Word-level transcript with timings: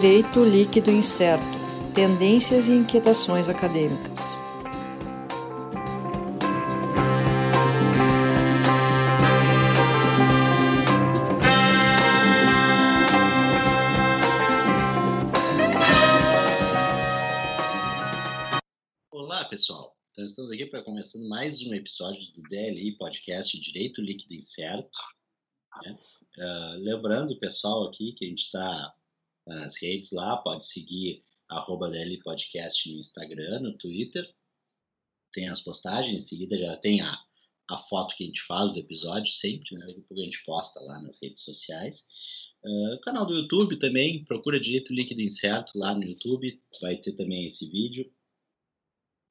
Direito 0.00 0.42
Líquido 0.42 0.90
Incerto 0.90 1.44
Tendências 1.94 2.68
e 2.68 2.72
Inquietações 2.72 3.50
Acadêmicas. 3.50 4.18
Olá, 19.10 19.44
pessoal. 19.50 19.94
Então, 20.12 20.24
estamos 20.24 20.50
aqui 20.50 20.64
para 20.64 20.82
começando 20.82 21.28
mais 21.28 21.60
um 21.60 21.74
episódio 21.74 22.22
do 22.32 22.40
DLI 22.48 22.96
Podcast 22.96 23.60
Direito 23.60 24.00
Líquido 24.00 24.32
Incerto. 24.32 24.98
Né? 25.84 25.98
Uh, 26.38 26.78
lembrando, 26.78 27.38
pessoal, 27.38 27.86
aqui 27.86 28.14
que 28.14 28.24
a 28.24 28.28
gente 28.28 28.44
está 28.44 28.94
nas 29.56 29.80
redes 29.80 30.10
lá, 30.10 30.36
pode 30.36 30.66
seguir 30.66 31.22
arroba 31.48 31.90
DL 31.90 32.18
Podcast 32.18 32.88
no 32.90 33.00
Instagram, 33.00 33.60
no 33.60 33.76
Twitter. 33.76 34.28
Tem 35.32 35.48
as 35.48 35.60
postagens, 35.60 36.24
em 36.24 36.26
seguida 36.26 36.56
já 36.56 36.76
tem 36.76 37.00
a, 37.00 37.18
a 37.68 37.78
foto 37.78 38.14
que 38.16 38.24
a 38.24 38.26
gente 38.26 38.42
faz 38.42 38.72
do 38.72 38.78
episódio 38.78 39.32
sempre, 39.32 39.76
né? 39.76 39.86
Daqui 39.86 40.00
a 40.00 40.02
pouco 40.02 40.20
a 40.20 40.24
gente 40.24 40.44
posta 40.44 40.80
lá 40.80 41.00
nas 41.02 41.20
redes 41.20 41.42
sociais. 41.42 42.06
Uh, 42.64 43.00
canal 43.00 43.26
do 43.26 43.34
YouTube 43.34 43.78
também, 43.78 44.24
procura 44.24 44.60
Direito 44.60 44.92
Líquido 44.92 45.20
Incerto 45.20 45.78
lá 45.78 45.94
no 45.94 46.04
YouTube, 46.04 46.60
vai 46.80 46.96
ter 46.96 47.12
também 47.12 47.46
esse 47.46 47.68
vídeo. 47.68 48.10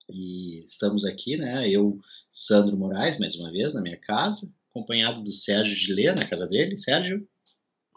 E 0.09 0.64
estamos 0.64 1.06
aqui, 1.06 1.38
né? 1.38 1.70
Eu, 1.70 2.00
Sandro 2.31 2.76
Moraes, 2.76 3.20
mais 3.20 3.36
uma 3.36 3.52
vez, 3.52 3.73
na 3.73 3.81
minha 3.81 3.98
casa, 3.98 4.52
acompanhado 4.70 5.23
do 5.23 5.31
Sérgio 5.31 5.76
Gilê, 5.76 6.11
na 6.11 6.28
casa 6.28 6.48
dele. 6.48 6.78
Sérgio? 6.78 7.28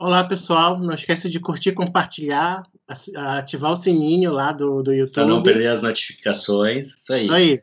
Olá, 0.05 0.25
pessoal. 0.25 0.81
Não 0.81 0.93
esqueça 0.93 1.31
de 1.31 1.39
curtir, 1.39 1.75
compartilhar, 1.75 2.69
ativar 3.15 3.73
o 3.73 3.77
sininho 3.77 4.33
lá 4.33 4.51
do, 4.51 4.83
do 4.83 4.93
YouTube. 4.93 5.15
Para 5.15 5.27
não 5.27 5.45
perder 5.45 5.69
as 5.69 5.81
notificações. 5.81 6.89
Isso 6.89 7.13
aí. 7.13 7.23
Isso 7.23 7.33
aí. 7.33 7.63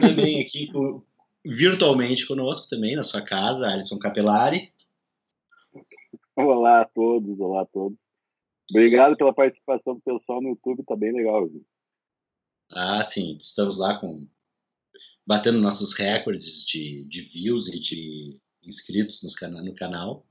Também 0.00 0.40
aqui 0.42 0.68
virtualmente 1.44 2.24
conosco 2.24 2.68
também, 2.68 2.94
na 2.94 3.02
sua 3.02 3.20
casa, 3.20 3.66
Alisson 3.66 3.98
Capelari. 3.98 4.72
Olá 6.36 6.82
a 6.82 6.84
todos, 6.84 7.40
olá 7.40 7.62
a 7.62 7.66
todos. 7.66 7.98
Obrigado 8.70 9.16
pela 9.16 9.34
participação 9.34 9.96
do 9.96 10.00
pessoal 10.02 10.40
no 10.40 10.50
YouTube, 10.50 10.84
tá 10.84 10.94
bem 10.94 11.12
legal. 11.12 11.48
Viu? 11.48 11.66
Ah, 12.70 13.02
sim, 13.04 13.36
estamos 13.40 13.76
lá 13.76 13.98
com 13.98 14.24
batendo 15.26 15.60
nossos 15.60 15.94
recordes 15.94 16.64
de, 16.64 17.02
de 17.08 17.22
views 17.22 17.66
e 17.66 17.80
de 17.80 18.38
inscritos 18.62 19.20
nos 19.24 19.34
cana 19.34 19.60
no 19.60 19.74
canal. 19.74 20.24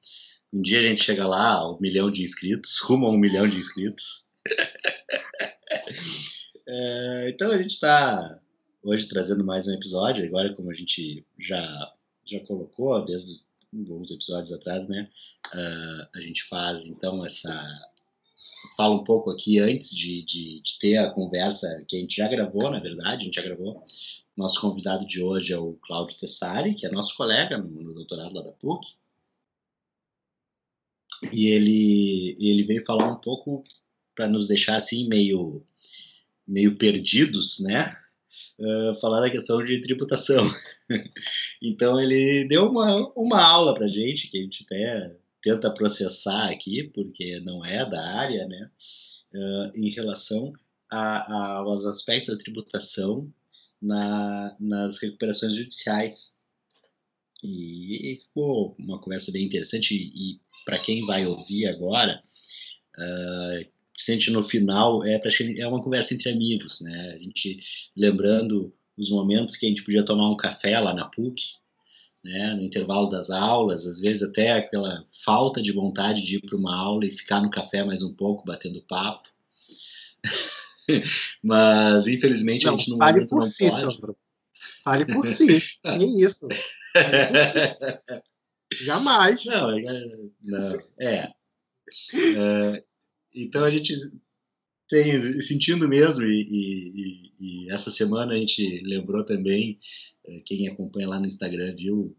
Um 0.51 0.63
dia 0.63 0.79
a 0.79 0.81
gente 0.81 1.03
chega 1.03 1.27
lá 1.27 1.71
um 1.71 1.79
milhão 1.79 2.09
de 2.09 2.23
inscritos, 2.23 2.77
rumo 2.81 3.05
a 3.05 3.11
um 3.11 3.17
milhão 3.17 3.47
de 3.47 3.57
inscritos. 3.57 4.25
é, 6.67 7.29
então 7.29 7.51
a 7.51 7.61
gente 7.61 7.75
está 7.75 8.39
hoje 8.81 9.07
trazendo 9.07 9.45
mais 9.45 9.67
um 9.67 9.73
episódio. 9.73 10.25
Agora, 10.25 10.53
como 10.55 10.71
a 10.71 10.73
gente 10.73 11.23
já, 11.37 11.93
já 12.25 12.39
colocou 12.41 13.05
desde 13.05 13.39
alguns 13.71 14.09
episódios 14.09 14.51
atrás, 14.51 14.87
né? 14.87 15.07
Uh, 15.53 16.07
a 16.15 16.21
gente 16.21 16.43
faz 16.45 16.83
então 16.85 17.23
essa. 17.23 17.53
Fala 18.75 18.95
um 18.95 19.03
pouco 19.03 19.29
aqui 19.29 19.59
antes 19.59 19.91
de, 19.91 20.23
de, 20.23 20.61
de, 20.61 20.79
ter 20.79 20.97
a 20.97 21.11
conversa 21.11 21.85
que 21.87 21.95
a 21.95 21.99
gente 21.99 22.17
já 22.17 22.27
gravou, 22.27 22.71
na 22.71 22.79
verdade, 22.79 23.21
a 23.21 23.25
gente 23.25 23.35
já 23.35 23.43
gravou. 23.43 23.85
Nosso 24.35 24.59
convidado 24.59 25.05
de 25.05 25.21
hoje 25.21 25.53
é 25.53 25.57
o 25.57 25.77
Cláudio 25.81 26.17
Tessari, 26.17 26.73
que 26.73 26.85
é 26.85 26.91
nosso 26.91 27.15
colega 27.15 27.57
no, 27.57 27.69
no 27.69 27.93
doutorado 27.93 28.33
lá 28.33 28.41
da 28.41 28.51
PUC 28.51 28.98
e 31.31 31.47
ele, 31.47 32.35
ele 32.39 32.63
veio 32.63 32.85
falar 32.85 33.11
um 33.11 33.19
pouco 33.19 33.63
para 34.15 34.27
nos 34.27 34.47
deixar 34.47 34.75
assim 34.77 35.07
meio, 35.07 35.65
meio 36.47 36.77
perdidos, 36.77 37.59
né? 37.59 37.95
Uh, 38.59 38.99
falar 38.99 39.21
da 39.21 39.29
questão 39.29 39.63
de 39.63 39.79
tributação. 39.79 40.43
então 41.61 41.99
ele 41.99 42.45
deu 42.45 42.69
uma, 42.69 43.11
uma 43.15 43.41
aula 43.41 43.73
para 43.73 43.87
gente 43.87 44.29
que 44.29 44.37
a 44.37 44.41
gente 44.41 44.63
até 44.65 45.15
tenta 45.41 45.73
processar 45.73 46.49
aqui, 46.49 46.83
porque 46.93 47.39
não 47.39 47.65
é 47.65 47.89
da 47.89 48.05
área, 48.17 48.47
né? 48.47 48.69
Uh, 49.33 49.71
em 49.75 49.89
relação 49.89 50.51
a, 50.89 51.33
a, 51.33 51.57
aos 51.59 51.85
aspectos 51.85 52.33
da 52.33 52.41
tributação 52.41 53.31
na, 53.81 54.55
nas 54.59 54.99
recuperações 54.99 55.53
judiciais. 55.53 56.33
E 57.43 58.19
ficou 58.23 58.75
uma 58.77 58.99
conversa 58.99 59.31
bem 59.31 59.45
interessante 59.45 59.95
e 59.95 60.39
para 60.65 60.79
quem 60.79 61.05
vai 61.05 61.25
ouvir 61.25 61.67
agora, 61.67 62.21
uh, 62.97 63.65
sente 63.97 64.29
no 64.29 64.43
final 64.43 65.03
é 65.05 65.19
é 65.57 65.67
uma 65.67 65.81
conversa 65.81 66.13
entre 66.13 66.29
amigos, 66.29 66.79
né? 66.81 67.13
A 67.15 67.17
gente 67.17 67.59
lembrando 67.95 68.73
os 68.97 69.09
momentos 69.09 69.55
que 69.55 69.65
a 69.65 69.69
gente 69.69 69.83
podia 69.83 70.03
tomar 70.03 70.29
um 70.29 70.37
café 70.37 70.79
lá 70.79 70.93
na 70.93 71.05
PUC, 71.05 71.41
né? 72.23 72.53
No 72.53 72.63
intervalo 72.63 73.09
das 73.09 73.29
aulas, 73.29 73.85
às 73.85 73.99
vezes 73.99 74.23
até 74.23 74.51
aquela 74.51 75.05
falta 75.23 75.61
de 75.61 75.71
vontade 75.71 76.25
de 76.25 76.35
ir 76.35 76.41
para 76.41 76.57
uma 76.57 76.75
aula 76.75 77.05
e 77.05 77.11
ficar 77.11 77.41
no 77.41 77.49
café 77.49 77.83
mais 77.83 78.01
um 78.01 78.13
pouco 78.13 78.45
batendo 78.45 78.81
papo. 78.81 79.27
Mas 81.43 82.07
infelizmente 82.07 82.65
não, 82.65 82.75
a 82.75 82.77
gente 82.77 82.89
não, 82.89 82.97
fale 82.97 83.25
por 83.25 83.45
si, 83.45 83.69
pode. 83.69 83.81
Sandro. 83.81 84.17
Fale 84.83 85.05
por 85.05 85.27
si. 85.27 85.63
é 85.83 85.97
isso. 85.97 86.47
Jamais. 88.73 89.45
Não, 89.45 89.71
é, 89.71 90.05
não. 90.43 90.79
É. 90.99 91.31
é. 92.13 92.83
Então 93.33 93.63
a 93.63 93.71
gente 93.71 93.93
tem 94.89 95.41
sentindo 95.41 95.87
mesmo 95.87 96.23
e, 96.23 96.41
e, 96.41 97.33
e, 97.39 97.71
essa 97.71 97.91
semana 97.91 98.33
a 98.33 98.37
gente 98.37 98.81
lembrou 98.83 99.23
também 99.23 99.79
é, 100.25 100.39
quem 100.41 100.67
acompanha 100.67 101.07
lá 101.07 101.19
no 101.19 101.27
Instagram 101.27 101.75
viu 101.75 102.17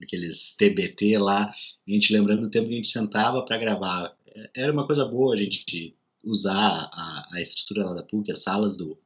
aqueles 0.00 0.54
TBT 0.56 1.18
lá 1.18 1.50
a 1.50 1.90
gente 1.90 2.12
lembrando 2.12 2.42
do 2.42 2.50
tempo 2.50 2.68
que 2.68 2.74
a 2.74 2.76
gente 2.76 2.88
sentava 2.88 3.44
para 3.44 3.58
gravar 3.58 4.16
era 4.54 4.72
uma 4.72 4.86
coisa 4.86 5.04
boa 5.04 5.34
a 5.34 5.36
gente 5.36 5.96
usar 6.22 6.88
a, 6.92 7.28
a 7.32 7.40
estrutura 7.40 7.84
lá 7.84 7.94
da 7.94 8.04
PUC 8.04 8.30
as 8.30 8.42
salas 8.42 8.76
do, 8.76 8.96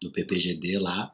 do 0.00 0.12
PPGD 0.12 0.78
lá 0.78 1.12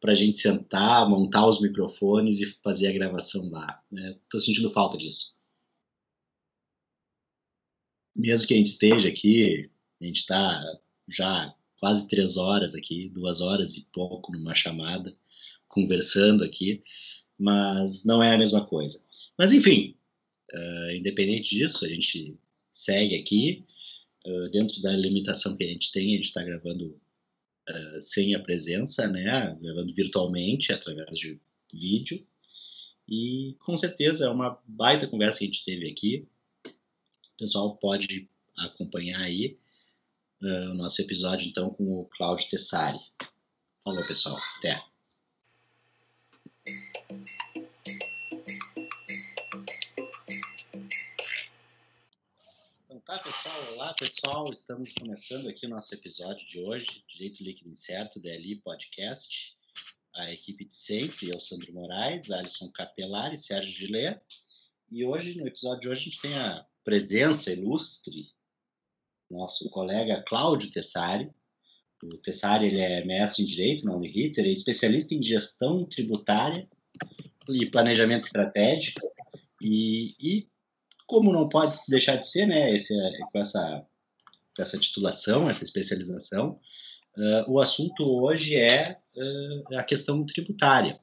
para 0.00 0.12
a 0.12 0.14
gente 0.14 0.38
sentar, 0.38 1.08
montar 1.08 1.46
os 1.46 1.60
microfones 1.60 2.40
e 2.40 2.46
fazer 2.62 2.88
a 2.88 2.92
gravação 2.92 3.48
lá. 3.50 3.82
Estou 3.92 4.40
né? 4.40 4.44
sentindo 4.44 4.72
falta 4.72 4.96
disso. 4.98 5.34
Mesmo 8.14 8.46
que 8.46 8.54
a 8.54 8.56
gente 8.56 8.68
esteja 8.68 9.08
aqui, 9.08 9.70
a 10.00 10.04
gente 10.04 10.18
está 10.20 10.62
já 11.08 11.54
quase 11.78 12.08
três 12.08 12.36
horas 12.36 12.74
aqui, 12.74 13.08
duas 13.10 13.40
horas 13.40 13.76
e 13.76 13.86
pouco 13.92 14.32
numa 14.32 14.54
chamada, 14.54 15.14
conversando 15.68 16.42
aqui, 16.42 16.82
mas 17.38 18.04
não 18.04 18.22
é 18.22 18.34
a 18.34 18.38
mesma 18.38 18.64
coisa. 18.66 19.02
Mas 19.38 19.52
enfim, 19.52 19.94
uh, 20.54 20.90
independente 20.92 21.54
disso, 21.54 21.84
a 21.84 21.88
gente 21.88 22.38
segue 22.72 23.14
aqui, 23.14 23.66
uh, 24.26 24.48
dentro 24.50 24.80
da 24.80 24.92
limitação 24.92 25.56
que 25.56 25.64
a 25.64 25.68
gente 25.68 25.92
tem, 25.92 26.08
a 26.08 26.16
gente 26.16 26.24
está 26.24 26.42
gravando 26.42 26.98
uh, 27.68 28.00
sem 28.00 28.34
a 28.34 28.40
presença, 28.40 29.06
né, 29.06 29.56
gravando 29.60 29.94
virtualmente 29.94 30.72
através 30.72 31.16
de 31.16 31.40
vídeo. 31.72 32.24
E 33.08 33.56
com 33.60 33.76
certeza 33.76 34.26
é 34.26 34.30
uma 34.30 34.60
baita 34.66 35.06
conversa 35.06 35.38
que 35.38 35.44
a 35.44 35.48
gente 35.48 35.64
teve 35.64 35.88
aqui. 35.88 36.28
O 36.66 37.38
pessoal 37.38 37.76
pode 37.76 38.28
acompanhar 38.56 39.20
aí 39.20 39.58
uh, 40.42 40.70
o 40.70 40.74
nosso 40.74 41.00
episódio 41.00 41.46
então 41.46 41.70
com 41.70 42.00
o 42.00 42.08
Cláudio 42.16 42.48
Tessari. 42.48 42.98
Falou, 43.84 44.04
pessoal. 44.06 44.38
Até. 44.58 44.95
Tá, 53.16 53.22
pessoal? 53.22 53.72
Olá, 53.72 53.94
pessoal. 53.94 54.52
Estamos 54.52 54.92
começando 54.92 55.48
aqui 55.48 55.64
o 55.64 55.70
nosso 55.70 55.94
episódio 55.94 56.44
de 56.44 56.60
hoje, 56.60 57.02
Direito 57.08 57.42
Líquido 57.42 57.70
Incerto, 57.70 58.20
DLI 58.20 58.56
Podcast. 58.56 59.56
A 60.14 60.30
equipe 60.30 60.66
de 60.66 60.76
sempre, 60.76 61.30
eu, 61.32 61.40
Sandro 61.40 61.72
Moraes, 61.72 62.30
Alisson 62.30 62.70
Capelari, 62.70 63.38
Sérgio 63.38 63.72
Gilé. 63.72 64.20
E 64.90 65.02
hoje, 65.02 65.34
no 65.34 65.46
episódio 65.46 65.80
de 65.80 65.88
hoje, 65.88 66.00
a 66.00 66.04
gente 66.04 66.20
tem 66.20 66.34
a 66.34 66.66
presença 66.84 67.50
ilustre 67.50 68.28
nosso 69.30 69.70
colega 69.70 70.22
Cláudio 70.28 70.70
Tessari. 70.70 71.30
O 72.04 72.18
Tessari 72.18 72.66
ele 72.66 72.80
é 72.80 73.02
mestre 73.02 73.44
em 73.44 73.46
Direito 73.46 73.86
na 73.86 73.96
Uniriter, 73.96 74.44
é 74.44 74.48
especialista 74.48 75.14
em 75.14 75.24
gestão 75.24 75.86
tributária 75.86 76.68
e 77.48 77.70
planejamento 77.70 78.24
estratégico. 78.24 79.10
E, 79.62 80.14
e 80.20 80.50
como 81.06 81.32
não 81.32 81.48
pode 81.48 81.76
deixar 81.88 82.16
de 82.16 82.28
ser, 82.28 82.46
né, 82.46 82.72
esse, 82.72 82.94
com, 83.32 83.38
essa, 83.38 83.86
essa 84.58 84.78
titulação, 84.78 85.48
essa 85.48 85.62
especialização, 85.62 86.60
uh, 87.16 87.50
o 87.50 87.60
assunto 87.60 88.02
hoje 88.02 88.56
é 88.56 88.98
uh, 89.16 89.76
a 89.78 89.84
questão 89.84 90.24
tributária. 90.26 90.98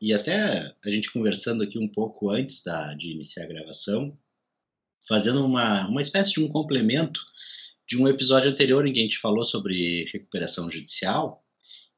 E 0.00 0.14
até 0.14 0.74
a 0.84 0.90
gente 0.90 1.12
conversando 1.12 1.64
aqui 1.64 1.78
um 1.78 1.88
pouco 1.88 2.30
antes 2.30 2.62
da, 2.62 2.94
de 2.94 3.10
iniciar 3.10 3.44
a 3.44 3.48
gravação, 3.48 4.16
fazendo 5.06 5.44
uma, 5.44 5.88
uma 5.88 6.02
espécie 6.02 6.34
de 6.34 6.40
um 6.40 6.48
complemento 6.48 7.20
de 7.88 7.96
um 7.96 8.06
episódio 8.06 8.50
anterior 8.50 8.86
em 8.86 8.92
que 8.92 9.00
a 9.00 9.02
gente 9.02 9.18
falou 9.18 9.44
sobre 9.44 10.04
recuperação 10.12 10.70
judicial, 10.70 11.42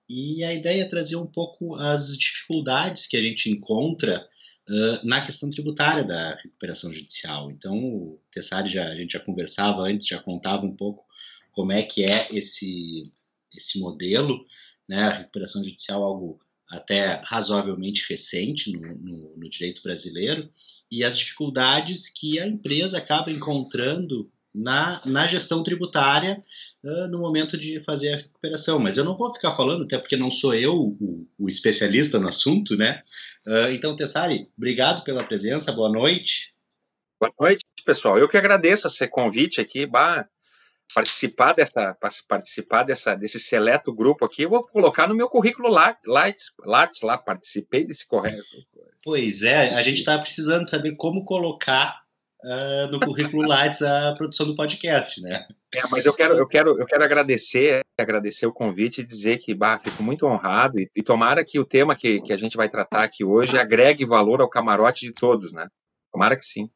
e 0.08 0.42
a 0.42 0.52
ideia 0.52 0.82
é 0.82 0.88
trazer 0.88 1.16
um 1.16 1.26
pouco 1.26 1.76
as 1.76 2.16
dificuldades 2.16 3.06
que 3.06 3.16
a 3.16 3.22
gente 3.22 3.50
encontra 3.50 4.26
na 5.02 5.24
questão 5.24 5.50
tributária 5.50 6.04
da 6.04 6.36
recuperação 6.36 6.92
judicial. 6.92 7.50
Então, 7.50 7.76
o 7.76 8.20
Tessari 8.32 8.68
já, 8.68 8.88
a 8.88 8.94
gente 8.94 9.12
já 9.12 9.20
conversava 9.20 9.82
antes, 9.82 10.06
já 10.06 10.20
contava 10.20 10.64
um 10.64 10.74
pouco 10.74 11.04
como 11.52 11.72
é 11.72 11.82
que 11.82 12.04
é 12.04 12.28
esse, 12.30 13.12
esse 13.56 13.80
modelo, 13.80 14.46
né? 14.88 15.02
A 15.02 15.18
recuperação 15.18 15.64
judicial 15.64 16.02
é 16.02 16.04
algo 16.04 16.40
até 16.68 17.20
razoavelmente 17.24 18.06
recente 18.08 18.70
no, 18.70 18.80
no, 18.96 19.36
no 19.36 19.50
direito 19.50 19.82
brasileiro, 19.82 20.48
e 20.88 21.02
as 21.02 21.18
dificuldades 21.18 22.08
que 22.08 22.38
a 22.38 22.46
empresa 22.46 22.98
acaba 22.98 23.30
encontrando 23.30 24.30
na, 24.54 25.00
na 25.04 25.26
gestão 25.26 25.62
tributária 25.62 26.42
uh, 26.82 27.08
no 27.08 27.18
momento 27.18 27.56
de 27.56 27.82
fazer 27.84 28.12
a 28.12 28.16
recuperação. 28.16 28.78
Mas 28.78 28.96
eu 28.96 29.04
não 29.04 29.16
vou 29.16 29.32
ficar 29.32 29.52
falando, 29.52 29.84
até 29.84 29.98
porque 29.98 30.16
não 30.16 30.30
sou 30.30 30.54
eu 30.54 30.74
o, 30.74 31.28
o 31.38 31.48
especialista 31.48 32.18
no 32.18 32.28
assunto, 32.28 32.76
né? 32.76 33.02
Uh, 33.46 33.72
então, 33.72 33.96
Tessari, 33.96 34.48
obrigado 34.56 35.04
pela 35.04 35.24
presença, 35.24 35.72
boa 35.72 35.88
noite. 35.88 36.52
Boa 37.20 37.32
noite, 37.38 37.64
pessoal. 37.84 38.18
Eu 38.18 38.28
que 38.28 38.36
agradeço 38.36 38.86
esse 38.86 39.06
convite 39.06 39.60
aqui, 39.60 39.86
bah, 39.86 40.26
participar 40.94 41.52
dessa 41.52 41.96
participar 42.28 42.82
dessa 42.82 43.14
desse 43.14 43.38
seleto 43.38 43.92
grupo 43.92 44.24
aqui, 44.24 44.42
eu 44.42 44.50
vou 44.50 44.66
colocar 44.66 45.06
no 45.06 45.14
meu 45.14 45.28
currículo 45.28 45.68
lá, 45.68 45.96
Lattes, 46.06 46.52
Lattes 46.64 47.02
lá 47.02 47.16
participei 47.16 47.84
desse 47.84 48.06
correto. 48.06 48.42
Pois 49.02 49.42
é, 49.42 49.74
a 49.74 49.82
gente 49.82 49.98
está 49.98 50.18
precisando 50.18 50.68
saber 50.68 50.96
como 50.96 51.24
colocar 51.24 51.99
uh, 52.44 52.90
no 52.90 53.00
currículo 53.00 53.46
Lattes 53.46 53.82
a 53.82 54.14
produção 54.14 54.46
do 54.46 54.56
podcast, 54.56 55.20
né? 55.20 55.46
É, 55.74 55.82
mas 55.90 56.04
eu 56.04 56.12
quero 56.12 56.34
eu 56.34 56.46
quero 56.46 56.80
eu 56.80 56.86
quero 56.86 57.04
agradecer 57.04 57.82
agradecer 57.98 58.46
o 58.46 58.52
convite 58.52 59.00
e 59.00 59.06
dizer 59.06 59.38
que 59.38 59.54
bah, 59.54 59.78
fico 59.78 60.02
muito 60.02 60.26
honrado 60.26 60.80
e, 60.80 60.90
e 60.96 61.02
tomara 61.02 61.44
que 61.44 61.58
o 61.58 61.64
tema 61.64 61.94
que, 61.94 62.20
que 62.22 62.32
a 62.32 62.36
gente 62.36 62.56
vai 62.56 62.68
tratar 62.68 63.04
aqui 63.04 63.24
hoje 63.24 63.58
agregue 63.58 64.04
valor 64.04 64.40
ao 64.40 64.48
camarote 64.48 65.06
de 65.06 65.12
todos, 65.12 65.52
né? 65.52 65.68
Tomara 66.12 66.36
que 66.36 66.44
sim. 66.44 66.68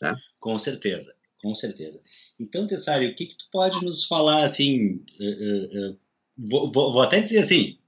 Né? 0.00 0.14
Com 0.40 0.58
certeza, 0.58 1.14
com 1.40 1.54
certeza. 1.54 2.00
Então, 2.38 2.66
Tessário, 2.66 3.10
o 3.10 3.14
que, 3.14 3.26
que 3.26 3.36
tu 3.36 3.44
pode 3.52 3.84
nos 3.84 4.04
falar, 4.04 4.42
assim, 4.42 4.96
uh, 5.20 5.90
uh, 5.90 5.98
vou, 6.36 6.72
vou, 6.72 6.92
vou, 6.92 7.02
até 7.02 7.20
dizer 7.20 7.38
assim, 7.38 7.78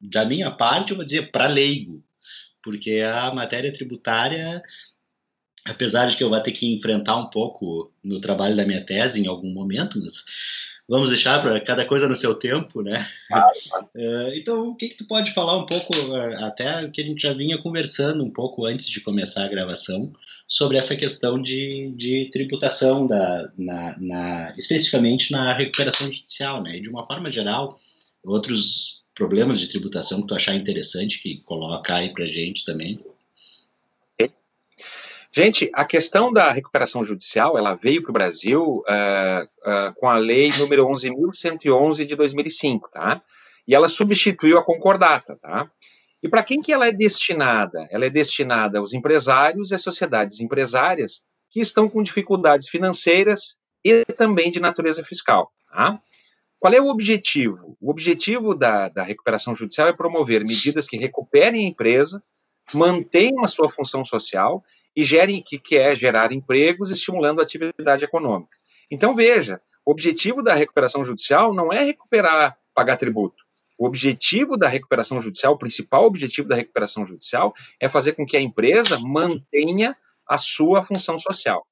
da 0.00 0.24
minha 0.24 0.50
parte, 0.50 0.90
eu 0.90 0.96
vou 0.96 1.04
dizer 1.04 1.32
para 1.32 1.48
leigo, 1.48 2.04
porque 2.62 3.00
a 3.00 3.34
matéria 3.34 3.72
tributária, 3.72 4.62
apesar 5.64 6.06
de 6.06 6.16
que 6.16 6.24
eu 6.24 6.30
vou 6.30 6.40
ter 6.40 6.52
que 6.52 6.72
enfrentar 6.74 7.16
um 7.16 7.30
pouco 7.30 7.92
no 8.02 8.20
trabalho 8.20 8.56
da 8.56 8.66
minha 8.66 8.84
tese 8.84 9.20
em 9.20 9.26
algum 9.26 9.52
momento, 9.52 10.00
mas 10.00 10.24
vamos 10.88 11.08
deixar 11.08 11.40
para 11.40 11.60
cada 11.60 11.84
coisa 11.84 12.08
no 12.08 12.14
seu 12.14 12.34
tempo, 12.34 12.82
né? 12.82 13.06
então, 14.34 14.68
o 14.68 14.76
que, 14.76 14.90
que 14.90 14.96
tu 14.96 15.06
pode 15.06 15.32
falar 15.32 15.56
um 15.56 15.66
pouco, 15.66 15.92
até 16.38 16.88
que 16.88 17.00
a 17.00 17.04
gente 17.04 17.22
já 17.22 17.32
vinha 17.32 17.58
conversando 17.58 18.22
um 18.22 18.30
pouco 18.30 18.66
antes 18.66 18.88
de 18.88 19.00
começar 19.00 19.44
a 19.44 19.48
gravação, 19.48 20.12
sobre 20.46 20.76
essa 20.76 20.94
questão 20.94 21.40
de, 21.40 21.92
de 21.96 22.30
tributação, 22.30 23.06
da, 23.06 23.50
na, 23.56 23.98
na, 23.98 24.54
especificamente 24.56 25.32
na 25.32 25.54
recuperação 25.54 26.12
judicial, 26.12 26.62
né? 26.62 26.76
E 26.76 26.82
de 26.82 26.90
uma 26.90 27.06
forma 27.06 27.30
geral, 27.30 27.78
outros 28.22 29.02
problemas 29.14 29.58
de 29.58 29.68
tributação 29.68 30.20
que 30.20 30.28
tu 30.28 30.34
achar 30.34 30.54
interessante, 30.54 31.22
que 31.22 31.38
coloca 31.42 31.94
aí 31.94 32.12
para 32.12 32.26
gente 32.26 32.64
também. 32.64 33.00
Gente, 35.36 35.68
a 35.74 35.84
questão 35.84 36.32
da 36.32 36.52
recuperação 36.52 37.04
judicial, 37.04 37.58
ela 37.58 37.74
veio 37.74 38.00
para 38.00 38.10
o 38.10 38.12
Brasil 38.12 38.62
uh, 38.62 39.44
uh, 39.68 39.94
com 39.96 40.08
a 40.08 40.16
lei 40.16 40.52
número 40.56 40.86
11.111 40.86 42.04
de 42.06 42.14
2005, 42.14 42.88
tá? 42.92 43.20
E 43.66 43.74
ela 43.74 43.88
substituiu 43.88 44.56
a 44.56 44.64
concordata, 44.64 45.36
tá? 45.42 45.68
E 46.22 46.28
para 46.28 46.44
quem 46.44 46.62
que 46.62 46.72
ela 46.72 46.86
é 46.86 46.92
destinada? 46.92 47.88
Ela 47.90 48.06
é 48.06 48.10
destinada 48.10 48.78
aos 48.78 48.94
empresários 48.94 49.72
e 49.72 49.74
às 49.74 49.82
sociedades 49.82 50.38
empresárias 50.38 51.24
que 51.50 51.60
estão 51.60 51.88
com 51.88 52.00
dificuldades 52.00 52.68
financeiras 52.68 53.58
e 53.84 54.04
também 54.16 54.52
de 54.52 54.60
natureza 54.60 55.02
fiscal. 55.02 55.50
Tá? 55.68 56.00
Qual 56.60 56.72
é 56.72 56.80
o 56.80 56.86
objetivo? 56.86 57.76
O 57.80 57.90
objetivo 57.90 58.54
da, 58.54 58.88
da 58.88 59.02
recuperação 59.02 59.52
judicial 59.54 59.88
é 59.88 59.92
promover 59.92 60.44
medidas 60.44 60.86
que 60.86 60.96
recuperem 60.96 61.66
a 61.66 61.68
empresa, 61.68 62.22
mantenham 62.72 63.44
a 63.44 63.48
sua 63.48 63.68
função 63.68 64.04
social 64.04 64.62
e 64.96 65.02
gerem, 65.02 65.42
que, 65.42 65.58
que 65.58 65.76
é 65.76 65.94
gerar 65.94 66.32
empregos, 66.32 66.90
estimulando 66.90 67.40
a 67.40 67.42
atividade 67.42 68.04
econômica. 68.04 68.56
Então, 68.90 69.14
veja, 69.14 69.60
o 69.84 69.90
objetivo 69.90 70.42
da 70.42 70.54
recuperação 70.54 71.04
judicial 71.04 71.52
não 71.52 71.72
é 71.72 71.82
recuperar, 71.82 72.56
pagar 72.74 72.96
tributo. 72.96 73.42
O 73.76 73.86
objetivo 73.86 74.56
da 74.56 74.68
recuperação 74.68 75.20
judicial, 75.20 75.54
o 75.54 75.58
principal 75.58 76.04
objetivo 76.04 76.48
da 76.48 76.54
recuperação 76.54 77.04
judicial, 77.04 77.52
é 77.80 77.88
fazer 77.88 78.12
com 78.12 78.24
que 78.24 78.36
a 78.36 78.40
empresa 78.40 78.98
mantenha 79.00 79.96
a 80.26 80.38
sua 80.38 80.82
função 80.82 81.18
social. 81.18 81.66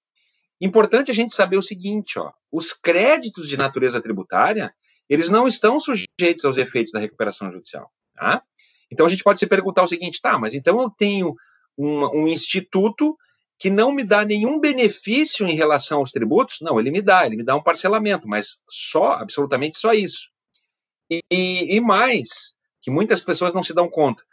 Importante 0.61 1.11
a 1.11 1.15
gente 1.15 1.33
saber 1.33 1.57
o 1.57 1.63
seguinte, 1.63 2.19
ó, 2.19 2.33
os 2.51 2.73
créditos 2.73 3.49
de 3.49 3.57
natureza 3.57 4.01
tributária, 4.01 4.75
eles 5.09 5.29
não 5.29 5.47
estão 5.47 5.79
sujeitos 5.79 6.45
aos 6.45 6.57
efeitos 6.57 6.93
da 6.93 7.01
recuperação 7.01 7.51
judicial. 7.51 7.91
Tá? 8.15 8.43
Então 8.91 9.07
a 9.07 9.09
gente 9.09 9.25
pode 9.25 9.39
se 9.39 9.47
perguntar 9.47 9.83
o 9.83 9.89
seguinte, 9.89 10.21
tá, 10.21 10.39
mas 10.39 10.55
então 10.55 10.81
eu 10.81 10.91
tenho 10.91 11.35
um, 11.77 12.23
um 12.23 12.29
instituto 12.29 13.17
que 13.59 13.71
não 13.71 13.93
me 13.93 14.03
dá 14.03 14.25
nenhum 14.25 14.59
benefício 14.59 15.47
em 15.47 15.55
relação 15.55 15.99
aos 15.99 16.11
tributos? 16.11 16.59
Não, 16.61 16.81
ele 16.81 16.91
me 16.91 17.01
dá, 17.01 17.25
ele 17.27 17.37
me 17.37 17.45
dá 17.45 17.55
um 17.55 17.63
parcelamento, 17.63 18.29
mas 18.29 18.61
só, 18.69 19.13
absolutamente 19.13 19.79
só 19.79 19.93
isso. 19.93 20.29
E, 21.11 21.77
e 21.77 21.81
mais, 21.81 22.55
que 22.81 22.91
muitas 22.91 23.21
pessoas 23.21 23.55
não 23.55 23.63
se 23.63 23.75
dão 23.75 23.89
conta, 23.89 24.25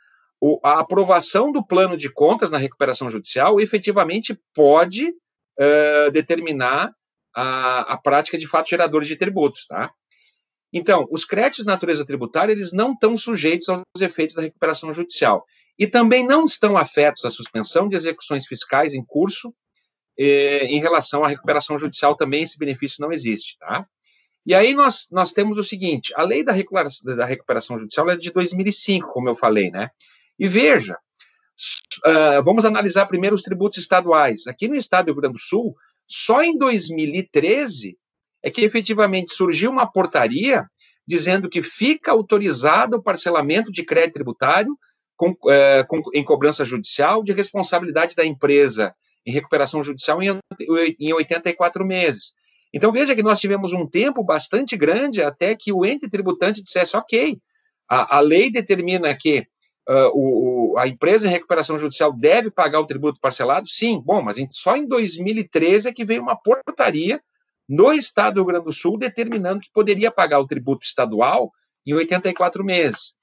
o, 0.42 0.60
a 0.64 0.80
aprovação 0.80 1.52
do 1.52 1.66
plano 1.66 1.98
de 1.98 2.10
contas 2.10 2.50
na 2.50 2.58
recuperação 2.58 3.12
judicial 3.12 3.60
efetivamente 3.60 4.40
pode 4.54 5.10
uh, 5.10 6.12
determinar 6.12 6.94
a, 7.36 7.94
a 7.94 7.98
prática 7.98 8.38
de 8.38 8.48
fato 8.48 8.70
geradores 8.70 9.08
de 9.08 9.16
tributos, 9.16 9.66
tá? 9.66 9.92
Então, 10.72 11.08
os 11.12 11.26
créditos 11.26 11.60
de 11.60 11.66
natureza 11.66 12.06
tributária, 12.06 12.52
eles 12.52 12.72
não 12.72 12.94
estão 12.94 13.18
sujeitos 13.18 13.68
aos 13.70 13.84
efeitos 14.00 14.36
da 14.36 14.44
recuperação 14.44 14.94
judicial. 14.94 15.44
E 15.80 15.88
também 15.88 16.28
não 16.28 16.44
estão 16.44 16.78
afetos 16.78 17.24
à 17.24 17.30
suspensão 17.30 17.88
de 17.88 17.96
execuções 17.96 18.46
fiscais 18.46 18.94
em 18.94 19.04
curso. 19.04 19.54
Eh, 20.20 20.66
em 20.66 20.82
relação 20.82 21.24
à 21.24 21.30
recuperação 21.30 21.80
judicial, 21.80 22.18
também 22.18 22.44
esse 22.44 22.60
benefício 22.60 22.98
não 23.02 23.14
existe, 23.14 23.58
tá? 23.58 23.88
E 24.46 24.54
aí 24.54 24.74
nós, 24.74 25.08
nós 25.12 25.32
temos 25.32 25.58
o 25.58 25.64
seguinte: 25.64 26.12
a 26.16 26.24
lei 26.24 26.44
da 26.44 26.52
recuperação, 26.52 27.16
da 27.16 27.26
recuperação 27.26 27.80
judicial 27.80 28.10
é 28.10 28.18
de 28.18 28.30
2005, 28.30 29.14
como 29.14 29.30
eu 29.30 29.36
falei, 29.36 29.72
né? 29.72 29.90
E 30.38 30.48
veja, 30.48 30.98
uh, 32.06 32.44
vamos 32.44 32.66
analisar 32.66 33.06
primeiro 33.06 33.36
os 33.36 33.42
tributos 33.42 33.78
estaduais. 33.78 34.48
Aqui 34.48 34.68
no 34.68 34.76
estado 34.76 35.06
do 35.06 35.14
Rio 35.14 35.22
Grande 35.22 35.36
do 35.36 35.40
Sul, 35.40 35.74
só 36.06 36.42
em 36.42 36.58
2013 36.58 37.98
é 38.44 38.50
que 38.50 38.62
efetivamente 38.62 39.34
surgiu 39.34 39.72
uma 39.72 39.90
portaria 39.90 40.66
dizendo 41.08 41.50
que 41.50 41.62
fica 41.62 42.12
autorizado 42.12 42.98
o 42.98 43.04
parcelamento 43.04 43.72
de 43.72 43.84
crédito 43.84 44.14
tributário 44.14 44.78
com, 45.20 45.32
uh, 45.32 45.86
com, 45.90 46.02
em 46.14 46.24
cobrança 46.24 46.64
judicial 46.64 47.22
de 47.22 47.34
responsabilidade 47.34 48.16
da 48.16 48.26
empresa 48.26 48.96
em 49.26 49.34
recuperação 49.34 49.84
judicial 49.84 50.24
em, 50.24 50.40
em 50.98 51.12
84 51.12 51.86
meses. 51.86 52.32
Então 52.74 52.90
veja 52.90 53.14
que 53.14 53.22
nós 53.22 53.38
tivemos 53.38 53.74
um 53.74 53.86
tempo 53.86 54.24
bastante 54.24 54.78
grande 54.78 55.22
até 55.22 55.54
que 55.58 55.74
o 55.74 55.86
ente 55.86 56.10
tributante 56.10 56.64
dissesse, 56.64 56.96
ok, 56.96 57.38
a, 57.90 58.16
a 58.16 58.20
lei 58.22 58.50
determina 58.50 59.14
que 59.14 59.40
uh, 59.90 60.10
o, 60.14 60.78
a 60.78 60.88
empresa 60.88 61.28
em 61.28 61.32
recuperação 61.32 61.78
judicial 61.78 62.14
deve 62.14 62.50
pagar 62.50 62.80
o 62.80 62.88
tributo 62.88 63.20
parcelado? 63.20 63.68
Sim, 63.68 64.02
bom, 64.02 64.22
mas 64.22 64.38
só 64.52 64.78
em 64.78 64.88
2013 64.88 65.90
é 65.90 65.94
que 65.94 66.06
veio 66.06 66.22
uma 66.22 66.38
portaria 66.38 67.22
no 67.68 67.92
estado 67.92 68.36
do 68.36 68.40
Rio 68.40 68.48
Grande 68.48 68.66
do 68.66 68.72
Sul 68.72 68.98
determinando 68.98 69.60
que 69.60 69.72
poderia 69.74 70.10
pagar 70.10 70.40
o 70.40 70.48
tributo 70.48 70.86
estadual 70.86 71.52
em 71.86 71.94
84 71.94 72.64
meses. 72.64 73.18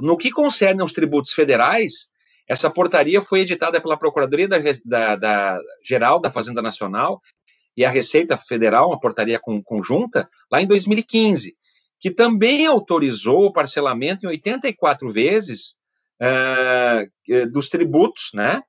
No 0.00 0.16
que 0.16 0.30
concerne 0.30 0.82
aos 0.82 0.92
tributos 0.92 1.32
federais, 1.32 2.10
essa 2.48 2.70
portaria 2.70 3.20
foi 3.20 3.40
editada 3.40 3.80
pela 3.80 3.98
Procuradoria 3.98 4.46
da, 4.46 4.58
da, 4.84 5.16
da 5.16 5.60
Geral 5.84 6.20
da 6.20 6.30
Fazenda 6.30 6.62
Nacional 6.62 7.20
e 7.76 7.84
a 7.84 7.90
Receita 7.90 8.36
Federal, 8.36 8.88
uma 8.88 9.00
portaria 9.00 9.40
conjunta, 9.64 10.28
lá 10.50 10.62
em 10.62 10.66
2015, 10.66 11.54
que 12.00 12.10
também 12.10 12.66
autorizou 12.66 13.46
o 13.46 13.52
parcelamento 13.52 14.24
em 14.24 14.28
84 14.28 15.10
vezes 15.12 15.76
uh, 16.22 17.50
dos 17.50 17.68
tributos, 17.68 18.30
né, 18.32 18.62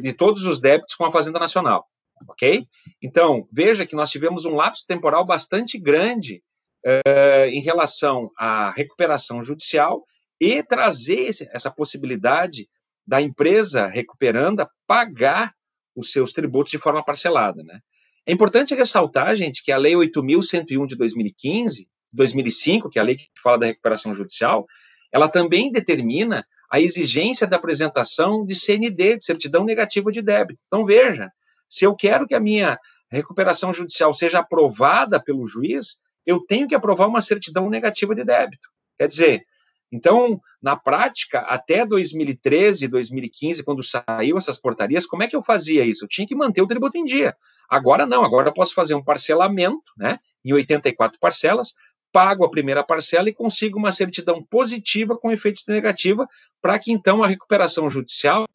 de 0.00 0.12
todos 0.12 0.44
os 0.44 0.60
débitos 0.60 0.94
com 0.94 1.04
a 1.04 1.12
Fazenda 1.12 1.38
Nacional, 1.38 1.86
ok? 2.28 2.66
Então, 3.00 3.46
veja 3.52 3.86
que 3.86 3.96
nós 3.96 4.10
tivemos 4.10 4.44
um 4.44 4.54
lapso 4.54 4.84
temporal 4.86 5.24
bastante 5.24 5.78
grande 5.78 6.42
uh, 6.84 7.48
em 7.48 7.60
relação 7.60 8.30
à 8.36 8.70
recuperação 8.70 9.42
judicial 9.42 10.04
e 10.42 10.60
trazer 10.60 11.30
essa 11.52 11.70
possibilidade 11.70 12.68
da 13.06 13.22
empresa 13.22 13.86
recuperando 13.86 14.58
a 14.58 14.68
pagar 14.88 15.54
os 15.94 16.10
seus 16.10 16.32
tributos 16.32 16.72
de 16.72 16.78
forma 16.78 17.04
parcelada, 17.04 17.62
né? 17.62 17.78
É 18.26 18.32
importante 18.32 18.74
ressaltar, 18.74 19.36
gente, 19.36 19.62
que 19.62 19.70
a 19.70 19.76
Lei 19.76 19.92
8.101 19.94 20.86
de 20.86 20.96
2015, 20.96 21.88
2005, 22.12 22.90
que 22.90 22.98
é 22.98 23.02
a 23.02 23.04
lei 23.04 23.14
que 23.14 23.28
fala 23.40 23.60
da 23.60 23.66
recuperação 23.66 24.16
judicial, 24.16 24.66
ela 25.12 25.28
também 25.28 25.70
determina 25.70 26.44
a 26.68 26.80
exigência 26.80 27.46
da 27.46 27.56
apresentação 27.56 28.44
de 28.44 28.56
CND, 28.56 29.18
de 29.18 29.24
certidão 29.24 29.64
negativa 29.64 30.10
de 30.10 30.22
débito. 30.22 30.60
Então, 30.66 30.84
veja, 30.84 31.30
se 31.68 31.84
eu 31.84 31.94
quero 31.94 32.26
que 32.26 32.34
a 32.34 32.40
minha 32.40 32.76
recuperação 33.08 33.72
judicial 33.72 34.12
seja 34.12 34.40
aprovada 34.40 35.22
pelo 35.22 35.46
juiz, 35.46 35.98
eu 36.26 36.40
tenho 36.40 36.66
que 36.66 36.74
aprovar 36.74 37.06
uma 37.06 37.22
certidão 37.22 37.70
negativa 37.70 38.12
de 38.12 38.24
débito. 38.24 38.68
Quer 38.98 39.06
dizer, 39.06 39.44
então, 39.92 40.40
na 40.62 40.74
prática, 40.74 41.40
até 41.40 41.84
2013, 41.84 42.88
2015, 42.88 43.62
quando 43.62 43.82
saiu 43.82 44.38
essas 44.38 44.58
portarias, 44.58 45.04
como 45.04 45.22
é 45.22 45.28
que 45.28 45.36
eu 45.36 45.42
fazia 45.42 45.84
isso? 45.84 46.04
Eu 46.04 46.08
tinha 46.08 46.26
que 46.26 46.34
manter 46.34 46.62
o 46.62 46.66
tributo 46.66 46.96
em 46.96 47.04
dia. 47.04 47.36
Agora 47.68 48.06
não, 48.06 48.24
agora 48.24 48.48
eu 48.48 48.54
posso 48.54 48.72
fazer 48.72 48.94
um 48.94 49.04
parcelamento, 49.04 49.92
né, 49.96 50.18
em 50.42 50.52
84 50.52 51.18
parcelas, 51.20 51.74
pago 52.10 52.44
a 52.44 52.50
primeira 52.50 52.82
parcela 52.82 53.28
e 53.28 53.34
consigo 53.34 53.78
uma 53.78 53.92
certidão 53.92 54.42
positiva 54.42 55.16
com 55.16 55.30
efeito 55.30 55.60
negativa, 55.68 56.26
para 56.60 56.78
que 56.78 56.90
então 56.90 57.22
a 57.22 57.26
recuperação 57.26 57.88
judicial 57.88 58.46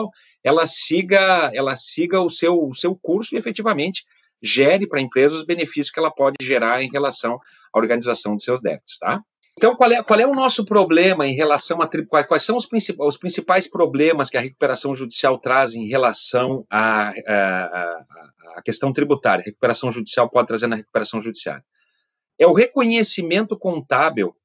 ela 0.44 0.66
siga, 0.68 1.52
ela 1.54 1.76
siga 1.76 2.22
o 2.22 2.30
seu, 2.30 2.68
o 2.68 2.74
seu 2.74 2.96
curso 2.96 3.36
e 3.36 3.38
efetivamente 3.38 4.06
gere 4.42 4.88
para 4.88 5.00
a 5.00 5.02
empresa 5.02 5.36
os 5.36 5.46
benefícios 5.46 5.90
que 5.90 6.00
ela 6.00 6.12
pode 6.12 6.36
gerar 6.42 6.84
em 6.84 6.90
relação 6.90 7.40
à 7.74 7.80
organização 7.80 8.36
dos 8.36 8.44
seus 8.44 8.62
débitos, 8.62 8.98
tá? 9.00 9.22
Então, 9.58 9.76
qual 9.76 9.92
é, 9.92 10.04
qual 10.04 10.20
é 10.20 10.28
o 10.28 10.36
nosso 10.36 10.64
problema 10.64 11.26
em 11.26 11.34
relação 11.34 11.82
a 11.82 11.90
quais, 12.28 12.44
são 12.44 12.56
os, 12.56 12.68
princip, 12.68 13.02
os 13.02 13.18
principais 13.18 13.68
problemas 13.68 14.30
que 14.30 14.38
a 14.38 14.42
recuperação 14.42 14.94
judicial 14.94 15.40
traz 15.40 15.74
em 15.74 15.88
relação 15.88 16.64
à, 16.70 17.12
à 18.56 18.62
questão 18.64 18.94
tributária? 18.94 19.42
A 19.42 19.46
recuperação 19.46 19.92
judicial 19.92 20.30
pode 20.30 20.48
trazer 20.48 20.68
na 20.68 20.76
recuperação 20.76 21.20
judiciária. 21.20 21.66
É 22.38 22.46
o 22.46 22.54
reconhecimento 22.54 23.58
contábil 23.58 24.36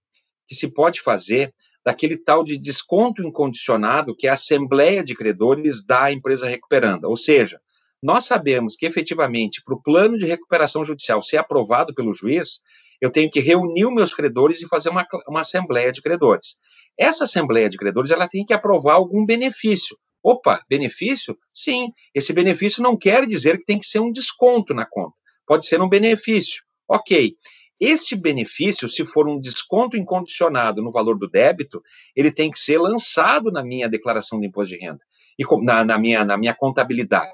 que 0.46 0.54
se 0.54 0.66
pode 0.66 1.02
fazer 1.02 1.52
daquele 1.84 2.16
tal 2.16 2.42
de 2.42 2.56
desconto 2.56 3.22
incondicionado 3.22 4.16
que 4.16 4.26
a 4.26 4.32
Assembleia 4.32 5.04
de 5.04 5.14
Credores 5.14 5.84
dá 5.84 6.04
à 6.04 6.12
empresa 6.12 6.48
recuperanda. 6.48 7.06
Ou 7.06 7.16
seja, 7.16 7.60
nós 8.02 8.24
sabemos 8.24 8.76
que 8.76 8.86
efetivamente 8.86 9.62
para 9.62 9.74
o 9.74 9.82
plano 9.82 10.16
de 10.16 10.24
recuperação 10.24 10.84
judicial 10.84 11.20
ser 11.20 11.36
aprovado 11.36 11.92
pelo 11.92 12.14
juiz, 12.14 12.62
eu 13.02 13.10
tenho 13.10 13.28
que 13.28 13.40
reunir 13.40 13.84
os 13.84 13.92
meus 13.92 14.14
credores 14.14 14.62
e 14.62 14.68
fazer 14.68 14.88
uma, 14.88 15.04
uma 15.26 15.40
assembleia 15.40 15.90
de 15.90 16.00
credores. 16.00 16.56
Essa 16.96 17.24
assembleia 17.24 17.68
de 17.68 17.76
credores 17.76 18.12
ela 18.12 18.28
tem 18.28 18.46
que 18.46 18.54
aprovar 18.54 18.94
algum 18.94 19.26
benefício. 19.26 19.98
Opa, 20.22 20.62
benefício? 20.70 21.36
Sim, 21.52 21.88
esse 22.14 22.32
benefício 22.32 22.80
não 22.80 22.96
quer 22.96 23.26
dizer 23.26 23.58
que 23.58 23.64
tem 23.64 23.80
que 23.80 23.86
ser 23.86 23.98
um 23.98 24.12
desconto 24.12 24.72
na 24.72 24.86
conta. 24.88 25.16
Pode 25.44 25.66
ser 25.66 25.82
um 25.82 25.88
benefício. 25.88 26.62
Ok. 26.88 27.34
Esse 27.80 28.14
benefício, 28.14 28.88
se 28.88 29.04
for 29.04 29.28
um 29.28 29.40
desconto 29.40 29.96
incondicionado 29.96 30.80
no 30.80 30.92
valor 30.92 31.18
do 31.18 31.28
débito, 31.28 31.82
ele 32.14 32.30
tem 32.30 32.52
que 32.52 32.60
ser 32.60 32.78
lançado 32.78 33.50
na 33.50 33.64
minha 33.64 33.88
declaração 33.88 34.38
de 34.38 34.46
imposto 34.46 34.76
de 34.76 34.80
renda 34.80 35.00
e 35.36 35.44
na, 35.64 35.84
na, 35.84 35.98
minha, 35.98 36.24
na 36.24 36.38
minha 36.38 36.54
contabilidade. 36.54 37.32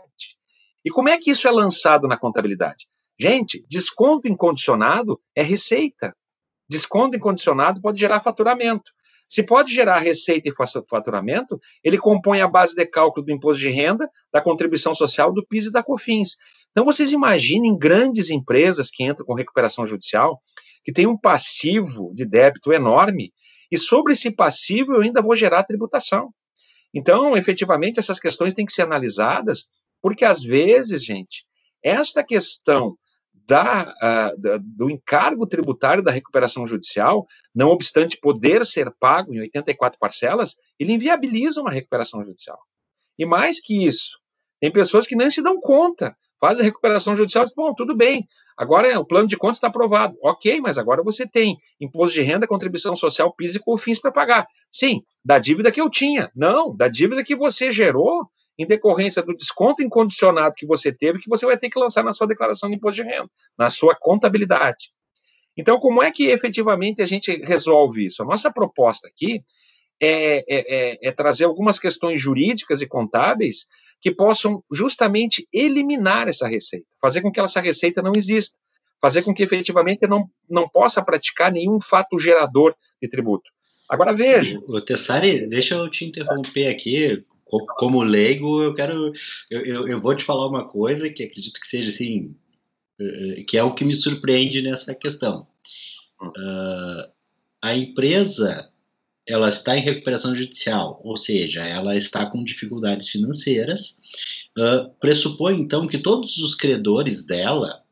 E 0.83 0.89
como 0.89 1.11
é 1.11 1.19
que 1.19 1.31
isso 1.31 1.47
é 1.47 1.51
lançado 1.51 2.09
na 2.09 2.17
contabilidade? 2.17 2.87
Gente, 3.21 3.65
desconto 3.69 4.29
incondicionado 4.29 5.21
é 5.35 5.43
receita. 5.43 6.15
Desconto 6.69 7.17
incondicionado 7.17 7.81
pode 7.81 7.99
gerar 7.99 8.21
faturamento. 8.21 8.93
Se 9.29 9.43
pode 9.43 9.75
gerar 9.75 9.99
receita 9.99 10.49
e 10.49 10.53
faturamento, 10.89 11.59
ele 11.85 11.99
compõe 11.99 12.41
a 12.41 12.49
base 12.49 12.75
de 12.75 12.87
cálculo 12.87 13.27
do 13.27 13.33
imposto 13.33 13.61
de 13.61 13.69
renda, 13.69 14.09
da 14.33 14.41
contribuição 14.41 14.95
social, 14.95 15.33
do 15.33 15.45
PIS 15.47 15.67
e 15.67 15.73
da 15.73 15.83
COFINS. 15.83 16.37
Então, 16.71 16.85
vocês 16.85 17.13
imaginem 17.13 17.77
grandes 17.77 18.31
empresas 18.31 18.89
que 18.91 19.05
entram 19.05 19.27
com 19.27 19.35
recuperação 19.35 19.87
judicial, 19.87 20.41
que 20.85 20.93
tem 20.93 21.07
um 21.07 21.19
passivo 21.19 22.13
de 22.15 22.25
débito 22.25 22.73
enorme, 22.73 23.33
e 23.71 23.77
sobre 23.77 24.15
esse 24.15 24.31
passivo 24.31 24.95
eu 24.95 25.03
ainda 25.03 25.21
vou 25.21 25.37
gerar 25.37 25.65
tributação. 25.65 26.31
Então, 26.95 27.37
efetivamente, 27.37 27.99
essas 27.99 28.19
questões 28.19 28.55
têm 28.55 28.65
que 28.65 28.73
ser 28.73 28.83
analisadas 28.83 29.69
porque, 30.01 30.25
às 30.25 30.43
vezes, 30.43 31.05
gente, 31.05 31.45
esta 31.83 32.25
questão 32.25 32.97
da, 33.49 33.95
uh, 33.97 34.40
da, 34.40 34.59
do 34.61 34.90
encargo 34.90 35.47
tributário 35.47 36.02
da 36.02 36.12
recuperação 36.12 36.67
judicial, 36.67 37.26
não 37.55 37.71
obstante 37.71 38.19
poder 38.21 38.67
ser 38.67 38.93
pago 39.00 39.33
em 39.33 39.40
84 39.40 39.99
parcelas, 39.99 40.57
ele 40.78 40.93
inviabiliza 40.93 41.62
uma 41.62 41.71
recuperação 41.71 42.23
judicial. 42.23 42.59
E 43.19 43.25
mais 43.25 43.59
que 43.59 43.87
isso, 43.87 44.19
tem 44.61 44.71
pessoas 44.71 45.07
que 45.07 45.17
nem 45.17 45.31
se 45.31 45.43
dão 45.43 45.59
conta, 45.59 46.14
fazem 46.38 46.61
a 46.62 46.64
recuperação 46.67 47.17
judicial 47.17 47.45
e 47.45 47.47
dizem, 47.47 47.57
bom, 47.57 47.75
tudo 47.75 47.97
bem, 47.97 48.28
agora 48.55 49.00
o 49.00 49.05
plano 49.05 49.26
de 49.26 49.37
contas 49.37 49.57
está 49.57 49.69
aprovado. 49.69 50.14
Ok, 50.23 50.61
mas 50.61 50.76
agora 50.76 51.02
você 51.02 51.26
tem 51.26 51.57
imposto 51.81 52.14
de 52.14 52.23
renda, 52.23 52.47
contribuição 52.47 52.95
social, 52.95 53.35
PIS 53.35 53.55
e 53.55 53.61
COFINS 53.61 53.99
para 53.99 54.12
pagar. 54.12 54.47
Sim, 54.71 55.00
da 55.25 55.38
dívida 55.38 55.73
que 55.73 55.81
eu 55.81 55.88
tinha. 55.88 56.31
Não, 56.37 56.76
da 56.76 56.87
dívida 56.87 57.25
que 57.25 57.35
você 57.35 57.73
gerou 57.73 58.28
em 58.59 58.67
decorrência 58.67 59.23
do 59.23 59.37
desconto 59.37 59.83
incondicionado 59.83 60.55
que 60.57 60.67
você 60.67 60.93
teve, 60.93 61.21
que 61.21 61.29
você 61.29 61.47
vai 61.47 61.57
ter 61.57 61.71
que 61.71 61.79
lançar 61.79 62.03
na 62.03 62.12
sua 62.12 62.27
declaração 62.27 62.69
de 62.69 62.77
imposto 62.77 63.03
de 63.03 63.09
renda, 63.09 63.31
na 63.57 63.71
sua 63.71 63.95
contabilidade. 63.95 64.91
Então, 65.57 65.79
como 65.79 66.03
é 66.03 66.11
que 66.11 66.27
efetivamente 66.27 67.00
a 67.00 67.07
gente 67.07 67.31
resolve 67.45 68.07
isso? 68.07 68.23
A 68.23 68.27
nossa 68.27 68.53
proposta 68.53 69.09
aqui 69.09 69.43
é, 70.00 70.38
é, 70.38 70.45
é, 70.49 71.09
é 71.09 71.12
trazer 71.12 71.45
algumas 71.45 71.79
questões 71.79 72.21
jurídicas 72.21 72.81
e 72.81 72.87
contábeis 72.87 73.67
que 74.00 74.12
possam 74.12 74.62
justamente 74.71 75.49
eliminar 75.53 76.29
essa 76.29 76.47
receita, 76.47 76.87
fazer 77.00 77.21
com 77.21 77.33
que 77.33 77.41
essa 77.41 77.61
receita 77.61 78.00
não 78.00 78.12
exista, 78.17 78.57
fazer 79.00 79.23
com 79.23 79.35
que 79.35 79.43
efetivamente 79.43 80.07
não, 80.07 80.29
não 80.49 80.69
possa 80.69 81.03
praticar 81.03 81.50
nenhum 81.50 81.81
fato 81.81 82.19
gerador 82.19 82.75
de 83.00 83.09
tributo. 83.09 83.50
Agora 83.88 84.12
veja. 84.12 84.61
O 84.69 84.81
Tessari, 84.81 85.47
deixa 85.47 85.75
eu 85.75 85.88
te 85.91 86.05
interromper 86.05 86.69
aqui 86.69 87.25
como 87.76 88.02
leigo, 88.02 88.62
eu 88.62 88.75
quero. 88.75 89.12
Eu, 89.50 89.61
eu, 89.64 89.88
eu, 89.88 90.00
vou 90.00 90.14
te 90.14 90.25
falar 90.25 90.47
uma 90.47 90.69
coisa 90.69 91.11
que 91.11 91.23
acredito 91.23 91.61
que 91.61 91.67
seja 91.67 91.88
assim. 91.88 92.35
Eh, 93.00 93.45
que 93.45 93.57
é 93.57 93.62
o 93.62 93.75
que 93.75 93.85
me 93.85 93.95
surpreende 93.95 94.61
nessa 94.61 94.95
questão. 94.95 95.47
Uh, 96.21 97.09
a 97.62 97.75
empresa 97.76 98.69
ela 99.26 99.49
está 99.49 99.76
em 99.76 99.83
recuperação 99.83 100.35
judicial, 100.35 101.00
ou 101.05 101.17
seja, 101.17 101.64
ela 101.64 101.97
está 101.97 102.26
com 102.26 102.43
dificuldades 102.43 103.09
financeiras. 103.09 104.00
Uh, 104.57 104.90
pressupõe 104.99 105.61
então 105.61 105.87
que 105.87 105.99
todos 105.99 106.38
os 106.38 106.55
credores 106.55 107.25
dela, 107.25 107.83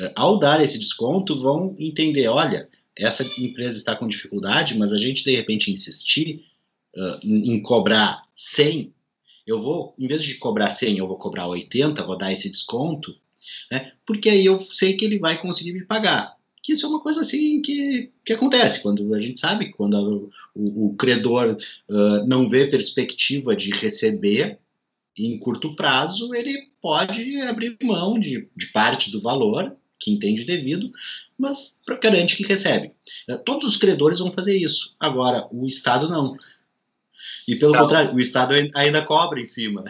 uh, 0.00 0.10
ao 0.16 0.38
dar 0.38 0.60
esse 0.60 0.78
desconto, 0.78 1.36
vão 1.36 1.76
entender: 1.78 2.26
olha, 2.26 2.68
essa 2.96 3.22
empresa 3.38 3.76
está 3.76 3.94
com 3.94 4.08
dificuldade, 4.08 4.76
mas 4.76 4.92
a 4.92 4.98
gente 4.98 5.22
de 5.22 5.36
repente 5.36 5.70
insistir, 5.70 6.44
uh, 6.96 7.18
em, 7.22 7.60
cobrar 7.62 8.22
100, 8.34 8.92
eu 9.46 9.60
vou, 9.60 9.94
em 9.98 10.06
vez 10.06 10.22
de 10.22 10.36
cobrar 10.36 10.70
100, 10.70 10.98
eu 10.98 11.06
vou 11.06 11.16
cobrar 11.16 11.46
80, 11.46 12.04
vou 12.04 12.16
dar 12.16 12.32
esse 12.32 12.48
desconto, 12.48 13.14
né? 13.70 13.92
Porque 14.06 14.28
aí 14.28 14.44
eu 14.44 14.60
sei 14.72 14.96
que 14.96 15.04
ele 15.04 15.18
vai 15.18 15.40
conseguir 15.40 15.72
me 15.72 15.84
pagar. 15.84 16.36
Que 16.62 16.72
isso 16.72 16.84
é 16.84 16.88
uma 16.88 17.00
coisa 17.00 17.22
assim 17.22 17.62
que, 17.62 18.10
que 18.24 18.34
acontece 18.34 18.82
quando 18.82 19.14
a 19.14 19.20
gente 19.20 19.40
sabe 19.40 19.70
quando 19.72 19.96
a, 19.96 20.02
o, 20.54 20.88
o, 20.88 20.94
credor 20.94 21.56
uh, 21.88 22.26
não 22.26 22.46
vê 22.46 22.66
perspectiva 22.66 23.56
de 23.56 23.70
receber 23.70 24.58
em 25.16 25.38
curto 25.38 25.74
prazo, 25.74 26.34
ele 26.34 26.68
pode 26.80 27.40
abrir 27.42 27.76
mão 27.82 28.18
de, 28.18 28.48
de 28.56 28.66
parte 28.66 29.10
do 29.10 29.20
valor 29.20 29.74
que 30.00 30.10
entende 30.10 30.44
devido, 30.44 30.90
mas 31.38 31.78
garante 32.02 32.36
que 32.36 32.42
recebe. 32.42 32.92
Todos 33.44 33.66
os 33.66 33.76
credores 33.76 34.18
vão 34.18 34.32
fazer 34.32 34.56
isso. 34.56 34.96
Agora, 34.98 35.46
o 35.52 35.66
Estado 35.66 36.08
não. 36.08 36.36
E 37.46 37.56
pelo 37.56 37.72
então, 37.72 37.82
contrário, 37.82 38.14
o 38.14 38.20
Estado 38.20 38.54
ainda 38.74 39.04
cobra 39.04 39.40
em 39.40 39.44
cima. 39.44 39.84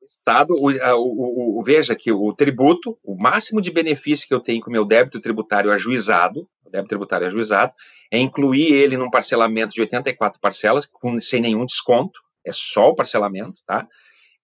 O 0.00 0.06
Estado, 0.06 0.54
o, 0.54 0.70
o, 0.70 1.60
o, 1.60 1.62
veja 1.62 1.94
que 1.94 2.12
o 2.12 2.32
tributo, 2.32 2.98
o 3.02 3.16
máximo 3.16 3.60
de 3.60 3.70
benefício 3.70 4.26
que 4.26 4.34
eu 4.34 4.40
tenho 4.40 4.60
com 4.60 4.68
o 4.68 4.72
meu 4.72 4.84
débito 4.84 5.20
tributário 5.20 5.72
ajuizado, 5.72 6.48
o 6.64 6.70
débito 6.70 6.88
tributário 6.88 7.26
ajuizado, 7.26 7.72
é 8.10 8.18
incluir 8.18 8.72
ele 8.72 8.96
num 8.96 9.10
parcelamento 9.10 9.74
de 9.74 9.80
84 9.80 10.40
parcelas, 10.40 10.86
com, 10.86 11.20
sem 11.20 11.40
nenhum 11.40 11.64
desconto, 11.64 12.20
é 12.44 12.52
só 12.52 12.88
o 12.88 12.94
parcelamento, 12.94 13.60
tá? 13.66 13.86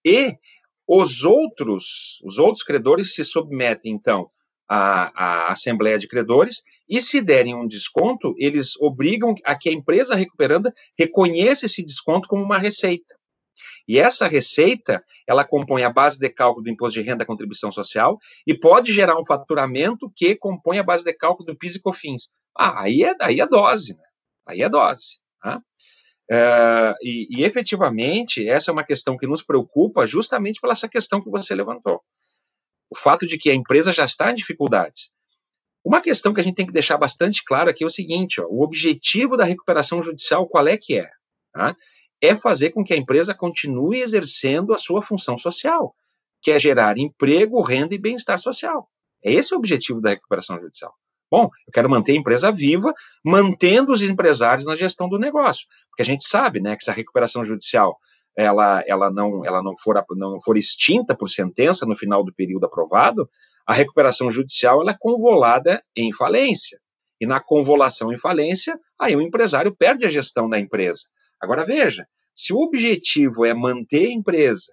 E 0.05 0.35
os 0.87 1.23
outros, 1.23 2.21
os 2.23 2.37
outros 2.37 2.63
credores 2.63 3.13
se 3.13 3.25
submetem, 3.25 3.91
então, 3.91 4.29
à, 4.67 5.47
à 5.47 5.51
Assembleia 5.51 5.97
de 5.97 6.07
Credores 6.07 6.63
e 6.89 7.01
se 7.01 7.21
derem 7.21 7.55
um 7.55 7.67
desconto, 7.67 8.33
eles 8.37 8.75
obrigam 8.79 9.35
a 9.43 9.55
que 9.55 9.69
a 9.69 9.73
empresa 9.73 10.15
recuperanda 10.15 10.73
reconheça 10.97 11.65
esse 11.65 11.83
desconto 11.83 12.27
como 12.27 12.43
uma 12.43 12.57
receita. 12.57 13.15
E 13.87 13.97
essa 13.97 14.27
receita, 14.27 15.01
ela 15.25 15.45
compõe 15.45 15.83
a 15.83 15.89
base 15.89 16.19
de 16.19 16.29
cálculo 16.29 16.63
do 16.63 16.69
imposto 16.69 16.99
de 16.99 17.05
renda 17.05 17.19
da 17.19 17.25
contribuição 17.25 17.71
social 17.71 18.19
e 18.45 18.53
pode 18.53 18.91
gerar 18.91 19.17
um 19.17 19.25
faturamento 19.25 20.11
que 20.15 20.35
compõe 20.35 20.77
a 20.77 20.83
base 20.83 21.05
de 21.05 21.13
cálculo 21.13 21.45
do 21.45 21.57
PIS 21.57 21.75
e 21.75 21.81
COFINS. 21.81 22.29
Ah, 22.57 22.83
aí 22.83 23.03
é, 23.03 23.15
aí 23.21 23.39
é 23.39 23.47
dose, 23.47 23.95
né? 23.95 24.03
Aí 24.45 24.61
é 24.61 24.69
dose. 24.69 25.19
Tá? 25.41 25.61
É, 26.29 26.93
e, 27.01 27.27
e, 27.39 27.43
efetivamente, 27.45 28.47
essa 28.47 28.69
é 28.69 28.73
uma 28.73 28.83
questão 28.83 29.17
que 29.17 29.25
nos 29.25 29.41
preocupa 29.41 30.05
justamente 30.05 30.59
pela 30.59 30.73
essa 30.73 30.89
questão 30.89 31.21
que 31.21 31.29
você 31.29 31.55
levantou. 31.55 32.01
O 32.89 32.95
fato 32.95 33.25
de 33.25 33.37
que 33.37 33.49
a 33.49 33.55
empresa 33.55 33.91
já 33.91 34.05
está 34.05 34.31
em 34.31 34.35
dificuldades. 34.35 35.11
Uma 35.83 36.01
questão 36.01 36.33
que 36.33 36.41
a 36.41 36.43
gente 36.43 36.55
tem 36.55 36.65
que 36.65 36.73
deixar 36.73 36.97
bastante 36.97 37.43
claro 37.45 37.69
aqui 37.69 37.83
é 37.83 37.87
o 37.87 37.89
seguinte: 37.89 38.41
ó, 38.41 38.45
o 38.45 38.61
objetivo 38.61 39.37
da 39.37 39.45
recuperação 39.45 40.01
judicial, 40.01 40.47
qual 40.47 40.67
é 40.67 40.77
que 40.77 40.99
é? 40.99 41.09
Tá? 41.53 41.75
É 42.21 42.35
fazer 42.35 42.71
com 42.71 42.83
que 42.83 42.93
a 42.93 42.97
empresa 42.97 43.33
continue 43.33 44.01
exercendo 44.01 44.73
a 44.73 44.77
sua 44.77 45.01
função 45.01 45.37
social, 45.37 45.95
que 46.41 46.51
é 46.51 46.59
gerar 46.59 46.97
emprego, 46.97 47.61
renda 47.61 47.95
e 47.95 47.97
bem-estar 47.97 48.39
social. 48.39 48.89
É 49.23 49.31
esse 49.31 49.53
o 49.53 49.57
objetivo 49.57 50.01
da 50.01 50.09
recuperação 50.09 50.59
judicial. 50.59 50.93
Bom, 51.29 51.49
eu 51.67 51.73
quero 51.73 51.89
manter 51.89 52.13
a 52.13 52.15
empresa 52.15 52.51
viva, 52.51 52.93
mantendo 53.23 53.91
os 53.91 54.01
empresários 54.01 54.65
na 54.65 54.75
gestão 54.75 55.09
do 55.09 55.19
negócio, 55.19 55.67
porque 55.89 56.01
a 56.01 56.05
gente 56.05 56.27
sabe, 56.27 56.61
né, 56.61 56.75
que 56.75 56.83
se 56.83 56.89
a 56.89 56.93
recuperação 56.93 57.45
judicial 57.45 57.97
ela, 58.37 58.83
ela 58.85 59.11
não, 59.11 59.43
ela 59.43 59.63
não 59.63 59.75
for, 59.75 60.01
não 60.11 60.39
for 60.39 60.57
extinta 60.57 61.15
por 61.15 61.27
sentença 61.27 61.87
no 61.87 61.95
final 61.95 62.23
do 62.23 62.31
período 62.31 62.67
aprovado, 62.67 63.27
a 63.65 63.73
recuperação 63.73 64.29
judicial 64.29 64.81
ela 64.81 64.91
é 64.91 64.97
convolada 64.97 65.83
em 65.95 66.13
falência. 66.13 66.79
E 67.19 67.25
na 67.25 67.39
convolação 67.39 68.13
em 68.13 68.17
falência, 68.17 68.79
aí 68.99 69.15
o 69.15 69.21
empresário 69.21 69.75
perde 69.75 70.05
a 70.05 70.09
gestão 70.09 70.47
da 70.47 70.59
empresa. 70.59 71.01
Agora 71.41 71.65
veja, 71.65 72.05
se 72.33 72.53
o 72.53 72.59
objetivo 72.59 73.43
é 73.43 73.55
manter 73.55 74.05
a 74.05 74.13
empresa, 74.13 74.71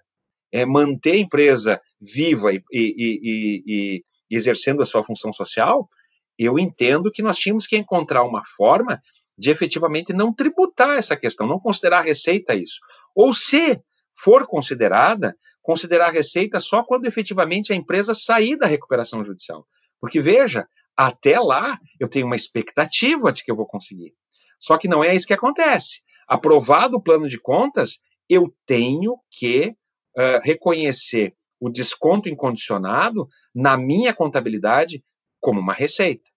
é 0.51 0.63
manter 0.63 1.13
a 1.13 1.19
empresa 1.19 1.81
viva 1.99 2.53
e, 2.53 2.61
e, 2.71 2.93
e, 2.95 4.03
e 4.29 4.35
exercendo 4.37 4.83
a 4.83 4.85
sua 4.85 5.03
função 5.03 5.33
social, 5.33 5.89
eu 6.37 6.59
entendo 6.59 7.11
que 7.11 7.23
nós 7.23 7.37
tínhamos 7.37 7.65
que 7.65 7.75
encontrar 7.75 8.23
uma 8.23 8.43
forma 8.55 9.01
de 9.37 9.51
efetivamente 9.51 10.13
não 10.13 10.33
tributar 10.33 10.97
essa 10.97 11.15
questão, 11.15 11.47
não 11.47 11.59
considerar 11.59 12.01
receita 12.01 12.55
isso. 12.55 12.79
Ou 13.13 13.33
se 13.33 13.81
for 14.17 14.47
considerada, 14.47 15.35
considerar 15.61 16.11
receita 16.11 16.59
só 16.59 16.83
quando 16.83 17.05
efetivamente 17.05 17.73
a 17.73 17.75
empresa 17.75 18.13
sair 18.13 18.57
da 18.57 18.65
recuperação 18.65 19.23
judicial. 19.23 19.65
Porque 19.99 20.21
veja, 20.21 20.67
até 20.95 21.39
lá 21.39 21.77
eu 21.99 22.07
tenho 22.07 22.25
uma 22.25 22.35
expectativa 22.35 23.31
de 23.31 23.43
que 23.43 23.51
eu 23.51 23.55
vou 23.55 23.65
conseguir. 23.65 24.13
Só 24.59 24.77
que 24.77 24.87
não 24.87 25.03
é 25.03 25.13
isso 25.13 25.27
que 25.27 25.33
acontece. 25.33 26.01
Aprovado 26.27 26.97
o 26.97 27.01
plano 27.01 27.27
de 27.27 27.39
contas, 27.39 27.99
eu 28.29 28.53
tenho 28.65 29.17
que 29.29 29.75
uh, 30.17 30.39
reconhecer 30.43 31.35
o 31.59 31.69
desconto 31.69 32.29
incondicionado 32.29 33.27
na 33.53 33.77
minha 33.77 34.13
contabilidade 34.13 35.03
como 35.39 35.59
uma 35.59 35.73
receita. 35.73 36.29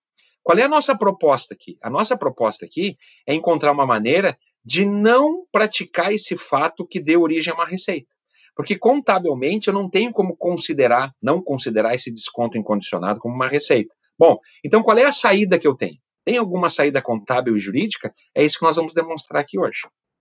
Qual 0.48 0.56
é 0.56 0.62
a 0.62 0.68
nossa 0.68 0.96
proposta 0.96 1.52
aqui? 1.52 1.76
A 1.82 1.90
nossa 1.90 2.16
proposta 2.16 2.64
aqui 2.64 2.96
é 3.26 3.34
encontrar 3.34 3.70
uma 3.70 3.84
maneira 3.84 4.34
de 4.64 4.82
não 4.82 5.44
praticar 5.52 6.10
esse 6.10 6.38
fato 6.38 6.86
que 6.86 6.98
deu 6.98 7.20
origem 7.20 7.52
a 7.52 7.54
uma 7.54 7.66
receita. 7.66 8.08
Porque 8.56 8.78
contabilmente 8.78 9.68
eu 9.68 9.74
não 9.74 9.90
tenho 9.90 10.10
como 10.10 10.34
considerar, 10.34 11.14
não 11.20 11.42
considerar 11.42 11.94
esse 11.94 12.10
desconto 12.10 12.56
incondicionado 12.56 13.20
como 13.20 13.34
uma 13.34 13.46
receita. 13.46 13.94
Bom, 14.18 14.38
então 14.64 14.82
qual 14.82 14.96
é 14.96 15.04
a 15.04 15.12
saída 15.12 15.58
que 15.58 15.68
eu 15.68 15.76
tenho? 15.76 15.98
Tem 16.24 16.38
alguma 16.38 16.70
saída 16.70 17.02
contábil 17.02 17.54
e 17.54 17.60
jurídica? 17.60 18.10
É 18.34 18.42
isso 18.42 18.58
que 18.58 18.64
nós 18.64 18.76
vamos 18.76 18.94
demonstrar 18.94 19.42
aqui 19.42 19.58
hoje. 19.58 19.80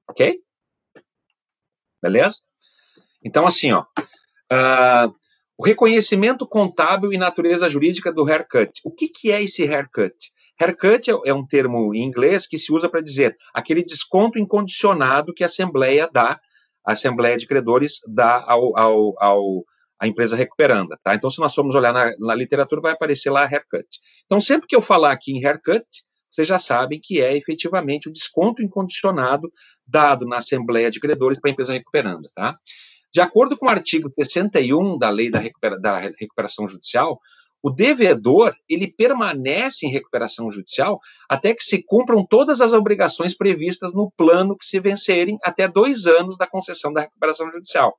Ok? 0.09 0.41
Beleza? 2.03 2.39
Então, 3.23 3.47
assim, 3.47 3.71
ó. 3.71 3.85
Uh, 4.51 5.15
o 5.57 5.65
reconhecimento 5.65 6.45
contábil 6.47 7.11
e 7.11 7.17
natureza 7.17 7.67
jurídica 7.67 8.11
do 8.11 8.23
haircut. 8.23 8.79
O 8.83 8.91
que, 8.91 9.07
que 9.09 9.31
é 9.31 9.41
esse 9.41 9.63
haircut? 9.63 10.13
Haircut 10.59 11.09
é, 11.09 11.13
é 11.25 11.33
um 11.33 11.45
termo 11.45 11.93
em 11.93 12.03
inglês 12.03 12.47
que 12.47 12.57
se 12.57 12.71
usa 12.71 12.87
para 12.87 13.01
dizer 13.01 13.35
aquele 13.53 13.83
desconto 13.83 14.37
incondicionado 14.37 15.33
que 15.33 15.43
a 15.43 15.47
Assembleia 15.47 16.09
dá, 16.11 16.39
a 16.85 16.91
Assembleia 16.91 17.37
de 17.37 17.47
Credores 17.47 17.99
dá 18.07 18.43
ao, 18.47 18.77
ao, 18.77 19.23
ao 19.23 19.65
a 19.99 20.07
empresa 20.07 20.35
recuperanda, 20.35 20.97
tá? 21.03 21.15
Então, 21.15 21.29
se 21.29 21.39
nós 21.39 21.55
formos 21.55 21.73
olhar 21.73 21.91
na, 21.91 22.11
na, 22.19 22.35
literatura, 22.35 22.81
vai 22.81 22.91
aparecer 22.91 23.31
lá 23.31 23.45
haircut. 23.45 23.87
Então, 24.25 24.39
sempre 24.39 24.67
que 24.67 24.75
eu 24.75 24.81
falar 24.81 25.11
aqui 25.11 25.31
em 25.31 25.43
haircut, 25.43 25.85
vocês 26.29 26.47
já 26.47 26.59
sabem 26.59 26.99
que 27.01 27.19
é 27.19 27.35
efetivamente 27.35 28.07
o 28.07 28.11
desconto 28.11 28.61
incondicionado 28.61 29.51
dado 29.87 30.25
na 30.27 30.37
Assembleia 30.37 30.91
de 30.91 30.99
Credores 30.99 31.39
para 31.39 31.49
a 31.49 31.53
empresa 31.53 31.73
recuperanda, 31.73 32.29
tá? 32.35 32.59
De 33.17 33.21
acordo 33.21 33.57
com 33.57 33.65
o 33.65 33.69
artigo 33.69 34.11
61 34.13 34.95
da 34.95 35.09
Lei 35.09 35.31
da, 35.31 35.39
recupera, 35.39 35.79
da 35.79 35.97
Recuperação 35.97 36.69
Judicial, 36.69 37.19
o 37.63 37.71
devedor 37.71 38.53
ele 38.69 38.93
permanece 38.95 39.87
em 39.87 39.91
recuperação 39.91 40.51
judicial 40.51 40.99
até 41.27 41.51
que 41.55 41.63
se 41.63 41.81
cumpram 41.81 42.23
todas 42.23 42.61
as 42.61 42.73
obrigações 42.73 43.35
previstas 43.35 43.91
no 43.91 44.11
plano 44.15 44.55
que 44.55 44.67
se 44.67 44.79
vencerem 44.79 45.39
até 45.41 45.67
dois 45.67 46.05
anos 46.05 46.37
da 46.37 46.45
concessão 46.45 46.93
da 46.93 47.01
recuperação 47.01 47.51
judicial. 47.51 47.97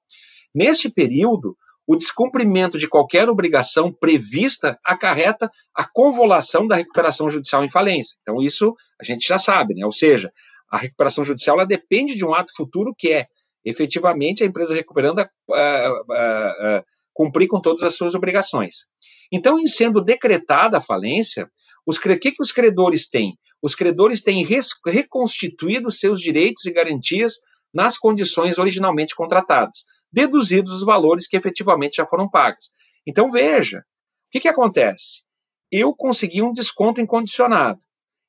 Neste 0.55 0.89
período, 0.89 1.57
o 1.85 1.97
descumprimento 1.97 2.79
de 2.79 2.87
qualquer 2.87 3.29
obrigação 3.29 3.93
prevista 3.93 4.79
acarreta 4.85 5.51
a 5.75 5.85
convolução 5.85 6.65
da 6.65 6.77
recuperação 6.77 7.29
judicial 7.29 7.65
em 7.65 7.69
falência. 7.69 8.17
Então, 8.23 8.41
isso 8.41 8.73
a 9.01 9.05
gente 9.05 9.27
já 9.27 9.37
sabe, 9.37 9.75
né? 9.75 9.85
Ou 9.85 9.91
seja, 9.91 10.31
a 10.71 10.79
recuperação 10.79 11.25
judicial 11.25 11.67
depende 11.67 12.15
de 12.15 12.25
um 12.25 12.33
ato 12.33 12.53
futuro 12.55 12.95
que 12.97 13.11
é 13.11 13.27
efetivamente 13.69 14.43
a 14.43 14.47
empresa 14.47 14.75
recuperando 14.75 15.21
a, 15.21 15.31
a, 15.53 15.89
a, 16.17 16.85
cumprir 17.13 17.49
com 17.49 17.61
todas 17.61 17.83
as 17.83 17.95
suas 17.95 18.15
obrigações. 18.15 18.87
Então, 19.31 19.59
em 19.59 19.67
sendo 19.67 20.01
decretada 20.01 20.79
a 20.79 20.81
falência, 20.81 21.49
os 21.87 21.99
que, 21.99 22.33
que 22.33 22.43
os 22.43 22.53
credores 22.53 23.09
têm? 23.09 23.37
Os 23.63 23.75
credores 23.75 24.23
têm 24.23 24.45
res, 24.45 24.69
reconstituído 24.87 25.91
seus 25.91 26.21
direitos 26.21 26.65
e 26.65 26.73
garantias 26.73 27.35
nas 27.75 27.99
condições 27.99 28.59
originalmente 28.59 29.15
contratadas, 29.15 29.85
deduzidos 30.11 30.73
os 30.73 30.85
valores 30.85 31.27
que 31.27 31.37
efetivamente 31.37 31.97
já 31.97 32.07
foram 32.07 32.29
pagos. 32.29 32.71
Então, 33.07 33.31
veja, 33.31 33.79
o 33.79 34.31
que, 34.31 34.41
que 34.41 34.49
acontece? 34.49 35.23
Eu 35.71 35.95
consegui 35.95 36.41
um 36.41 36.53
desconto 36.53 37.01
incondicionado. 37.01 37.81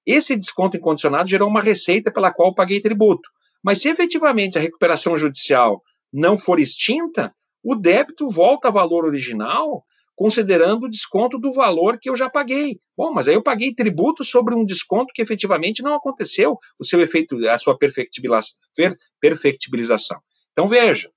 Esse 0.05 0.35
desconto 0.35 0.75
incondicionado 0.75 1.29
gerou 1.29 1.47
uma 1.47 1.61
receita 1.61 2.11
pela 2.11 2.33
qual 2.33 2.53
paguei 2.53 2.81
tributo. 2.81 3.29
Mas 3.63 3.81
se 3.81 3.89
efetivamente 3.89 4.57
a 4.57 4.61
recuperação 4.61 5.17
judicial 5.17 5.83
não 6.11 6.37
for 6.37 6.59
extinta, 6.59 7.33
o 7.63 7.75
débito 7.75 8.29
volta 8.29 8.67
a 8.67 8.71
valor 8.71 9.05
original, 9.05 9.83
considerando 10.15 10.85
o 10.85 10.89
desconto 10.89 11.37
do 11.37 11.51
valor 11.51 11.97
que 11.99 12.09
eu 12.09 12.15
já 12.15 12.29
paguei. 12.29 12.79
Bom, 12.97 13.13
mas 13.13 13.27
aí 13.27 13.35
eu 13.35 13.43
paguei 13.43 13.73
tributo 13.73 14.23
sobre 14.23 14.55
um 14.55 14.65
desconto 14.65 15.13
que 15.13 15.21
efetivamente 15.21 15.81
não 15.81 15.93
aconteceu, 15.93 16.57
o 16.77 16.85
seu 16.85 17.01
efeito, 17.01 17.37
a 17.49 17.57
sua 17.57 17.77
perfectibilização. 17.77 20.19
Então 20.51 20.67
veja, 20.67 21.09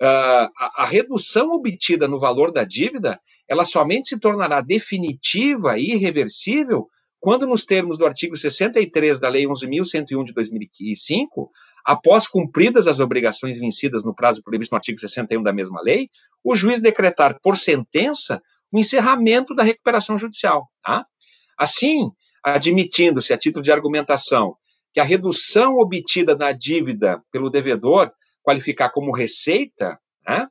a, 0.00 0.50
a 0.82 0.84
redução 0.84 1.52
obtida 1.52 2.08
no 2.08 2.18
valor 2.18 2.52
da 2.52 2.64
dívida, 2.64 3.20
ela 3.48 3.64
somente 3.64 4.08
se 4.08 4.18
tornará 4.18 4.60
definitiva 4.60 5.78
e 5.78 5.92
irreversível 5.92 6.88
quando, 7.20 7.46
nos 7.46 7.64
termos 7.64 7.98
do 7.98 8.06
artigo 8.06 8.36
63 8.36 9.18
da 9.18 9.28
Lei 9.28 9.44
11.101 9.44 10.24
de 10.24 10.32
2005, 10.32 11.50
após 11.84 12.28
cumpridas 12.28 12.86
as 12.86 13.00
obrigações 13.00 13.58
vencidas 13.58 14.04
no 14.04 14.14
prazo 14.14 14.42
previsto 14.42 14.72
no 14.72 14.76
artigo 14.76 14.98
61 14.98 15.42
da 15.42 15.52
mesma 15.52 15.80
lei, 15.82 16.08
o 16.44 16.54
juiz 16.54 16.80
decretar 16.80 17.38
por 17.42 17.56
sentença 17.56 18.40
o 18.70 18.78
encerramento 18.78 19.54
da 19.54 19.62
recuperação 19.62 20.18
judicial. 20.18 20.68
Tá? 20.82 21.06
Assim, 21.56 22.10
admitindo-se, 22.44 23.32
a 23.32 23.38
título 23.38 23.64
de 23.64 23.72
argumentação, 23.72 24.56
que 24.92 25.00
a 25.00 25.04
redução 25.04 25.78
obtida 25.78 26.36
na 26.36 26.52
dívida 26.52 27.22
pelo 27.32 27.50
devedor 27.50 28.12
qualificar 28.42 28.90
como 28.90 29.14
receita, 29.14 29.98
né, 30.26 30.46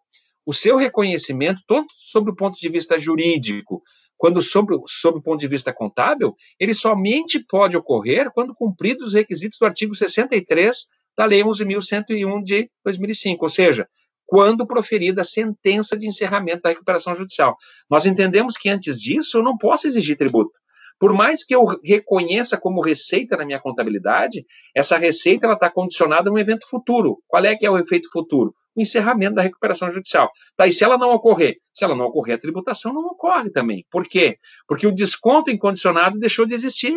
o 0.46 0.54
seu 0.54 0.78
reconhecimento, 0.78 1.62
tanto 1.68 1.94
sob 1.98 2.32
o 2.32 2.36
ponto 2.36 2.58
de 2.58 2.70
vista 2.70 2.98
jurídico 2.98 3.82
quando, 4.18 4.42
sob, 4.42 4.76
sob 4.88 5.20
o 5.20 5.22
ponto 5.22 5.40
de 5.40 5.48
vista 5.48 5.72
contábil, 5.72 6.36
ele 6.60 6.74
somente 6.74 7.40
pode 7.40 7.78
ocorrer 7.78 8.32
quando 8.34 8.54
cumpridos 8.54 9.08
os 9.08 9.14
requisitos 9.14 9.58
do 9.60 9.66
artigo 9.66 9.94
63 9.94 10.88
da 11.16 11.26
Lei 11.26 11.44
11.101 11.44 12.44
de 12.44 12.70
2005, 12.84 13.46
ou 13.46 13.50
seja, 13.50 13.88
quando 14.26 14.68
proferida 14.68 15.22
a 15.22 15.26
sentença 15.26 15.98
de 15.98 16.06
encerramento 16.06 16.64
da 16.64 16.70
recuperação 16.70 17.16
judicial. 17.16 17.56
Nós 17.90 18.06
entendemos 18.06 18.58
que 18.58 18.70
antes 18.70 19.00
disso 19.00 19.38
eu 19.38 19.44
não 19.44 19.58
posso 19.58 19.88
exigir 19.88 20.18
tributo. 20.18 20.52
Por 21.00 21.14
mais 21.14 21.44
que 21.44 21.54
eu 21.54 21.64
reconheça 21.84 22.58
como 22.58 22.82
receita 22.82 23.38
na 23.38 23.46
minha 23.46 23.60
contabilidade, 23.60 24.46
essa 24.76 24.98
receita 24.98 25.52
está 25.52 25.70
condicionada 25.70 26.30
a 26.30 26.34
um 26.34 26.40
evento 26.40 26.68
futuro. 26.68 27.22
Qual 27.28 27.44
é 27.46 27.56
que 27.56 27.66
é 27.66 27.70
o 27.70 27.78
efeito 27.78 28.10
futuro? 28.12 28.54
O 28.76 28.82
encerramento 28.82 29.36
da 29.36 29.44
recuperação 29.44 29.92
judicial. 29.92 30.32
Tá, 30.56 30.66
e 30.66 30.72
se 30.72 30.84
ela 30.84 30.98
não 30.98 31.12
ocorrer? 31.12 31.58
Se 31.72 31.86
ela 31.86 31.96
não 31.96 32.06
ocorrer, 32.06 32.36
a 32.36 32.40
tributação 32.40 32.94
não 32.94 33.06
ocorre 33.06 33.52
também. 33.52 33.86
Por 33.92 34.08
quê? 34.08 34.38
Porque 34.68 34.88
o 34.88 34.92
desconto 34.92 35.52
incondicionado 35.52 36.18
deixou 36.18 36.46
de 36.48 36.56
existir. 36.56 36.96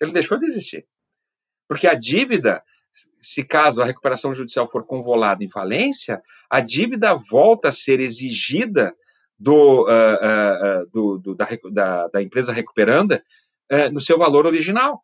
Ele 0.00 0.10
deixou 0.10 0.38
de 0.38 0.46
existir. 0.46 0.84
Porque 1.68 1.86
a 1.86 1.94
dívida, 1.94 2.62
se 3.20 3.44
caso 3.44 3.80
a 3.80 3.86
recuperação 3.86 4.34
judicial 4.34 4.68
for 4.68 4.84
convolada 4.84 5.44
em 5.44 5.48
falência, 5.48 6.20
a 6.50 6.60
dívida 6.60 7.14
volta 7.14 7.68
a 7.68 7.72
ser 7.72 8.00
exigida 8.00 8.92
do, 9.38 9.82
uh, 9.82 9.86
uh, 9.86 10.90
do, 10.92 11.18
do 11.18 11.34
da, 11.34 11.48
da, 11.70 12.08
da, 12.08 12.22
empresa 12.22 12.52
recuperanda 12.52 13.22
no 13.92 14.00
seu 14.00 14.18
valor 14.18 14.46
original. 14.46 15.02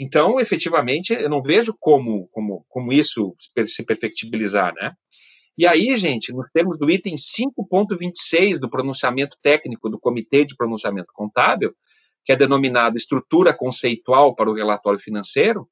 Então, 0.00 0.40
efetivamente, 0.40 1.12
eu 1.12 1.28
não 1.28 1.42
vejo 1.42 1.74
como, 1.78 2.26
como, 2.28 2.64
como 2.68 2.92
isso 2.92 3.36
se 3.66 3.84
perfectibilizar, 3.84 4.72
né? 4.74 4.92
E 5.56 5.66
aí, 5.66 5.96
gente, 5.96 6.32
nos 6.32 6.48
termos 6.50 6.78
do 6.78 6.88
item 6.88 7.16
5.26 7.16 8.60
do 8.60 8.70
pronunciamento 8.70 9.36
técnico 9.42 9.90
do 9.90 9.98
Comitê 9.98 10.44
de 10.44 10.56
Pronunciamento 10.56 11.12
Contábil, 11.12 11.74
que 12.24 12.32
é 12.32 12.36
denominado 12.36 12.96
estrutura 12.96 13.52
conceitual 13.52 14.34
para 14.34 14.48
o 14.48 14.54
relatório 14.54 15.00
financeiro, 15.00 15.68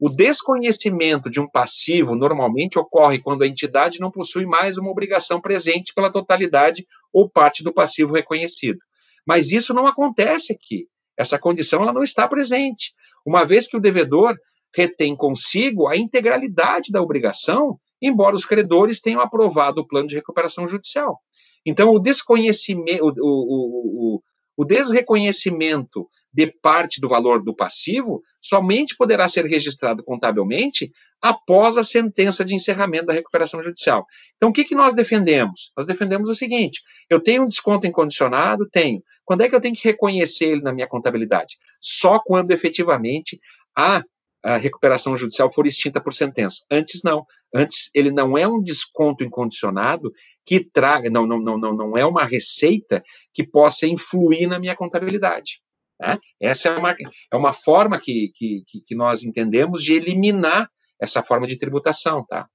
o 0.00 0.08
desconhecimento 0.08 1.28
de 1.28 1.38
um 1.38 1.48
passivo 1.48 2.14
normalmente 2.14 2.78
ocorre 2.78 3.20
quando 3.20 3.42
a 3.42 3.46
entidade 3.46 4.00
não 4.00 4.10
possui 4.10 4.46
mais 4.46 4.78
uma 4.78 4.90
obrigação 4.90 5.40
presente 5.40 5.92
pela 5.94 6.10
totalidade 6.10 6.86
ou 7.12 7.28
parte 7.28 7.62
do 7.62 7.72
passivo 7.72 8.14
reconhecido. 8.14 8.78
Mas 9.26 9.52
isso 9.52 9.74
não 9.74 9.86
acontece 9.86 10.52
aqui. 10.52 10.86
Essa 11.16 11.38
condição 11.38 11.82
ela 11.82 11.92
não 11.92 12.02
está 12.02 12.26
presente, 12.26 12.92
uma 13.26 13.44
vez 13.44 13.68
que 13.68 13.76
o 13.76 13.80
devedor 13.80 14.34
retém 14.74 15.14
consigo 15.14 15.86
a 15.86 15.96
integralidade 15.96 16.90
da 16.90 17.02
obrigação 17.02 17.78
embora 18.00 18.34
os 18.34 18.44
credores 18.44 19.00
tenham 19.00 19.20
aprovado 19.20 19.80
o 19.80 19.86
plano 19.86 20.08
de 20.08 20.14
recuperação 20.14 20.66
judicial. 20.66 21.20
Então, 21.64 21.90
o 21.90 21.98
desconhecimento, 21.98 23.04
o, 23.04 23.12
o, 23.20 24.14
o, 24.16 24.22
o 24.60 24.64
desreconhecimento 24.64 26.06
de 26.30 26.46
parte 26.46 27.00
do 27.00 27.08
valor 27.08 27.42
do 27.42 27.56
passivo 27.56 28.22
somente 28.38 28.94
poderá 28.94 29.26
ser 29.26 29.46
registrado 29.46 30.04
contabilmente 30.04 30.92
após 31.18 31.78
a 31.78 31.82
sentença 31.82 32.44
de 32.44 32.54
encerramento 32.54 33.06
da 33.06 33.14
recuperação 33.14 33.62
judicial. 33.62 34.04
Então, 34.36 34.50
o 34.50 34.52
que, 34.52 34.64
que 34.64 34.74
nós 34.74 34.92
defendemos? 34.92 35.72
Nós 35.74 35.86
defendemos 35.86 36.28
o 36.28 36.34
seguinte: 36.34 36.82
eu 37.08 37.18
tenho 37.20 37.44
um 37.44 37.46
desconto 37.46 37.86
incondicionado? 37.86 38.68
Tenho. 38.68 39.02
Quando 39.24 39.40
é 39.40 39.48
que 39.48 39.54
eu 39.54 39.62
tenho 39.62 39.74
que 39.74 39.88
reconhecer 39.88 40.50
ele 40.50 40.62
na 40.62 40.74
minha 40.74 40.86
contabilidade? 40.86 41.56
Só 41.80 42.18
quando 42.18 42.50
efetivamente 42.50 43.40
há 43.74 44.04
a 44.42 44.56
recuperação 44.56 45.16
judicial 45.16 45.52
for 45.52 45.66
extinta 45.66 46.00
por 46.00 46.14
sentença. 46.14 46.64
Antes 46.70 47.02
não. 47.02 47.24
Antes 47.54 47.90
ele 47.94 48.10
não 48.10 48.36
é 48.38 48.46
um 48.46 48.62
desconto 48.62 49.22
incondicionado 49.22 50.10
que 50.46 50.64
traga, 50.64 51.10
não, 51.10 51.26
não, 51.26 51.38
não, 51.38 51.58
não, 51.58 51.76
não 51.76 51.98
é 51.98 52.04
uma 52.04 52.24
receita 52.24 53.02
que 53.32 53.46
possa 53.46 53.86
influir 53.86 54.46
na 54.46 54.58
minha 54.58 54.74
contabilidade. 54.74 55.60
Né? 56.00 56.18
Essa 56.40 56.68
é 56.68 56.76
uma, 56.76 56.90
é 57.32 57.36
uma 57.36 57.52
forma 57.52 58.00
que, 58.00 58.30
que, 58.34 58.64
que 58.86 58.94
nós 58.94 59.22
entendemos 59.22 59.82
de 59.84 59.94
eliminar 59.94 60.70
essa 61.00 61.22
forma 61.22 61.46
de 61.46 61.56
tributação, 61.56 62.24
tá? 62.26 62.48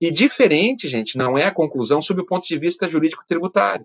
E 0.00 0.10
diferente, 0.10 0.88
gente, 0.88 1.18
não 1.18 1.36
é 1.36 1.44
a 1.44 1.54
conclusão 1.54 2.00
sob 2.00 2.22
o 2.22 2.26
ponto 2.26 2.46
de 2.46 2.58
vista 2.58 2.88
jurídico 2.88 3.22
tributário. 3.28 3.84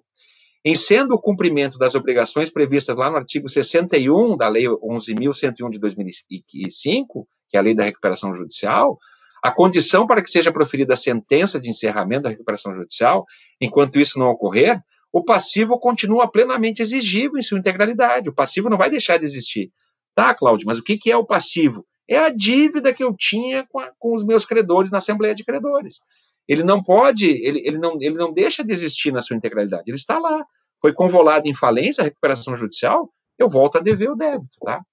Em 0.67 0.75
sendo 0.75 1.13
o 1.13 1.21
cumprimento 1.21 1.77
das 1.77 1.93
obrigações 1.93 2.49
previstas 2.49 2.97
lá 2.97 3.11
no 3.11 3.17
artigo 3.17 3.47
61 3.47 4.35
da 4.35 4.47
Lei 4.47 4.65
11.101 4.65 5.69
de 5.69 5.79
2005, 5.79 7.27
que 7.47 7.55
é 7.55 7.59
a 7.59 7.63
Lei 7.63 7.75
da 7.75 7.83
Recuperação 7.83 8.35
Judicial, 8.35 8.97
a 9.43 9.51
condição 9.51 10.07
para 10.07 10.23
que 10.23 10.29
seja 10.31 10.51
proferida 10.51 10.95
a 10.95 10.97
sentença 10.97 11.59
de 11.59 11.69
encerramento 11.69 12.23
da 12.23 12.29
recuperação 12.29 12.73
judicial, 12.73 13.25
enquanto 13.61 13.99
isso 13.99 14.17
não 14.17 14.31
ocorrer, 14.31 14.81
o 15.13 15.23
passivo 15.23 15.79
continua 15.79 16.27
plenamente 16.27 16.81
exigível 16.81 17.37
em 17.37 17.43
sua 17.43 17.59
integralidade. 17.59 18.27
O 18.27 18.33
passivo 18.33 18.71
não 18.71 18.77
vai 18.77 18.89
deixar 18.89 19.19
de 19.19 19.25
existir. 19.25 19.69
Tá, 20.15 20.33
Cláudio, 20.33 20.65
mas 20.65 20.79
o 20.79 20.83
que, 20.83 21.11
é 21.11 21.15
o 21.15 21.23
passivo? 21.23 21.85
É 22.09 22.17
a 22.17 22.29
dívida 22.29 22.91
que 22.91 23.03
eu 23.03 23.15
tinha 23.15 23.67
com, 23.69 23.79
a, 23.79 23.91
com 23.99 24.15
os 24.15 24.23
meus 24.23 24.45
credores 24.45 24.89
na 24.89 24.97
Assembleia 24.97 25.35
de 25.35 25.45
Credores. 25.45 25.99
Ele 26.47 26.63
não 26.63 26.81
pode, 26.81 27.27
ele, 27.27 27.61
ele, 27.65 27.77
não, 27.77 27.97
ele 28.01 28.15
não 28.15 28.33
deixa 28.33 28.63
de 28.63 28.73
existir 28.73 29.13
na 29.13 29.21
sua 29.21 29.37
integralidade, 29.37 29.83
ele 29.87 29.95
está 29.95 30.17
lá. 30.17 30.43
Foi 30.85 30.93
convolado 30.93 31.47
em 31.47 31.53
falência, 31.55 32.03
recuperação 32.03 32.55
judicial, 32.55 33.09
eu 33.39 33.49
volto 33.49 33.79
a 33.79 33.81
dever 33.81 34.11
o 34.11 34.15
débito, 34.15 34.55
tá? 34.63 34.83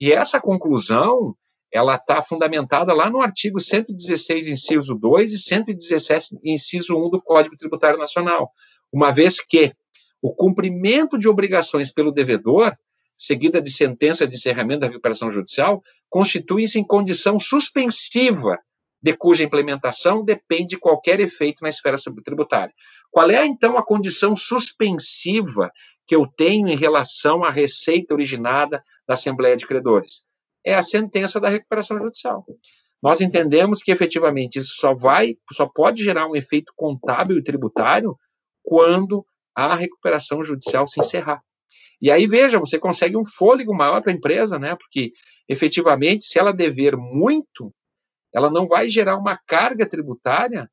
E 0.00 0.10
essa 0.10 0.40
conclusão, 0.40 1.36
ela 1.70 1.96
está 1.96 2.22
fundamentada 2.22 2.94
lá 2.94 3.10
no 3.10 3.20
artigo 3.20 3.60
116, 3.60 4.46
inciso 4.46 4.94
2 4.94 5.34
e 5.34 5.38
117, 5.38 6.38
inciso 6.42 6.96
1 6.96 7.10
do 7.10 7.20
Código 7.20 7.58
Tributário 7.58 7.98
Nacional, 7.98 8.48
uma 8.90 9.10
vez 9.10 9.38
que 9.38 9.74
o 10.22 10.34
cumprimento 10.34 11.18
de 11.18 11.28
obrigações 11.28 11.92
pelo 11.92 12.10
devedor, 12.10 12.74
seguida 13.14 13.60
de 13.60 13.70
sentença 13.70 14.26
de 14.26 14.36
encerramento 14.36 14.80
da 14.80 14.86
recuperação 14.86 15.30
judicial, 15.30 15.82
constitui-se 16.08 16.78
em 16.78 16.86
condição 16.86 17.38
suspensiva 17.38 18.58
de 19.04 19.14
cuja 19.14 19.44
implementação 19.44 20.24
depende 20.24 20.78
qualquer 20.78 21.20
efeito 21.20 21.58
na 21.60 21.68
esfera 21.68 21.98
tributária. 22.24 22.72
Qual 23.10 23.30
é, 23.30 23.44
então, 23.44 23.76
a 23.76 23.84
condição 23.84 24.34
suspensiva 24.34 25.70
que 26.06 26.16
eu 26.16 26.26
tenho 26.26 26.68
em 26.68 26.76
relação 26.76 27.44
à 27.44 27.50
receita 27.50 28.14
originada 28.14 28.82
da 29.06 29.12
Assembleia 29.12 29.58
de 29.58 29.66
Credores? 29.66 30.24
É 30.64 30.74
a 30.74 30.82
sentença 30.82 31.38
da 31.38 31.50
recuperação 31.50 31.98
judicial. 31.98 32.46
Nós 33.02 33.20
entendemos 33.20 33.82
que 33.82 33.92
efetivamente 33.92 34.58
isso 34.58 34.72
só 34.76 34.94
vai, 34.94 35.34
só 35.52 35.66
pode 35.66 36.02
gerar 36.02 36.26
um 36.26 36.34
efeito 36.34 36.72
contábil 36.74 37.36
e 37.36 37.42
tributário 37.42 38.16
quando 38.62 39.22
a 39.54 39.74
recuperação 39.74 40.42
judicial 40.42 40.88
se 40.88 40.98
encerrar. 40.98 41.42
E 42.00 42.10
aí, 42.10 42.26
veja, 42.26 42.58
você 42.58 42.78
consegue 42.78 43.18
um 43.18 43.24
fôlego 43.36 43.74
maior 43.74 44.00
para 44.00 44.10
a 44.10 44.14
empresa, 44.14 44.58
né? 44.58 44.74
Porque 44.74 45.10
efetivamente, 45.46 46.24
se 46.24 46.38
ela 46.38 46.52
dever 46.54 46.96
muito, 46.96 47.70
ela 48.34 48.50
não 48.50 48.66
vai 48.66 48.88
gerar 48.88 49.16
uma 49.16 49.38
carga 49.46 49.86
tributária 49.88 50.68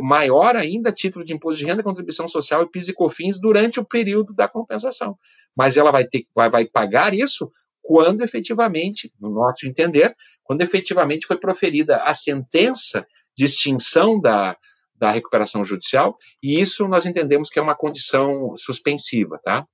maior 0.00 0.54
ainda 0.54 0.90
a 0.90 0.94
título 0.94 1.24
de 1.24 1.32
imposto 1.32 1.60
de 1.60 1.66
renda, 1.66 1.82
contribuição 1.82 2.28
social 2.28 2.62
e 2.62 2.70
PIS 2.70 2.88
e 2.88 2.92
COFINS 2.92 3.40
durante 3.40 3.80
o 3.80 3.84
período 3.84 4.34
da 4.34 4.46
compensação. 4.46 5.16
Mas 5.56 5.76
ela 5.76 5.90
vai 5.90 6.06
ter 6.06 6.26
vai, 6.34 6.50
vai 6.50 6.66
pagar 6.66 7.14
isso 7.14 7.50
quando 7.82 8.22
efetivamente, 8.22 9.12
no 9.18 9.30
nosso 9.30 9.66
entender, 9.66 10.14
quando 10.44 10.62
efetivamente 10.62 11.26
foi 11.26 11.36
proferida 11.36 11.96
a 12.04 12.14
sentença 12.14 13.04
de 13.36 13.44
extinção 13.44 14.20
da, 14.20 14.56
da 14.94 15.10
recuperação 15.10 15.64
judicial, 15.64 16.16
e 16.40 16.60
isso 16.60 16.86
nós 16.86 17.06
entendemos 17.06 17.48
que 17.48 17.58
é 17.58 17.62
uma 17.62 17.74
condição 17.74 18.54
suspensiva, 18.56 19.40
tá? 19.42 19.66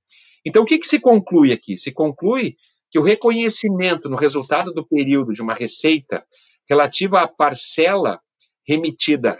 Então, 0.43 0.63
o 0.63 0.65
que, 0.65 0.79
que 0.79 0.87
se 0.87 0.99
conclui 0.99 1.51
aqui? 1.51 1.77
Se 1.77 1.91
conclui 1.91 2.55
que 2.89 2.97
o 2.97 3.03
reconhecimento 3.03 4.09
no 4.09 4.15
resultado 4.15 4.73
do 4.73 4.87
período 4.87 5.33
de 5.33 5.41
uma 5.41 5.53
receita 5.53 6.25
relativa 6.69 7.21
à 7.21 7.27
parcela 7.27 8.19
remitida, 8.67 9.37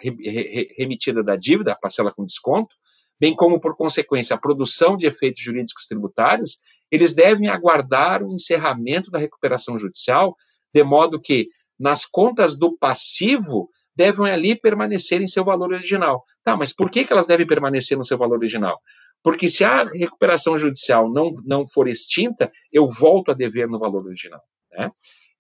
remitida 0.78 1.24
da 1.24 1.36
dívida, 1.36 1.74
a 1.74 1.76
parcela 1.76 2.12
com 2.12 2.26
desconto, 2.26 2.74
bem 3.20 3.36
como, 3.36 3.60
por 3.60 3.76
consequência, 3.76 4.36
a 4.36 4.40
produção 4.40 4.98
de 4.98 5.06
efeitos 5.06 5.44
jurídicos 5.44 5.86
tributários, 5.86 6.58
eles 6.90 7.14
devem 7.14 7.48
aguardar 7.48 8.24
o 8.24 8.34
encerramento 8.34 9.12
da 9.12 9.20
recuperação 9.20 9.78
judicial, 9.78 10.36
de 10.74 10.84
modo 10.84 11.22
que, 11.22 11.48
nas 11.80 12.06
contas 12.06 12.58
do 12.58 12.76
passivo, 12.78 13.70
devem 13.96 14.32
ali 14.32 14.56
permanecer 14.56 15.22
em 15.22 15.28
seu 15.28 15.44
valor 15.44 15.74
original. 15.74 16.24
Tá, 16.44 16.56
mas 16.56 16.74
por 16.74 16.90
que, 16.90 17.04
que 17.04 17.14
elas 17.14 17.28
devem 17.28 17.46
permanecer 17.46 17.98
no 17.98 18.06
seu 18.06 18.18
valor 18.18 18.38
original? 18.38 18.80
Porque 19.22 19.50
se 19.50 19.64
a 19.64 19.84
recuperação 19.84 20.58
judicial 20.58 21.12
não, 21.12 21.32
não 21.44 21.68
for 21.68 21.88
extinta, 21.88 22.50
eu 22.72 22.88
volto 22.88 23.32
a 23.32 23.34
dever 23.34 23.68
no 23.68 23.78
valor 23.78 24.06
original. 24.06 24.42
Né? 24.72 24.90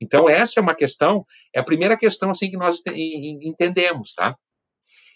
Então, 0.02 0.30
essa 0.30 0.60
é 0.60 0.62
uma 0.62 0.76
questão, 0.76 1.26
é 1.54 1.60
a 1.60 1.64
primeira 1.64 1.98
questão 1.98 2.30
assim 2.30 2.50
que 2.50 2.58
nós 2.58 2.82
entendemos, 3.42 4.14
tá? 4.14 4.36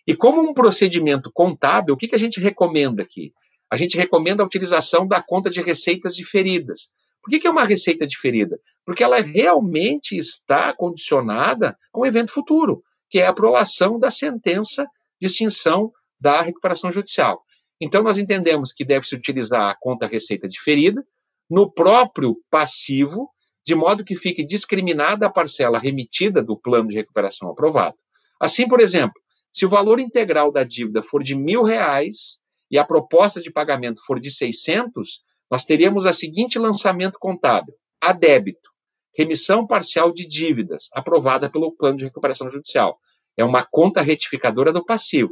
E 0.06 0.16
como 0.16 0.42
um 0.42 0.54
procedimento 0.54 1.32
contábil, 1.34 1.94
o 1.94 1.98
que, 1.98 2.08
que 2.08 2.16
a 2.16 2.20
gente 2.20 2.40
recomenda 2.40 3.02
aqui? 3.02 3.34
A 3.72 3.78
gente 3.78 3.98
recomenda 3.98 4.44
a 4.44 4.46
utilização 4.46 5.08
da 5.08 5.22
conta 5.22 5.50
de 5.50 5.62
receitas 5.62 6.16
diferidas. 6.16 6.90
Por 7.24 7.30
que, 7.30 7.40
que 7.40 7.48
é 7.48 7.50
uma 7.50 7.64
receita 7.64 8.06
diferida? 8.06 8.60
Porque 8.86 9.04
ela 9.04 9.22
realmente 9.22 10.18
está 10.18 10.74
condicionada 10.74 11.78
a 11.94 12.00
um 12.00 12.06
evento 12.06 12.34
futuro, 12.34 12.84
que 13.10 13.20
é 13.20 13.26
a 13.26 13.30
aprovação 13.30 13.98
da 13.98 14.12
sentença 14.12 14.86
de 15.20 15.28
extinção 15.28 15.92
da 16.20 16.42
recuperação 16.42 16.92
judicial. 16.92 17.42
Então, 17.80 18.04
nós 18.04 18.18
entendemos 18.18 18.74
que 18.74 18.84
deve-se 18.84 19.16
utilizar 19.16 19.70
a 19.70 19.76
conta 19.80 20.06
receita 20.06 20.48
diferida 20.48 21.04
no 21.50 21.72
próprio 21.72 22.38
passivo 22.50 23.30
de 23.66 23.76
modo 23.76 24.04
que 24.04 24.16
fique 24.16 24.46
discriminada 24.46 25.26
a 25.26 25.30
parcela 25.30 25.80
remitida 25.80 26.44
do 26.44 26.58
plano 26.58 26.90
de 26.90 26.96
recuperação 26.96 27.50
aprovado. 27.50 27.96
Assim, 28.40 28.68
por 28.68 28.80
exemplo, 28.80 29.22
se 29.52 29.66
o 29.66 29.70
valor 29.70 30.00
integral 30.00 30.52
da 30.52 30.64
dívida 30.64 31.02
for 31.02 31.24
de 31.24 31.36
mil 31.36 31.64
reais 31.64 32.40
e 32.70 32.78
a 32.78 32.84
proposta 32.84 33.40
de 33.40 33.52
pagamento 33.52 34.04
for 34.06 34.20
de 34.20 34.32
600, 34.32 35.22
nós 35.50 35.64
teríamos 35.64 36.06
a 36.06 36.12
seguinte 36.12 36.58
lançamento 36.58 37.18
contábil: 37.20 37.74
a 38.02 38.12
débito, 38.12 38.70
remissão 39.16 39.66
parcial 39.66 40.12
de 40.12 40.26
dívidas, 40.26 40.90
aprovada 40.94 41.50
pelo 41.50 41.72
plano 41.72 41.98
de 41.98 42.06
recuperação 42.06 42.50
judicial. 42.50 43.00
É 43.38 43.46
uma 43.46 43.64
conta 43.64 44.02
retificadora 44.02 44.74
do 44.74 44.84
passivo. 44.84 45.32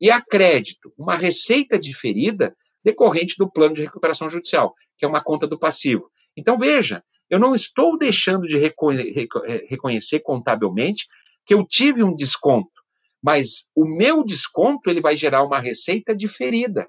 E 0.00 0.10
a 0.10 0.20
crédito, 0.20 0.92
uma 0.98 1.14
receita 1.14 1.78
diferida 1.78 2.56
decorrente 2.82 3.36
do 3.38 3.50
plano 3.50 3.74
de 3.74 3.82
recuperação 3.82 4.28
judicial, 4.28 4.74
que 4.98 5.04
é 5.04 5.08
uma 5.08 5.22
conta 5.22 5.46
do 5.46 5.58
passivo. 5.58 6.10
Então, 6.36 6.58
veja, 6.58 7.02
eu 7.34 7.40
não 7.40 7.54
estou 7.54 7.98
deixando 7.98 8.46
de 8.46 8.56
reconhecer 8.58 10.20
contabilmente 10.20 11.08
que 11.44 11.54
eu 11.54 11.66
tive 11.66 12.02
um 12.02 12.14
desconto, 12.14 12.82
mas 13.22 13.68
o 13.74 13.84
meu 13.84 14.22
desconto 14.22 14.88
ele 14.88 15.00
vai 15.00 15.16
gerar 15.16 15.42
uma 15.42 15.58
receita 15.58 16.14
diferida. 16.14 16.88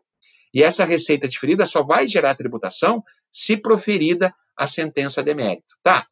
E 0.54 0.62
essa 0.62 0.86
receita 0.86 1.28
diferida 1.28 1.66
só 1.66 1.82
vai 1.82 2.08
gerar 2.08 2.36
tributação 2.36 3.04
se 3.32 3.58
proferida 3.58 4.34
a 4.56 4.68
sentença 4.68 5.24
de 5.24 5.34
mérito, 5.34 5.76
tá? 5.82 6.06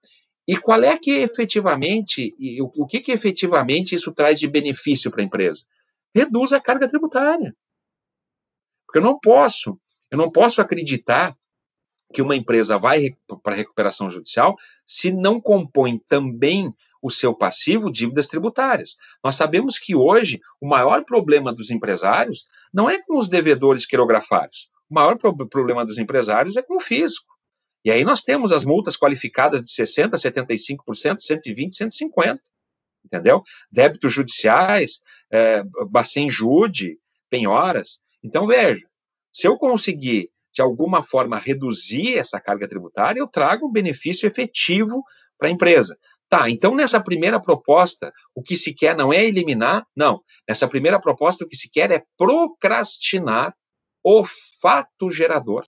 E 0.48 0.58
qual 0.58 0.84
é 0.84 0.98
que 0.98 1.12
efetivamente, 1.12 2.34
o 2.60 2.86
que 2.88 3.00
que 3.00 3.12
efetivamente 3.12 3.93
isso 3.93 4.12
traz 4.12 4.39
de 4.39 4.48
benefício 4.48 5.12
para 5.12 5.22
a 5.22 5.26
empresa? 5.26 5.63
reduz 6.15 6.54
a 6.54 6.62
carga 6.62 6.88
tributária. 6.88 7.56
Porque 8.86 9.00
eu 9.00 9.04
não 9.04 9.19
posso, 9.19 9.80
eu 10.12 10.17
não 10.17 10.32
posso 10.32 10.62
acreditar 10.62 11.36
que 12.13 12.21
uma 12.21 12.36
empresa 12.36 12.78
vai 12.78 13.15
para 13.41 13.56
recuperação 13.56 14.10
judicial 14.12 14.56
se 14.86 15.12
não 15.12 15.41
compõe 15.41 15.99
também 16.08 16.73
o 17.02 17.10
seu 17.10 17.34
passivo 17.36 17.91
dívidas 17.91 18.28
tributárias. 18.28 18.95
Nós 19.21 19.36
sabemos 19.36 19.78
que 19.78 19.93
hoje 19.93 20.39
o 20.62 20.67
maior 20.67 21.04
problema 21.04 21.54
dos 21.54 21.69
empresários 21.69 22.45
não 22.73 22.89
é 22.89 23.02
com 23.02 23.17
os 23.17 23.28
devedores 23.28 23.86
quirografários. 23.86 24.69
O 24.89 24.93
maior 24.93 25.17
pro 25.17 25.36
problema 25.49 25.86
dos 25.86 25.97
empresários 25.97 26.56
é 26.56 26.62
com 26.62 26.78
o 26.78 26.80
fisco. 26.80 27.34
E 27.84 27.91
aí 27.91 28.06
nós 28.06 28.21
temos 28.21 28.54
as 28.54 28.63
multas 28.63 28.95
qualificadas 28.95 29.63
de 29.63 29.69
60%, 29.69 30.12
75%, 30.12 31.17
120%, 31.17 31.71
150%. 31.71 32.39
Entendeu? 33.06 33.43
Débitos 33.69 34.13
judiciais, 34.13 35.02
é, 35.30 35.62
Bacen 35.89 36.30
Jude, 36.30 36.97
penhoras. 37.30 37.99
Então, 38.23 38.47
veja, 38.47 38.88
se 39.30 39.45
eu 39.45 39.58
conseguir, 39.58 40.30
de 40.54 40.62
alguma 40.62 41.02
forma, 41.02 41.38
reduzir 41.38 42.18
essa 42.18 42.39
carga 42.39 42.68
tributária, 42.68 43.20
eu 43.20 43.28
trago 43.28 43.68
um 43.68 43.72
benefício 43.72 44.28
efetivo 44.28 45.04
para 45.38 45.48
a 45.48 45.52
empresa. 45.52 45.98
Tá, 46.30 46.50
então 46.50 46.76
nessa 46.76 47.02
primeira 47.02 47.39
proposta, 47.39 48.12
o 48.34 48.42
que 48.42 48.56
se 48.56 48.74
quer 48.74 48.96
não 48.96 49.12
é 49.12 49.24
eliminar, 49.24 49.86
não. 49.96 50.22
Nessa 50.48 50.68
primeira 50.68 51.00
proposta, 51.00 51.44
o 51.44 51.48
que 51.48 51.56
se 51.56 51.70
quer 51.70 51.92
é 51.92 52.04
procrastinar 52.18 53.56
o 54.04 54.24
fato 54.62 55.12
gerador. 55.12 55.66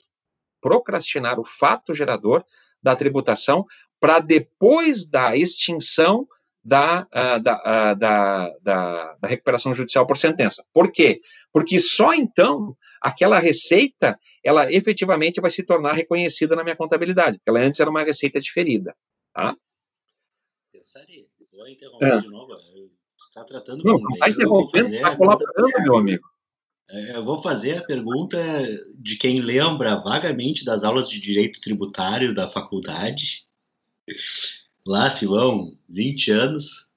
Procrastinar 0.62 1.40
o 1.40 1.44
fato 1.44 1.94
gerador 1.94 2.44
da 2.82 2.96
tributação 2.96 3.66
para 4.00 4.20
depois 4.20 5.08
da 5.08 5.36
extinção 5.36 6.28
da, 6.66 7.04
da, 7.04 7.38
uh, 7.38 7.96
da, 7.96 7.96
da, 8.60 9.16
da, 9.22 9.28
recuperação 9.28 9.76
judicial 9.76 10.08
por 10.08 10.18
sentença. 10.18 10.66
Por 10.74 10.92
quê? 10.92 11.22
Porque 11.54 11.78
só 11.78 12.12
então 12.12 12.76
aquela 13.00 13.38
receita, 13.38 14.20
ela 14.44 14.72
efetivamente 14.74 15.40
vai 15.40 15.52
se 15.52 15.64
tornar 15.64 15.94
reconhecida 15.94 16.56
na 16.56 16.64
minha 16.64 16.76
contabilidade, 16.76 17.38
porque 17.38 17.50
ela 17.52 17.60
antes 17.60 17.80
era 17.80 17.90
uma 17.90 18.04
receita 18.04 18.42
diferida. 18.42 18.96
Tá? 19.32 19.56
Pensaria. 20.72 21.26
Vou 21.54 21.68
interromper 21.68 22.14
é. 22.14 22.22
de 22.22 22.28
novo. 22.30 22.54
Está 23.30 23.44
tratando 23.44 23.84
Não, 23.84 24.00
não 24.00 24.14
está 24.14 24.30
interrompendo, 24.30 24.96
está 24.96 25.16
colaborando, 25.16 25.84
meu 25.84 25.98
amigo. 25.98 26.28
É, 26.90 27.18
eu 27.18 27.26
vou 27.26 27.38
fazer 27.38 27.78
a 27.78 27.84
pergunta 27.84 28.40
de 28.96 29.18
quem 29.18 29.40
lembra 29.40 29.96
vagamente 29.98 30.66
das 30.66 30.84
aulas 30.84 31.10
de 31.10 31.20
direito 31.20 31.60
tributário 31.60 32.34
da 32.34 32.50
faculdade 32.50 33.46
lá 34.86 35.10
se 35.10 35.26
vão 35.26 35.78
20 35.90 36.32
anos, 36.32 36.88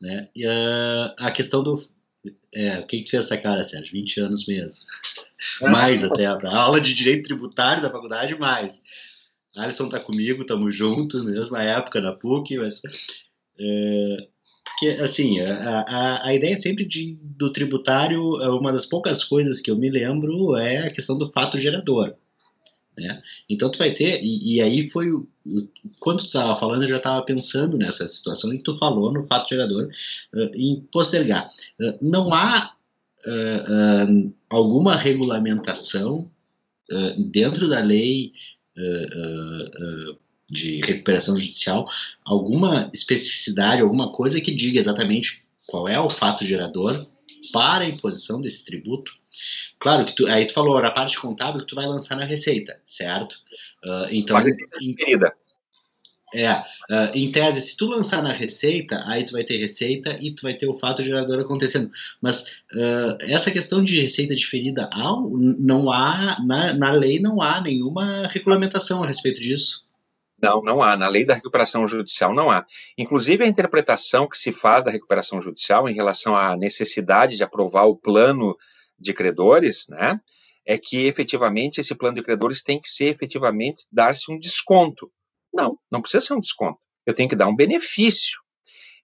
né? 0.00 0.28
E 0.34 0.46
uh, 0.46 1.14
a 1.18 1.30
questão 1.30 1.62
do. 1.62 1.86
É, 2.54 2.78
o 2.78 2.86
que 2.86 3.02
que 3.02 3.10
fez 3.10 3.26
essa 3.26 3.36
cara, 3.36 3.62
Sérgio? 3.62 3.92
20 3.92 4.20
anos 4.20 4.46
mesmo. 4.46 4.84
mais 5.62 6.02
até. 6.02 6.26
A 6.26 6.56
aula 6.56 6.80
de 6.80 6.94
direito 6.94 7.24
tributário 7.24 7.82
da 7.82 7.90
faculdade, 7.90 8.36
mais. 8.38 8.82
Alisson 9.54 9.88
tá 9.88 10.00
comigo, 10.00 10.42
estamos 10.42 10.74
juntos, 10.74 11.24
na 11.24 11.30
mesma 11.30 11.62
época 11.62 12.00
na 12.00 12.12
PUC, 12.12 12.58
mas. 12.58 12.80
É, 13.58 14.28
porque, 14.64 14.88
assim, 15.00 15.40
a, 15.40 15.80
a, 15.80 16.26
a 16.26 16.34
ideia 16.34 16.58
sempre 16.58 16.84
de, 16.84 17.16
do 17.22 17.50
tributário, 17.52 18.20
uma 18.58 18.72
das 18.72 18.84
poucas 18.84 19.24
coisas 19.24 19.60
que 19.60 19.70
eu 19.70 19.76
me 19.76 19.88
lembro 19.88 20.56
é 20.56 20.88
a 20.88 20.90
questão 20.90 21.16
do 21.16 21.26
fato 21.26 21.56
gerador. 21.56 22.14
Né? 22.96 23.22
Então 23.48 23.70
tu 23.70 23.78
vai 23.78 23.92
ter, 23.92 24.22
e, 24.22 24.54
e 24.54 24.62
aí 24.62 24.88
foi, 24.88 25.06
quando 26.00 26.20
tu 26.20 26.26
estava 26.26 26.56
falando, 26.56 26.82
eu 26.82 26.88
já 26.88 26.96
estava 26.96 27.22
pensando 27.22 27.76
nessa 27.76 28.08
situação 28.08 28.52
e 28.52 28.62
tu 28.62 28.72
falou 28.72 29.12
no 29.12 29.22
fato 29.22 29.50
gerador 29.50 29.90
uh, 30.34 30.50
em 30.54 30.80
postergar. 30.90 31.50
Uh, 31.80 31.98
não 32.00 32.32
há 32.32 32.74
uh, 33.26 34.32
alguma 34.48 34.96
regulamentação 34.96 36.30
dentro 37.32 37.68
da 37.68 37.80
lei 37.80 38.32
de 40.48 40.80
recuperação 40.82 41.36
judicial, 41.36 41.84
alguma 42.24 42.88
especificidade, 42.94 43.82
alguma 43.82 44.12
coisa 44.12 44.40
que 44.40 44.54
diga 44.54 44.78
exatamente 44.78 45.44
qual 45.66 45.88
é 45.88 45.98
o 45.98 46.08
fato 46.08 46.44
gerador 46.44 47.04
para 47.52 47.84
a 47.84 47.88
imposição 47.88 48.40
desse 48.40 48.64
tributo? 48.64 49.12
Claro 49.78 50.04
que 50.04 50.14
tu, 50.14 50.26
aí 50.26 50.46
tu 50.46 50.52
falou 50.52 50.76
a 50.78 50.90
parte 50.90 51.18
contábil 51.18 51.60
que 51.60 51.66
tu 51.66 51.74
vai 51.74 51.86
lançar 51.86 52.16
na 52.16 52.24
receita, 52.24 52.80
certo? 52.84 53.34
Uh, 53.84 54.08
então, 54.10 54.38
em, 54.80 54.94
é, 56.34 56.52
uh, 56.52 56.64
em 57.14 57.30
tese, 57.30 57.60
se 57.60 57.76
tu 57.76 57.86
lançar 57.86 58.22
na 58.22 58.32
receita, 58.32 59.02
aí 59.06 59.24
tu 59.24 59.32
vai 59.32 59.44
ter 59.44 59.58
receita 59.58 60.18
e 60.20 60.32
tu 60.32 60.42
vai 60.42 60.54
ter 60.54 60.68
o 60.68 60.74
fato 60.74 61.02
gerador 61.02 61.40
acontecendo. 61.40 61.90
Mas 62.20 62.42
uh, 62.74 63.16
essa 63.20 63.50
questão 63.50 63.82
de 63.82 64.00
receita 64.00 64.34
diferida, 64.34 64.90
há, 64.92 65.14
não 65.58 65.90
há 65.90 66.38
na, 66.44 66.74
na 66.74 66.90
lei 66.90 67.20
não 67.20 67.40
há 67.40 67.60
nenhuma 67.60 68.26
regulamentação 68.28 69.04
a 69.04 69.06
respeito 69.06 69.40
disso. 69.40 69.85
Não, 70.46 70.62
não 70.62 70.82
há. 70.82 70.96
Na 70.96 71.08
lei 71.08 71.24
da 71.24 71.34
recuperação 71.34 71.86
judicial 71.86 72.32
não 72.32 72.50
há. 72.50 72.64
Inclusive, 72.96 73.44
a 73.44 73.48
interpretação 73.48 74.28
que 74.28 74.38
se 74.38 74.52
faz 74.52 74.84
da 74.84 74.90
recuperação 74.90 75.40
judicial 75.40 75.88
em 75.88 75.94
relação 75.94 76.36
à 76.36 76.56
necessidade 76.56 77.36
de 77.36 77.42
aprovar 77.42 77.86
o 77.86 77.96
plano 77.96 78.56
de 78.98 79.12
credores, 79.12 79.86
né, 79.88 80.20
é 80.64 80.78
que 80.78 81.06
efetivamente 81.06 81.80
esse 81.80 81.94
plano 81.94 82.16
de 82.16 82.22
credores 82.22 82.62
tem 82.62 82.80
que 82.80 82.88
ser 82.88 83.06
efetivamente 83.06 83.86
dar-se 83.90 84.30
um 84.32 84.38
desconto. 84.38 85.10
Não, 85.52 85.78
não 85.90 86.00
precisa 86.00 86.24
ser 86.24 86.34
um 86.34 86.40
desconto. 86.40 86.78
Eu 87.04 87.14
tenho 87.14 87.28
que 87.28 87.36
dar 87.36 87.48
um 87.48 87.56
benefício. 87.56 88.38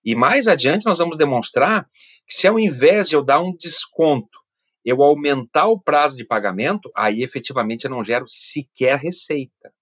E 0.05 0.15
mais 0.15 0.49
adiante 0.49 0.87
nós 0.87 0.99
vamos 0.99 1.17
demonstrar 1.17 1.87
que 2.27 2.35
se 2.35 2.47
ao 2.47 2.59
invés 2.59 3.09
de 3.09 3.17
eu 3.17 3.23
dar 3.23 3.41
um 3.41 3.55
desconto, 3.55 4.39
eu 4.85 5.03
aumentar 5.03 5.69
o 5.69 5.81
prazo 5.81 6.17
de 6.17 6.25
pagamento, 6.25 6.91
aí 6.97 7.23
efetivamente 7.23 7.85
eu 7.85 7.91
não 7.91 8.03
gero 8.03 8.25
sequer 8.27 8.99
receita. 8.99 9.73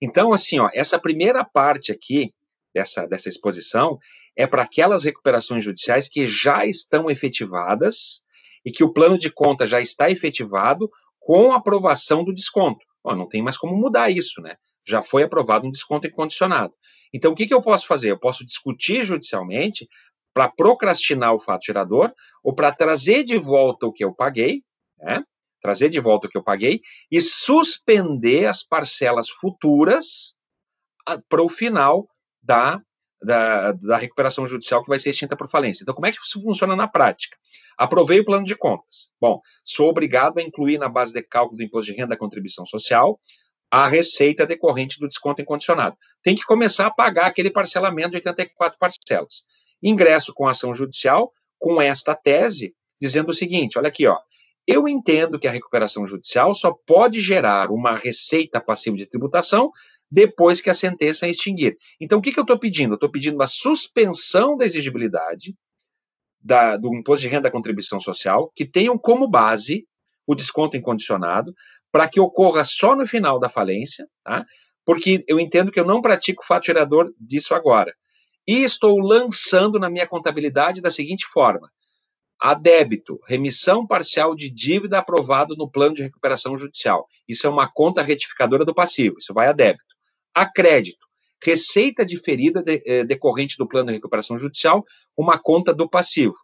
Então, 0.00 0.32
assim, 0.32 0.58
ó, 0.58 0.68
essa 0.72 0.98
primeira 0.98 1.44
parte 1.44 1.92
aqui 1.92 2.32
dessa, 2.74 3.06
dessa 3.06 3.28
exposição 3.28 3.98
é 4.36 4.46
para 4.46 4.62
aquelas 4.62 5.04
recuperações 5.04 5.64
judiciais 5.64 6.08
que 6.08 6.26
já 6.26 6.64
estão 6.64 7.10
efetivadas 7.10 8.22
e 8.64 8.70
que 8.70 8.84
o 8.84 8.92
plano 8.92 9.18
de 9.18 9.30
conta 9.30 9.66
já 9.66 9.80
está 9.80 10.10
efetivado 10.10 10.88
com 11.18 11.52
aprovação 11.52 12.24
do 12.24 12.34
desconto. 12.34 12.84
Oh, 13.04 13.14
não 13.14 13.28
tem 13.28 13.42
mais 13.42 13.56
como 13.56 13.76
mudar 13.76 14.10
isso, 14.10 14.40
né? 14.40 14.56
Já 14.86 15.02
foi 15.02 15.22
aprovado 15.22 15.66
um 15.66 15.70
desconto 15.70 16.06
incondicionado. 16.06 16.74
Então, 17.12 17.32
o 17.32 17.34
que, 17.34 17.46
que 17.46 17.54
eu 17.54 17.60
posso 17.60 17.86
fazer? 17.86 18.10
Eu 18.10 18.18
posso 18.18 18.44
discutir 18.44 19.04
judicialmente 19.04 19.88
para 20.32 20.48
procrastinar 20.48 21.34
o 21.34 21.38
fato 21.38 21.64
gerador 21.64 22.12
ou 22.42 22.54
para 22.54 22.72
trazer 22.72 23.24
de 23.24 23.38
volta 23.38 23.86
o 23.86 23.92
que 23.92 24.04
eu 24.04 24.14
paguei, 24.14 24.62
né? 24.98 25.24
Trazer 25.60 25.88
de 25.88 26.00
volta 26.00 26.26
o 26.26 26.30
que 26.30 26.38
eu 26.38 26.42
paguei 26.42 26.80
e 27.10 27.20
suspender 27.20 28.46
as 28.46 28.62
parcelas 28.62 29.28
futuras 29.28 30.34
para 31.28 31.42
o 31.42 31.48
final 31.48 32.08
da 32.42 32.80
da, 33.22 33.72
da 33.72 33.96
recuperação 33.96 34.46
judicial 34.46 34.82
que 34.82 34.88
vai 34.88 34.98
ser 34.98 35.10
extinta 35.10 35.36
por 35.36 35.48
falência. 35.48 35.82
Então, 35.82 35.94
como 35.94 36.06
é 36.06 36.12
que 36.12 36.18
isso 36.18 36.40
funciona 36.40 36.74
na 36.74 36.88
prática? 36.88 37.36
Aprovei 37.76 38.20
o 38.20 38.24
plano 38.24 38.44
de 38.44 38.56
contas. 38.56 39.10
Bom, 39.20 39.40
sou 39.64 39.88
obrigado 39.88 40.38
a 40.38 40.42
incluir 40.42 40.78
na 40.78 40.88
base 40.88 41.12
de 41.12 41.22
cálculo 41.22 41.58
do 41.58 41.62
imposto 41.62 41.92
de 41.92 41.98
renda 41.98 42.10
da 42.10 42.16
contribuição 42.16 42.64
social 42.64 43.20
a 43.70 43.86
receita 43.86 44.44
decorrente 44.44 44.98
do 44.98 45.06
desconto 45.06 45.40
incondicionado. 45.40 45.96
Tem 46.22 46.34
que 46.34 46.44
começar 46.44 46.86
a 46.86 46.90
pagar 46.90 47.26
aquele 47.26 47.50
parcelamento 47.50 48.10
de 48.10 48.16
84 48.16 48.78
parcelas. 48.78 49.44
Ingresso 49.82 50.34
com 50.34 50.48
ação 50.48 50.74
judicial 50.74 51.32
com 51.58 51.80
esta 51.80 52.14
tese, 52.14 52.74
dizendo 53.00 53.30
o 53.30 53.34
seguinte: 53.34 53.78
olha 53.78 53.88
aqui, 53.88 54.06
ó. 54.06 54.18
Eu 54.66 54.86
entendo 54.88 55.38
que 55.38 55.48
a 55.48 55.50
recuperação 55.50 56.06
judicial 56.06 56.54
só 56.54 56.72
pode 56.86 57.20
gerar 57.20 57.70
uma 57.70 57.96
receita 57.96 58.60
passiva 58.60 58.96
de 58.96 59.06
tributação 59.06 59.70
depois 60.10 60.60
que 60.60 60.70
a 60.70 60.74
sentença 60.74 61.26
é 61.26 61.30
extinguir. 61.30 61.76
Então, 62.00 62.18
o 62.18 62.22
que, 62.22 62.32
que 62.32 62.38
eu 62.38 62.42
estou 62.42 62.58
pedindo? 62.58 62.92
Eu 62.92 62.96
estou 62.96 63.10
pedindo 63.10 63.36
uma 63.36 63.46
suspensão 63.46 64.56
da 64.56 64.64
exigibilidade 64.64 65.54
da, 66.42 66.76
do 66.76 66.94
imposto 66.94 67.22
de 67.22 67.28
renda 67.28 67.42
da 67.42 67.50
contribuição 67.50 68.00
social, 68.00 68.50
que 68.54 68.64
tenham 68.64 68.98
como 68.98 69.28
base 69.28 69.86
o 70.26 70.34
desconto 70.34 70.76
incondicionado, 70.76 71.52
para 71.92 72.08
que 72.08 72.20
ocorra 72.20 72.64
só 72.64 72.96
no 72.96 73.06
final 73.06 73.38
da 73.38 73.48
falência, 73.48 74.06
tá? 74.24 74.44
porque 74.84 75.24
eu 75.28 75.38
entendo 75.38 75.70
que 75.70 75.78
eu 75.78 75.84
não 75.84 76.00
pratico 76.00 76.42
o 76.42 76.46
fato 76.46 76.66
gerador 76.66 77.12
disso 77.18 77.54
agora. 77.54 77.92
E 78.46 78.62
estou 78.62 78.98
lançando 78.98 79.78
na 79.78 79.90
minha 79.90 80.06
contabilidade 80.06 80.80
da 80.80 80.90
seguinte 80.90 81.26
forma: 81.26 81.70
a 82.40 82.54
débito, 82.54 83.20
remissão 83.26 83.86
parcial 83.86 84.34
de 84.34 84.48
dívida 84.48 84.98
aprovado 84.98 85.54
no 85.56 85.70
plano 85.70 85.94
de 85.94 86.02
recuperação 86.02 86.56
judicial. 86.56 87.06
Isso 87.28 87.46
é 87.46 87.50
uma 87.50 87.70
conta 87.70 88.02
retificadora 88.02 88.64
do 88.64 88.74
passivo, 88.74 89.16
isso 89.18 89.34
vai 89.34 89.46
a 89.46 89.52
débito 89.52 89.90
a 90.34 90.46
crédito. 90.46 91.06
Receita 91.42 92.04
diferida 92.04 92.62
de, 92.62 92.82
eh, 92.84 93.04
decorrente 93.04 93.56
do 93.56 93.66
plano 93.66 93.88
de 93.88 93.94
recuperação 93.94 94.38
judicial, 94.38 94.84
uma 95.16 95.38
conta 95.38 95.72
do 95.72 95.88
passivo. 95.88 96.34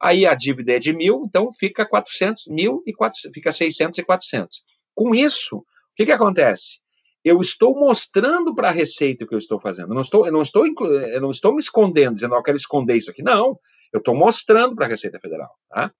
Aí 0.00 0.26
a 0.26 0.34
dívida 0.34 0.72
é 0.72 0.78
de 0.78 0.92
mil, 0.92 1.24
então 1.26 1.52
fica 1.52 1.84
400, 1.84 2.46
mil 2.48 2.82
e 2.86 2.92
400, 2.92 3.34
fica 3.34 3.52
600 3.52 3.98
e 3.98 4.02
400. 4.02 4.62
Com 4.94 5.14
isso, 5.14 5.58
o 5.58 5.64
que, 5.94 6.06
que 6.06 6.12
acontece? 6.12 6.80
Eu 7.24 7.40
estou 7.40 7.74
mostrando 7.78 8.54
para 8.54 8.68
a 8.68 8.72
Receita 8.72 9.24
o 9.24 9.28
que 9.28 9.34
eu 9.34 9.38
estou 9.38 9.58
fazendo. 9.58 9.90
Eu 9.90 9.94
não 9.94 10.02
estou, 10.02 10.26
eu 10.26 10.32
não 10.32 10.42
estou, 10.42 10.66
eu 10.66 11.20
não 11.20 11.30
estou 11.30 11.52
me 11.52 11.58
escondendo, 11.58 12.14
dizendo, 12.14 12.34
eu 12.34 12.42
quero 12.42 12.56
esconder 12.56 12.96
isso 12.96 13.10
aqui. 13.10 13.22
Não, 13.22 13.58
eu 13.92 13.98
estou 13.98 14.14
mostrando 14.14 14.74
para 14.74 14.86
a 14.86 14.88
Receita 14.88 15.18
Federal. 15.20 15.50
Tá? 15.68 15.92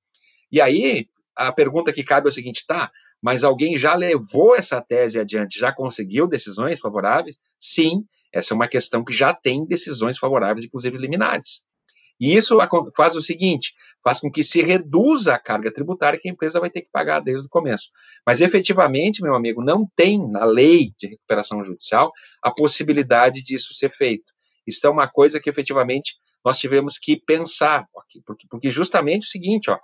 E 0.50 0.60
aí, 0.60 1.06
a 1.36 1.52
pergunta 1.52 1.92
que 1.92 2.04
cabe 2.04 2.26
é 2.26 2.30
o 2.30 2.32
seguinte, 2.32 2.64
tá, 2.66 2.90
mas 3.22 3.44
alguém 3.44 3.76
já 3.76 3.94
levou 3.94 4.54
essa 4.54 4.80
tese 4.80 5.18
adiante, 5.18 5.58
já 5.58 5.72
conseguiu 5.72 6.26
decisões 6.26 6.80
favoráveis? 6.80 7.38
Sim, 7.58 8.04
essa 8.32 8.52
é 8.52 8.54
uma 8.54 8.68
questão 8.68 9.04
que 9.04 9.12
já 9.12 9.32
tem 9.34 9.66
decisões 9.66 10.18
favoráveis, 10.18 10.64
inclusive 10.64 10.98
liminares. 10.98 11.64
E 12.18 12.34
isso 12.34 12.56
faz 12.94 13.14
o 13.14 13.22
seguinte: 13.22 13.74
faz 14.02 14.20
com 14.20 14.30
que 14.30 14.42
se 14.42 14.62
reduza 14.62 15.34
a 15.34 15.38
carga 15.38 15.72
tributária 15.72 16.18
que 16.18 16.28
a 16.28 16.32
empresa 16.32 16.60
vai 16.60 16.70
ter 16.70 16.82
que 16.82 16.90
pagar 16.90 17.20
desde 17.20 17.46
o 17.46 17.50
começo. 17.50 17.90
Mas 18.26 18.40
efetivamente, 18.40 19.22
meu 19.22 19.34
amigo, 19.34 19.62
não 19.62 19.86
tem 19.94 20.18
na 20.30 20.44
lei 20.44 20.92
de 20.98 21.08
recuperação 21.08 21.62
judicial 21.64 22.10
a 22.42 22.50
possibilidade 22.50 23.42
disso 23.42 23.74
ser 23.74 23.92
feito. 23.92 24.32
Isso 24.66 24.86
é 24.86 24.90
uma 24.90 25.06
coisa 25.06 25.38
que 25.38 25.48
efetivamente 25.48 26.14
nós 26.46 26.60
tivemos 26.60 26.96
que 26.96 27.20
pensar, 27.26 27.88
porque, 28.24 28.46
porque 28.48 28.70
justamente 28.70 29.24
o 29.24 29.28
seguinte, 29.28 29.68
ó, 29.68 29.76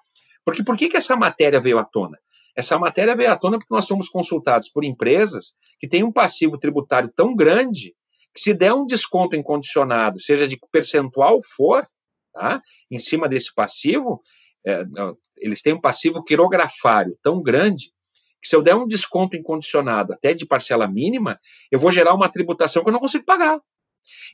porque 0.44 0.62
por 0.62 0.76
que, 0.76 0.88
que 0.88 0.96
essa 0.96 1.16
matéria 1.16 1.58
veio 1.58 1.76
à 1.76 1.84
tona? 1.84 2.16
Essa 2.56 2.78
matéria 2.78 3.16
veio 3.16 3.32
à 3.32 3.36
tona 3.36 3.58
porque 3.58 3.74
nós 3.74 3.88
fomos 3.88 4.08
consultados 4.08 4.68
por 4.68 4.84
empresas 4.84 5.56
que 5.80 5.88
têm 5.88 6.04
um 6.04 6.12
passivo 6.12 6.56
tributário 6.56 7.10
tão 7.16 7.34
grande 7.34 7.96
que 8.32 8.40
se 8.40 8.54
der 8.54 8.72
um 8.72 8.86
desconto 8.86 9.34
incondicionado, 9.34 10.20
seja 10.20 10.46
de 10.46 10.56
percentual 10.70 11.40
for, 11.56 11.84
tá? 12.32 12.62
em 12.88 12.98
cima 13.00 13.28
desse 13.28 13.52
passivo, 13.52 14.22
é, 14.64 14.84
eles 15.38 15.62
têm 15.62 15.72
um 15.72 15.80
passivo 15.80 16.22
quirografário 16.22 17.18
tão 17.24 17.42
grande 17.42 17.90
que 18.40 18.48
se 18.48 18.54
eu 18.54 18.62
der 18.62 18.76
um 18.76 18.86
desconto 18.86 19.36
incondicionado 19.36 20.12
até 20.12 20.32
de 20.32 20.46
parcela 20.46 20.86
mínima, 20.86 21.40
eu 21.72 21.78
vou 21.80 21.90
gerar 21.90 22.14
uma 22.14 22.28
tributação 22.28 22.84
que 22.84 22.88
eu 22.88 22.92
não 22.92 23.00
consigo 23.00 23.24
pagar. 23.24 23.60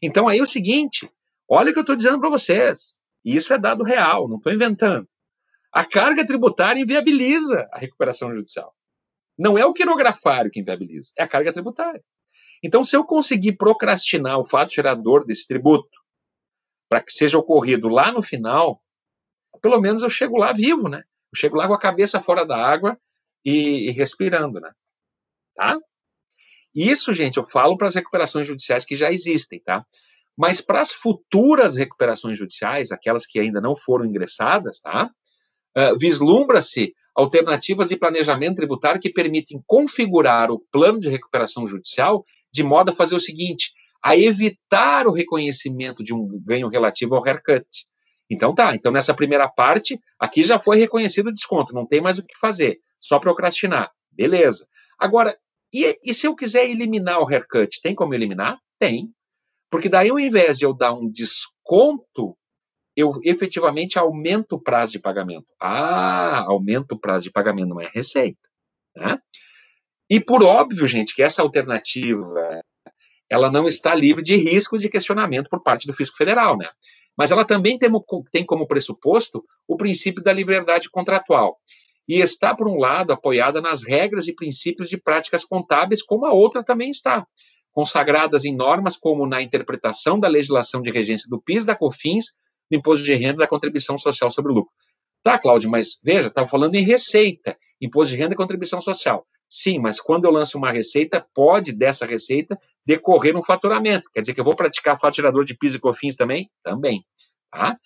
Então 0.03 0.29
aí 0.29 0.39
é 0.39 0.43
o 0.43 0.47
seguinte, 0.47 1.11
olha 1.49 1.71
o 1.71 1.73
que 1.73 1.79
eu 1.79 1.83
estou 1.83 1.97
dizendo 1.97 2.21
para 2.21 2.31
vocês, 2.31 3.01
isso 3.25 3.53
é 3.53 3.59
dado 3.59 3.83
real, 3.83 4.29
não 4.29 4.37
estou 4.37 4.53
inventando. 4.53 5.09
A 5.73 5.85
carga 5.85 6.27
tributária 6.27 6.81
inviabiliza 6.81 7.69
a 7.73 7.79
recuperação 7.79 8.35
judicial. 8.35 8.75
Não 9.39 9.57
é 9.57 9.65
o 9.65 9.73
quirografário 9.73 10.51
que 10.51 10.61
inviabiliza, 10.61 11.13
é 11.17 11.23
a 11.23 11.29
carga 11.29 11.53
tributária. 11.53 12.03
Então, 12.63 12.83
se 12.83 12.97
eu 12.97 13.05
conseguir 13.05 13.53
procrastinar 13.53 14.39
o 14.39 14.45
fato 14.45 14.73
gerador 14.73 15.25
desse 15.25 15.47
tributo 15.47 15.89
para 16.89 17.03
que 17.03 17.13
seja 17.13 17.39
ocorrido 17.39 17.89
lá 17.89 18.11
no 18.11 18.23
final, 18.23 18.83
pelo 19.61 19.81
menos 19.81 20.03
eu 20.03 20.11
chego 20.11 20.37
lá 20.37 20.53
vivo, 20.53 20.89
né? 20.89 20.99
Eu 21.33 21.39
chego 21.39 21.57
lá 21.57 21.69
com 21.69 21.75
a 21.75 21.79
cabeça 21.79 22.21
fora 22.21 22.45
da 22.45 22.57
água 22.57 22.99
e, 23.45 23.89
e 23.89 23.91
respirando, 23.91 24.61
né? 24.61 24.73
Tá? 25.55 25.79
Isso, 26.75 27.13
gente, 27.13 27.37
eu 27.37 27.45
falo 27.45 27.77
para 27.77 27.89
as 27.89 27.95
recuperações 27.95 28.47
judiciais 28.47 28.85
que 28.85 28.97
já 28.97 29.13
existem, 29.13 29.61
tá? 29.61 29.85
Mas 30.39 30.61
para 30.61 30.81
as 30.81 30.93
futuras 30.93 31.75
recuperações 31.75 32.39
judiciais, 32.39 32.93
aquelas 32.93 33.27
que 33.27 33.41
ainda 33.41 33.61
não 33.61 33.75
foram 33.75 34.07
ingressadas, 34.07 34.79
tá? 34.81 35.11
Uh, 35.77 35.99
Vislumbra-se 35.99 36.93
alternativas 37.13 37.89
de 37.89 37.97
planejamento 37.97 38.57
tributário 38.57 39.01
que 39.01 39.13
permitem 39.13 39.61
configurar 39.67 40.53
o 40.53 40.61
plano 40.71 41.01
de 41.01 41.09
recuperação 41.09 41.67
judicial 41.67 42.25
de 42.53 42.63
modo 42.63 42.93
a 42.93 42.95
fazer 42.95 43.17
o 43.17 43.21
seguinte: 43.21 43.73
a 44.03 44.17
evitar 44.17 45.09
o 45.09 45.13
reconhecimento 45.13 46.05
de 46.05 46.15
um 46.15 46.41
ganho 46.45 46.69
relativo 46.69 47.17
ao 47.17 47.25
haircut. 47.27 47.67
Então 48.31 48.55
tá, 48.55 48.77
então 48.77 48.93
nessa 48.93 49.15
primeira 49.15 49.49
parte, 49.49 49.99
aqui 50.21 50.45
já 50.45 50.61
foi 50.61 50.79
reconhecido 50.79 51.29
o 51.29 51.33
desconto, 51.33 51.75
não 51.75 51.87
tem 51.87 52.01
mais 52.01 52.19
o 52.19 52.25
que 52.25 52.39
fazer, 52.39 52.79
só 53.01 53.19
procrastinar. 53.19 53.91
Beleza. 54.13 54.69
Agora, 54.99 55.37
e, 55.73 55.99
e 56.05 56.15
se 56.15 56.27
eu 56.27 56.37
quiser 56.37 56.69
eliminar 56.69 57.21
o 57.21 57.29
haircut, 57.29 57.81
tem 57.83 57.95
como 57.95 58.15
eliminar? 58.15 58.59
Tem. 58.79 59.11
Porque 59.71 59.89
daí, 59.89 60.11
ao 60.11 60.19
invés 60.19 60.59
de 60.59 60.65
eu 60.65 60.73
dar 60.73 60.95
um 60.95 61.11
desconto, 61.11 62.37
eu 62.97 63.13
efetivamente 63.23 63.99
aumento 63.99 64.55
o 64.55 64.61
prazo 64.61 64.93
de 64.93 64.99
pagamento. 64.99 65.47
Ah, 65.61 66.45
aumento 66.49 66.93
o 66.93 66.99
prazo 66.99 67.25
de 67.25 67.31
pagamento, 67.31 67.69
não 67.69 67.81
é 67.81 67.89
receita. 67.93 68.41
Né? 68.97 69.19
E 70.11 70.19
por 70.19 70.43
óbvio, 70.43 70.87
gente, 70.87 71.15
que 71.15 71.23
essa 71.23 71.43
alternativa 71.43 72.63
ela 73.31 73.51
não 73.51 73.69
está 73.69 73.95
livre 73.95 74.23
de 74.23 74.37
risco 74.37 74.79
de 74.79 74.89
questionamento 74.89 75.49
por 75.51 75.63
parte 75.63 75.87
do 75.87 75.93
fisco 75.93 76.17
federal, 76.17 76.57
né? 76.57 76.69
Mas 77.17 77.31
ela 77.31 77.45
também 77.45 77.79
tem, 77.79 78.47
como 78.47 78.67
pressuposto 78.67 79.45
o 79.67 79.77
princípio 79.77 80.23
da 80.23 80.33
liberdade 80.33 80.89
contratual 80.89 81.59
e 82.09 82.21
está, 82.21 82.55
por 82.55 82.67
um 82.67 82.79
lado, 82.79 83.13
apoiada 83.13 83.61
nas 83.61 83.87
regras 83.87 84.29
e 84.29 84.35
princípios 84.35 84.89
de 84.89 84.97
práticas 84.97 85.45
contábeis, 85.45 86.03
como 86.03 86.25
a 86.25 86.33
outra 86.33 86.65
também 86.65 86.91
está, 86.91 87.27
consagradas 87.73 88.45
em 88.45 88.55
normas 88.55 88.97
como 88.97 89.27
na 89.27 89.43
interpretação 89.43 90.19
da 90.19 90.29
legislação 90.29 90.83
de 90.83 90.91
regência 90.91 91.29
do 91.29 91.41
PIS, 91.41 91.65
da 91.65 91.77
COFINS, 91.77 92.27
do 92.71 92.77
Imposto 92.77 93.05
de 93.05 93.15
Renda 93.15 93.35
e 93.35 93.39
da 93.39 93.47
Contribuição 93.47 93.97
Social 93.97 94.31
sobre 94.31 94.53
o 94.53 94.55
Lucro. 94.55 94.73
Tá, 95.23 95.39
Cláudio, 95.39 95.71
mas 95.71 96.01
veja, 96.03 96.29
estava 96.29 96.47
falando 96.47 96.75
em 96.75 96.83
receita, 96.83 97.57
imposto 97.81 98.15
de 98.15 98.21
renda 98.21 98.35
e 98.35 98.37
contribuição 98.37 98.81
social. 98.81 99.27
Sim, 99.49 99.79
mas 99.79 100.01
quando 100.01 100.27
eu 100.27 100.31
lanço 100.31 100.59
uma 100.59 100.71
receita, 100.71 101.27
pode 101.35 101.73
dessa 101.73 102.07
receita 102.07 102.59
decorrer 102.85 103.37
um 103.37 103.43
faturamento. 103.43 104.09
Quer 104.13 104.21
dizer 104.21 104.35
que 104.35 104.41
eu 104.41 104.45
vou 104.45 104.55
praticar 104.55 104.99
faturador 104.99 105.45
de 105.45 105.57
PIS 105.57 105.75
e 105.75 105.79
COFINS 105.79 106.17
também? 106.17 106.51
Também. 106.63 107.05
Tá? 107.51 107.79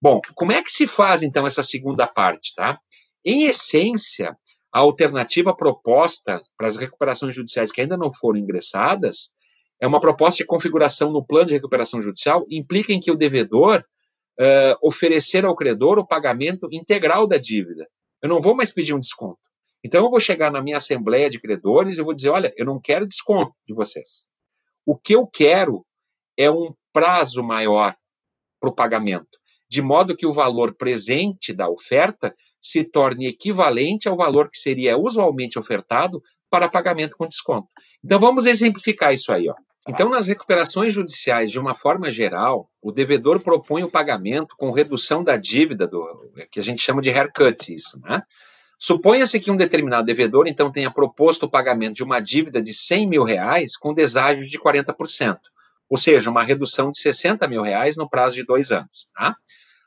Bom, 0.00 0.20
como 0.34 0.52
é 0.52 0.62
que 0.62 0.70
se 0.70 0.86
faz 0.86 1.22
então 1.22 1.46
essa 1.46 1.62
segunda 1.62 2.06
parte, 2.06 2.54
tá? 2.54 2.78
Em 3.24 3.44
essência, 3.44 4.36
a 4.74 4.80
alternativa 4.80 5.54
proposta 5.54 6.42
para 6.56 6.66
as 6.66 6.76
recuperações 6.76 7.32
judiciais 7.32 7.70
que 7.70 7.80
ainda 7.80 7.96
não 7.96 8.12
foram 8.12 8.40
ingressadas 8.40 9.32
é 9.80 9.86
uma 9.86 10.00
proposta 10.00 10.38
de 10.38 10.46
configuração 10.46 11.12
no 11.12 11.24
plano 11.24 11.46
de 11.46 11.54
recuperação 11.54 12.02
judicial, 12.02 12.44
implica 12.50 12.92
em 12.92 12.98
que 12.98 13.10
o 13.10 13.16
devedor 13.16 13.84
uh, 14.40 14.76
oferecer 14.82 15.44
ao 15.44 15.54
credor 15.54 15.98
o 15.98 16.06
pagamento 16.06 16.66
integral 16.72 17.24
da 17.24 17.38
dívida. 17.38 17.86
Eu 18.20 18.28
não 18.28 18.40
vou 18.40 18.56
mais 18.56 18.72
pedir 18.72 18.94
um 18.94 18.98
desconto. 18.98 19.38
Então, 19.84 20.02
eu 20.02 20.10
vou 20.10 20.18
chegar 20.18 20.50
na 20.50 20.60
minha 20.60 20.78
assembleia 20.78 21.30
de 21.30 21.38
credores 21.38 21.96
e 21.96 22.02
vou 22.02 22.14
dizer: 22.14 22.30
olha, 22.30 22.52
eu 22.56 22.64
não 22.64 22.80
quero 22.80 23.06
desconto 23.06 23.54
de 23.68 23.74
vocês. 23.74 24.28
O 24.84 24.96
que 24.96 25.14
eu 25.14 25.26
quero 25.26 25.86
é 26.36 26.50
um 26.50 26.74
prazo 26.92 27.42
maior 27.44 27.94
para 28.58 28.70
o 28.70 28.74
pagamento, 28.74 29.38
de 29.68 29.82
modo 29.82 30.16
que 30.16 30.26
o 30.26 30.32
valor 30.32 30.74
presente 30.74 31.52
da 31.52 31.68
oferta 31.68 32.34
se 32.64 32.82
torne 32.82 33.26
equivalente 33.26 34.08
ao 34.08 34.16
valor 34.16 34.50
que 34.50 34.58
seria 34.58 34.96
usualmente 34.96 35.58
ofertado 35.58 36.22
para 36.50 36.66
pagamento 36.66 37.14
com 37.14 37.28
desconto. 37.28 37.68
Então, 38.02 38.18
vamos 38.18 38.46
exemplificar 38.46 39.12
isso 39.12 39.30
aí. 39.30 39.50
Ó. 39.50 39.54
Então, 39.86 40.08
nas 40.08 40.26
recuperações 40.26 40.94
judiciais, 40.94 41.50
de 41.50 41.60
uma 41.60 41.74
forma 41.74 42.10
geral, 42.10 42.70
o 42.80 42.90
devedor 42.90 43.38
propõe 43.40 43.82
o 43.82 43.90
pagamento 43.90 44.56
com 44.56 44.70
redução 44.70 45.22
da 45.22 45.36
dívida, 45.36 45.86
do, 45.86 46.32
que 46.50 46.58
a 46.58 46.62
gente 46.62 46.80
chama 46.80 47.02
de 47.02 47.10
haircut, 47.10 47.74
isso, 47.74 48.00
né? 48.00 48.22
Suponha-se 48.78 49.38
que 49.38 49.50
um 49.50 49.56
determinado 49.56 50.06
devedor, 50.06 50.46
então, 50.48 50.72
tenha 50.72 50.90
proposto 50.90 51.42
o 51.44 51.50
pagamento 51.50 51.96
de 51.96 52.02
uma 52.02 52.18
dívida 52.18 52.62
de 52.62 52.72
100 52.72 53.06
mil 53.06 53.24
reais 53.24 53.76
com 53.76 53.92
deságio 53.92 54.48
de 54.48 54.58
40%, 54.58 55.36
ou 55.88 55.98
seja, 55.98 56.30
uma 56.30 56.42
redução 56.42 56.90
de 56.90 56.98
60 56.98 57.46
mil 57.46 57.60
reais 57.60 57.96
no 57.96 58.08
prazo 58.08 58.36
de 58.36 58.44
dois 58.44 58.72
anos. 58.72 59.06
Tá? 59.14 59.36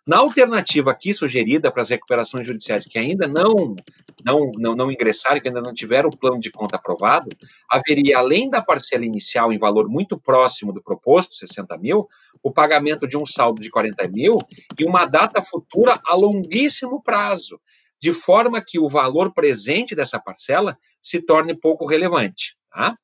Na 0.08 0.20
alternativa 0.20 0.90
aqui 0.90 1.14
sugerida 1.14 1.70
para 1.70 1.82
as 1.82 1.90
recuperações 1.90 2.48
judiciais 2.48 2.86
que 2.86 2.98
ainda 2.98 3.28
não, 3.28 3.76
não, 4.24 4.52
não, 4.58 4.74
não 4.74 4.90
ingressaram, 4.90 5.42
que 5.42 5.50
ainda 5.50 5.60
não 5.60 5.74
tiveram 5.74 6.08
o 6.08 6.18
plano 6.18 6.40
de 6.40 6.50
conta 6.50 6.78
aprovado, 6.78 7.28
haveria, 7.70 8.18
além 8.18 8.50
da 8.50 8.62
parcela 8.62 9.04
inicial 9.04 9.52
em 9.52 9.58
valor 9.58 9.90
muito 9.90 10.18
próximo 10.18 10.72
do 10.72 10.82
proposto, 10.82 11.36
60 11.36 11.78
mil, 11.78 12.08
o 12.42 12.50
pagamento 12.50 13.06
de 13.06 13.18
um 13.18 13.26
saldo 13.26 13.62
de 13.62 13.70
40 13.70 14.08
mil 14.08 14.40
e 14.80 14.86
uma 14.86 15.04
data 15.04 15.44
futura 15.44 16.00
a 16.06 16.16
longuíssimo 16.16 17.04
prazo, 17.04 17.60
de 18.00 18.14
forma 18.14 18.64
que 18.66 18.80
o 18.80 18.88
valor 18.88 19.34
presente 19.34 19.94
dessa 19.94 20.18
parcela 20.18 20.78
se 21.02 21.22
torne 21.22 21.54
pouco 21.54 21.86
relevante. 21.86 22.56
Tá? 22.72 22.98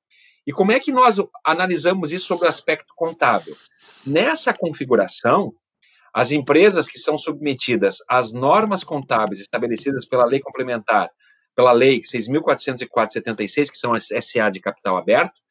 E 0.48 0.54
como 0.54 0.72
é 0.72 0.80
que 0.80 0.94
nós 0.94 1.18
analisamos 1.44 2.14
isso 2.14 2.28
sobre 2.28 2.46
o 2.46 2.50
aspecto 2.50 2.94
contábil? 2.96 3.58
Nessa 4.06 4.54
configuração, 4.54 5.54
as 6.14 6.32
empresas 6.32 6.88
que 6.88 7.00
são 7.00 7.18
submetidas 7.18 7.98
às 8.08 8.32
normas 8.32 8.84
contábeis 8.84 9.40
estabelecidas 9.40 10.06
pela 10.06 10.26
lei 10.26 10.40
complementar, 10.40 11.10
pela 11.56 11.72
lei 11.72 12.02
6.404/76, 12.02 13.72
que 13.72 13.78
são 13.78 13.94
as 13.94 14.08
SA 14.08 14.50
de 14.50 14.60
capital 14.60 14.98
aberto, 14.98 15.42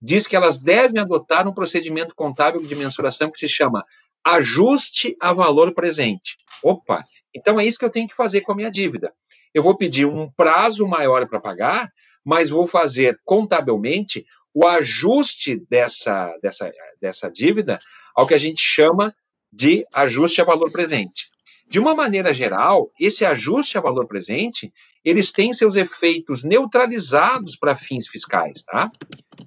diz 0.00 0.26
que 0.26 0.36
elas 0.36 0.58
devem 0.58 1.00
adotar 1.00 1.48
um 1.48 1.52
procedimento 1.52 2.14
contábil 2.14 2.62
de 2.62 2.76
mensuração 2.76 3.30
que 3.30 3.38
se 3.38 3.48
chama 3.48 3.84
ajuste 4.24 5.16
a 5.20 5.32
valor 5.32 5.72
presente. 5.74 6.36
Opa, 6.62 7.02
então 7.34 7.58
é 7.58 7.66
isso 7.66 7.78
que 7.78 7.84
eu 7.84 7.90
tenho 7.90 8.08
que 8.08 8.14
fazer 8.14 8.42
com 8.42 8.52
a 8.52 8.54
minha 8.54 8.70
dívida. 8.70 9.12
Eu 9.52 9.62
vou 9.62 9.76
pedir 9.76 10.06
um 10.06 10.30
prazo 10.30 10.86
maior 10.86 11.26
para 11.26 11.40
pagar, 11.40 11.92
mas 12.24 12.50
vou 12.50 12.66
fazer 12.66 13.18
contabilmente 13.24 14.24
o 14.52 14.66
ajuste 14.66 15.60
dessa, 15.68 16.32
dessa, 16.40 16.72
dessa 17.00 17.30
dívida 17.30 17.78
ao 18.14 18.26
que 18.26 18.34
a 18.34 18.38
gente 18.38 18.62
chama 18.62 19.14
de 19.54 19.86
ajuste 19.92 20.40
a 20.40 20.44
valor 20.44 20.70
presente. 20.72 21.28
De 21.66 21.78
uma 21.78 21.94
maneira 21.94 22.34
geral, 22.34 22.90
esse 23.00 23.24
ajuste 23.24 23.78
a 23.78 23.80
valor 23.80 24.06
presente, 24.06 24.72
eles 25.04 25.32
têm 25.32 25.54
seus 25.54 25.76
efeitos 25.76 26.44
neutralizados 26.44 27.56
para 27.56 27.74
fins 27.74 28.06
fiscais, 28.06 28.62
tá? 28.64 28.90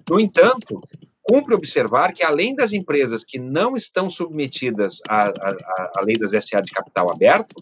No 0.10 0.20
entanto, 0.20 0.82
cumpre 1.22 1.54
observar 1.54 2.14
que, 2.14 2.24
além 2.24 2.56
das 2.56 2.72
empresas 2.72 3.24
que 3.24 3.38
não 3.38 3.76
estão 3.76 4.10
submetidas 4.10 5.00
à, 5.08 5.28
à, 5.28 5.92
à 5.98 6.02
lei 6.02 6.16
das 6.16 6.32
SA 6.46 6.62
de 6.62 6.72
capital 6.72 7.08
aberto, 7.14 7.54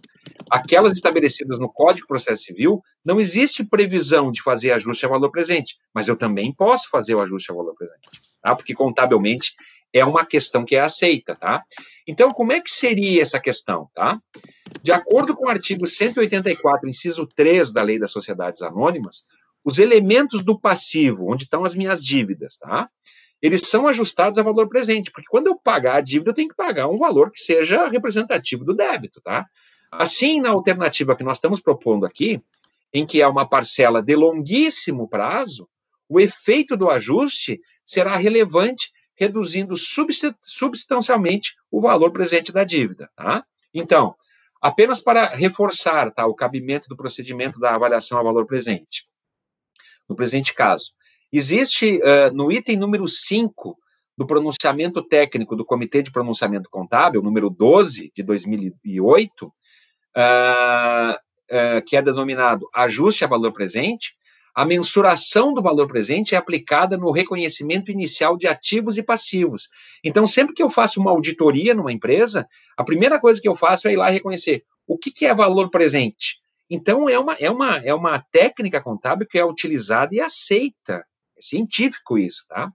aquelas 0.52 0.94
estabelecidas 0.94 1.58
no 1.58 1.72
Código 1.72 2.02
de 2.02 2.08
Processo 2.08 2.44
Civil, 2.44 2.82
não 3.04 3.20
existe 3.20 3.64
previsão 3.64 4.32
de 4.32 4.42
fazer 4.42 4.72
ajuste 4.72 5.06
a 5.06 5.10
valor 5.10 5.32
presente, 5.32 5.76
mas 5.94 6.08
eu 6.08 6.16
também 6.16 6.54
posso 6.54 6.90
fazer 6.90 7.16
o 7.16 7.22
ajuste 7.22 7.52
a 7.52 7.56
valor 7.56 7.74
presente, 7.76 8.22
tá? 8.42 8.56
Porque 8.56 8.74
contabilmente 8.74 9.54
é 9.96 10.04
uma 10.04 10.26
questão 10.26 10.66
que 10.66 10.76
é 10.76 10.82
aceita, 10.82 11.36
tá? 11.36 11.64
Então, 12.06 12.30
como 12.30 12.52
é 12.52 12.60
que 12.60 12.70
seria 12.70 13.22
essa 13.22 13.40
questão, 13.40 13.90
tá? 13.96 14.22
De 14.84 14.92
acordo 14.92 15.34
com 15.34 15.46
o 15.46 15.50
artigo 15.50 15.88
184, 15.88 16.90
inciso 16.90 17.26
3 17.26 17.72
da 17.72 17.82
Lei 17.82 17.98
das 17.98 18.12
Sociedades 18.12 18.62
Anônimas, 18.62 19.24
os 19.64 19.80
elementos 19.80 20.44
do 20.44 20.60
passivo, 20.60 21.32
onde 21.32 21.46
estão 21.46 21.64
as 21.64 21.74
minhas 21.74 22.04
dívidas, 22.04 22.58
tá? 22.58 22.90
Eles 23.42 23.62
são 23.62 23.88
ajustados 23.88 24.38
a 24.38 24.44
valor 24.44 24.68
presente, 24.68 25.12
porque 25.12 25.30
quando 25.30 25.48
eu 25.48 25.56
pagar 25.56 25.96
a 25.96 26.02
dívida, 26.02 26.32
eu 26.32 26.36
tenho 26.36 26.50
que 26.50 26.56
pagar 26.56 26.90
um 26.90 26.98
valor 26.98 27.32
que 27.32 27.40
seja 27.40 27.88
representativo 27.88 28.66
do 28.66 28.76
débito, 28.76 29.22
tá? 29.22 29.46
Assim, 29.90 30.42
na 30.42 30.50
alternativa 30.50 31.16
que 31.16 31.24
nós 31.24 31.38
estamos 31.38 31.62
propondo 31.62 32.06
aqui, 32.06 32.44
em 32.94 33.06
que 33.06 33.22
é 33.22 33.28
uma 33.28 33.48
parcela 33.48 34.02
de 34.02 34.14
longuíssimo 34.14 35.08
prazo, 35.08 35.70
o 36.10 36.20
efeito 36.20 36.76
do 36.76 36.90
ajuste 36.90 37.62
será 37.86 38.18
relevante, 38.18 38.92
reduzindo 39.16 39.76
substancialmente 39.78 41.56
o 41.72 41.82
valor 41.82 42.12
presente 42.12 42.52
da 42.52 42.64
dívida. 42.64 43.10
Tá? 43.16 43.46
Então, 43.74 44.16
apenas 44.62 45.00
para 45.00 45.28
reforçar 45.28 46.12
tá, 46.12 46.26
o 46.26 46.36
cabimento 46.36 46.88
do 46.90 46.98
procedimento 46.98 47.60
da 47.60 47.76
avaliação 47.76 48.20
a 48.20 48.24
valor 48.24 48.46
presente. 48.46 49.08
No 50.08 50.16
presente 50.16 50.54
caso, 50.54 50.92
existe 51.32 51.98
uh, 51.98 52.34
no 52.34 52.52
item 52.52 52.78
número 52.78 53.08
5 53.08 53.78
do 54.18 54.26
pronunciamento 54.26 55.02
técnico 55.02 55.56
do 55.56 55.66
Comitê 55.66 56.02
de 56.02 56.12
Pronunciamento 56.12 56.70
Contábil, 56.70 57.22
número 57.22 57.50
12 57.50 58.12
de 58.16 58.24
2008, 58.24 59.46
uh, 59.46 59.52
uh, 61.12 61.86
que 61.86 61.98
é 61.98 62.02
denominado 62.02 62.68
ajuste 62.74 63.26
a 63.26 63.28
valor 63.28 63.52
presente, 63.52 64.16
a 64.56 64.64
mensuração 64.64 65.54
do 65.54 65.62
valor 65.62 65.86
presente 65.86 66.34
é 66.34 66.38
aplicada 66.38 66.96
no 66.96 67.12
reconhecimento 67.12 67.92
inicial 67.92 68.38
de 68.38 68.48
ativos 68.48 68.98
e 68.98 69.04
passivos. 69.04 69.68
Então, 70.02 70.26
sempre 70.26 70.56
que 70.56 70.64
eu 70.64 70.70
faço 70.70 71.02
uma 71.02 71.12
auditoria 71.12 71.74
numa 71.74 71.92
empresa, 71.92 72.48
a 72.78 72.84
primeira 72.84 73.20
coisa 73.20 73.42
que 73.42 73.50
eu 73.50 73.56
faço 73.56 73.90
é 73.90 73.92
ir 73.92 73.98
lá 73.98 74.10
reconhecer 74.10 74.64
o 74.88 74.98
que, 74.98 75.12
que 75.12 75.26
é 75.26 75.34
valor 75.34 75.70
presente. 75.70 76.38
Então, 76.70 77.10
é 77.10 77.20
uma, 77.20 77.34
é, 77.34 77.52
uma, 77.52 77.78
é 77.78 77.94
uma 77.94 78.18
técnica 78.32 78.82
contábil 78.82 79.28
que 79.28 79.38
é 79.38 79.44
utilizada 79.44 80.16
e 80.16 80.22
aceita. 80.22 81.06
É 81.38 81.42
científico 81.42 82.18
isso, 82.18 82.46
tá? 82.48 82.72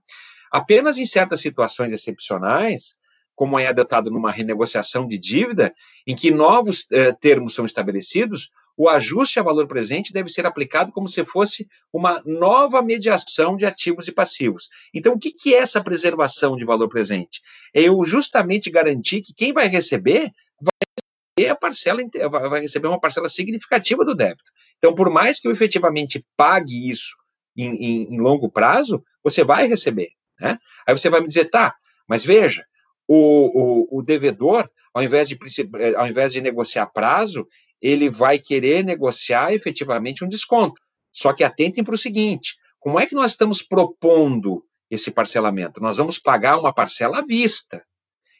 Apenas 0.51 0.99
em 0.99 1.05
certas 1.05 1.41
situações 1.41 1.91
excepcionais, 1.91 2.99
como 3.33 3.57
é 3.57 3.65
adotado 3.65 4.11
numa 4.11 4.31
renegociação 4.31 5.07
de 5.07 5.17
dívida, 5.17 5.73
em 6.05 6.15
que 6.15 6.29
novos 6.29 6.85
eh, 6.91 7.11
termos 7.13 7.55
são 7.55 7.65
estabelecidos, 7.65 8.51
o 8.77 8.89
ajuste 8.89 9.39
a 9.39 9.43
valor 9.43 9.67
presente 9.67 10.13
deve 10.13 10.29
ser 10.29 10.45
aplicado 10.45 10.91
como 10.91 11.07
se 11.07 11.23
fosse 11.25 11.67
uma 11.91 12.21
nova 12.25 12.81
mediação 12.81 13.55
de 13.55 13.65
ativos 13.65 14.07
e 14.07 14.11
passivos. 14.11 14.69
Então, 14.93 15.13
o 15.13 15.19
que, 15.19 15.53
é 15.53 15.57
essa 15.57 15.83
preservação 15.83 16.55
de 16.55 16.65
valor 16.65 16.87
presente? 16.87 17.41
É 17.73 17.81
eu 17.81 18.03
justamente 18.03 18.69
garantir 18.69 19.21
que 19.21 19.33
quem 19.33 19.53
vai 19.53 19.67
receber 19.67 20.31
vai 20.59 20.71
receber 21.37 21.51
a 21.51 21.55
parcela, 21.55 22.01
vai 22.49 22.61
receber 22.61 22.87
uma 22.87 22.99
parcela 22.99 23.29
significativa 23.29 24.05
do 24.05 24.15
débito. 24.15 24.51
Então, 24.77 24.95
por 24.95 25.09
mais 25.09 25.39
que 25.39 25.47
eu 25.47 25.51
efetivamente 25.51 26.25
pague 26.35 26.89
isso 26.89 27.15
em, 27.55 27.75
em, 27.75 28.13
em 28.15 28.19
longo 28.19 28.49
prazo, 28.49 29.03
você 29.23 29.43
vai 29.43 29.67
receber. 29.67 30.09
Né? 30.39 30.57
Aí 30.87 30.97
você 30.97 31.09
vai 31.09 31.21
me 31.21 31.27
dizer, 31.27 31.45
tá, 31.45 31.75
mas 32.07 32.25
veja, 32.25 32.65
o, 33.07 33.89
o, 33.93 33.99
o 33.99 34.01
devedor, 34.01 34.69
ao 34.93 35.03
invés, 35.03 35.29
de, 35.29 35.37
eh, 35.79 35.95
ao 35.95 36.07
invés 36.07 36.33
de 36.33 36.41
negociar 36.41 36.87
prazo, 36.87 37.47
ele 37.81 38.09
vai 38.09 38.37
querer 38.37 38.83
negociar 38.83 39.53
efetivamente 39.53 40.23
um 40.23 40.27
desconto. 40.27 40.81
Só 41.11 41.33
que 41.33 41.43
atentem 41.43 41.83
para 41.83 41.95
o 41.95 41.97
seguinte: 41.97 42.55
como 42.79 42.99
é 42.99 43.05
que 43.05 43.15
nós 43.15 43.31
estamos 43.31 43.61
propondo 43.61 44.63
esse 44.89 45.11
parcelamento? 45.11 45.81
Nós 45.81 45.97
vamos 45.97 46.17
pagar 46.19 46.59
uma 46.59 46.73
parcela 46.73 47.19
à 47.19 47.21
vista. 47.21 47.83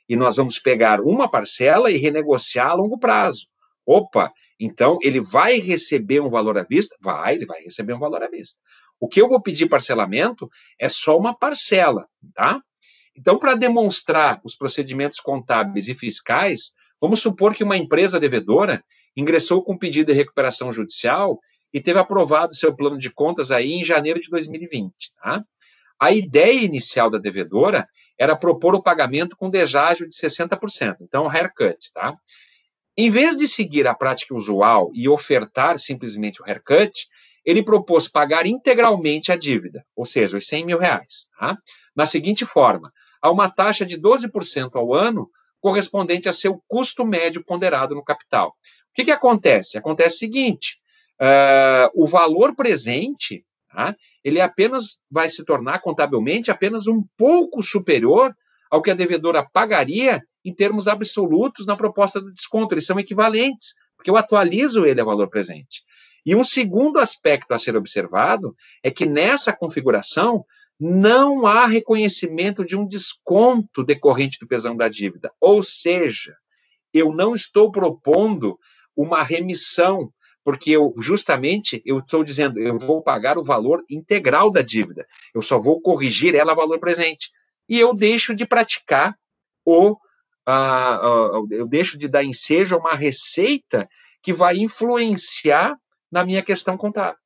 E 0.08 0.16
nós 0.16 0.36
vamos 0.36 0.60
pegar 0.60 1.00
uma 1.00 1.30
parcela 1.30 1.90
e 1.90 1.98
renegociar 1.98 2.72
a 2.72 2.74
longo 2.74 3.00
prazo. 3.00 3.48
Opa, 3.86 4.32
então 4.60 5.00
ele 5.02 5.22
vai 5.22 5.60
receber 5.60 6.20
um 6.20 6.30
valor 6.30 6.58
à 6.58 6.64
vista? 6.64 6.96
Vai, 7.02 7.36
ele 7.36 7.46
vai 7.46 7.62
receber 7.62 7.94
um 7.94 8.00
valor 8.00 8.22
à 8.22 8.28
vista. 8.28 8.60
O 9.00 9.08
que 9.08 9.22
eu 9.22 9.28
vou 9.28 9.42
pedir 9.42 9.68
parcelamento 9.68 10.48
é 10.80 10.88
só 10.88 11.18
uma 11.18 11.36
parcela, 11.36 12.08
tá? 12.36 12.62
Então, 13.18 13.38
para 13.40 13.56
demonstrar 13.56 14.40
os 14.44 14.56
procedimentos 14.56 15.20
contábeis 15.20 15.88
e 15.88 15.96
fiscais, 15.96 16.74
vamos 17.00 17.20
supor 17.20 17.56
que 17.56 17.64
uma 17.64 17.76
empresa 17.76 18.20
devedora 18.20 18.84
ingressou 19.16 19.64
com 19.64 19.78
pedido 19.78 20.08
de 20.08 20.18
recuperação 20.18 20.72
judicial 20.72 21.40
e 21.74 21.82
teve 21.82 22.00
aprovado 22.00 22.56
seu 22.56 22.76
plano 22.76 22.98
de 22.98 23.10
contas 23.10 23.52
aí 23.52 23.74
em 23.74 23.84
janeiro 23.84 24.20
de 24.20 24.30
2020. 24.30 24.94
Tá? 25.22 25.44
A 26.00 26.12
ideia 26.12 26.62
inicial 26.62 27.10
da 27.10 27.18
devedora 27.18 27.88
era 28.18 28.36
propor 28.36 28.76
o 28.76 28.84
pagamento 28.84 29.36
com 29.36 29.50
deságio 29.50 30.08
de 30.08 30.16
60%, 30.16 30.98
então 31.02 31.30
haircut. 31.30 31.92
Tá? 31.94 32.16
Em 32.98 33.10
vez 33.10 33.38
de 33.38 33.48
seguir 33.48 33.88
a 33.88 33.96
prática 33.96 34.36
usual 34.36 34.92
e 34.94 35.08
ofertar 35.08 35.80
simplesmente 35.80 36.42
o 36.42 36.46
haircut, 36.46 36.92
ele 37.44 37.64
propôs 37.64 38.08
pagar 38.08 38.46
integralmente 38.46 39.32
a 39.32 39.36
dívida, 39.36 39.84
ou 39.96 40.06
seja, 40.06 40.38
os 40.38 40.46
100 40.46 40.66
mil 40.66 40.78
reais, 40.78 41.28
tá? 41.40 41.58
na 41.96 42.06
seguinte 42.06 42.46
forma: 42.46 42.92
a 43.22 43.32
uma 43.32 43.50
taxa 43.50 43.86
de 43.86 43.98
12% 44.00 44.76
ao 44.76 44.94
ano, 44.94 45.30
correspondente 45.60 46.28
a 46.28 46.34
seu 46.34 46.62
custo 46.68 47.06
médio 47.06 47.44
ponderado 47.44 47.96
no 47.96 48.04
capital. 48.04 48.54
O 48.92 48.94
que, 48.96 49.06
que 49.06 49.12
acontece? 49.12 49.78
Acontece 49.78 50.16
o 50.16 50.20
seguinte: 50.20 50.78
uh, 51.22 51.90
o 51.94 52.06
valor 52.06 52.56
presente 52.56 53.46
tá? 53.72 53.96
ele 54.24 54.40
apenas 54.42 54.98
vai 55.10 55.30
se 55.30 55.44
tornar 55.46 55.80
contabilmente 55.80 56.52
apenas 56.52 56.88
um 56.88 57.04
pouco 57.18 57.64
superior 57.64 58.36
ao 58.70 58.82
que 58.82 58.92
a 58.92 58.96
devedora 58.96 59.48
pagaria 59.52 60.22
em 60.44 60.54
termos 60.54 60.88
absolutos 60.88 61.66
na 61.66 61.76
proposta 61.76 62.20
do 62.20 62.32
desconto. 62.32 62.74
Eles 62.74 62.86
são 62.86 63.00
equivalentes, 63.00 63.74
porque 63.96 64.10
eu 64.10 64.18
atualizo 64.18 64.86
ele 64.86 65.02
a 65.02 65.06
valor 65.06 65.30
presente. 65.30 65.84
E 66.26 66.36
um 66.36 66.44
segundo 66.44 67.00
aspecto 67.00 67.54
a 67.54 67.58
ser 67.58 67.76
observado 67.76 68.56
é 68.84 68.92
que 68.92 69.06
nessa 69.06 69.52
configuração 69.52 70.46
não 70.80 71.46
há 71.46 71.66
reconhecimento 71.66 72.66
de 72.66 72.76
um 72.76 72.88
desconto 72.88 73.84
decorrente 73.84 74.40
do 74.40 74.48
pesão 74.48 74.76
da 74.76 74.88
dívida. 74.88 75.32
Ou 75.40 75.62
seja, 75.62 76.36
eu 76.94 77.14
não 77.14 77.36
estou 77.36 77.72
propondo 77.72 78.58
uma 78.96 79.24
remissão, 79.24 80.12
porque 80.44 80.72
eu 80.72 80.94
justamente 80.98 81.82
eu 81.86 82.00
estou 82.00 82.24
dizendo, 82.24 82.60
eu 82.60 82.78
vou 82.78 83.02
pagar 83.02 83.38
o 83.38 83.44
valor 83.44 83.84
integral 83.90 84.52
da 84.52 84.62
dívida. 84.62 85.06
Eu 85.34 85.42
só 85.42 85.60
vou 85.60 85.82
corrigir 85.82 86.36
ela 86.36 86.54
valor 86.54 86.80
presente. 86.80 87.30
E 87.70 87.80
eu 87.80 87.94
deixo 87.94 88.36
de 88.36 88.46
praticar 88.46 89.16
o 89.66 89.98
uh, 90.48 91.48
eu 91.52 91.68
deixo 91.68 91.98
de 91.98 92.08
dar 92.08 92.24
ensejo 92.24 92.76
a 92.76 92.80
uma 92.80 92.96
receita 92.96 93.88
que 94.22 94.34
vai 94.34 94.58
influenciar 94.58 95.76
na 96.12 96.26
minha 96.26 96.42
questão 96.42 96.78
contábil. 96.78 97.20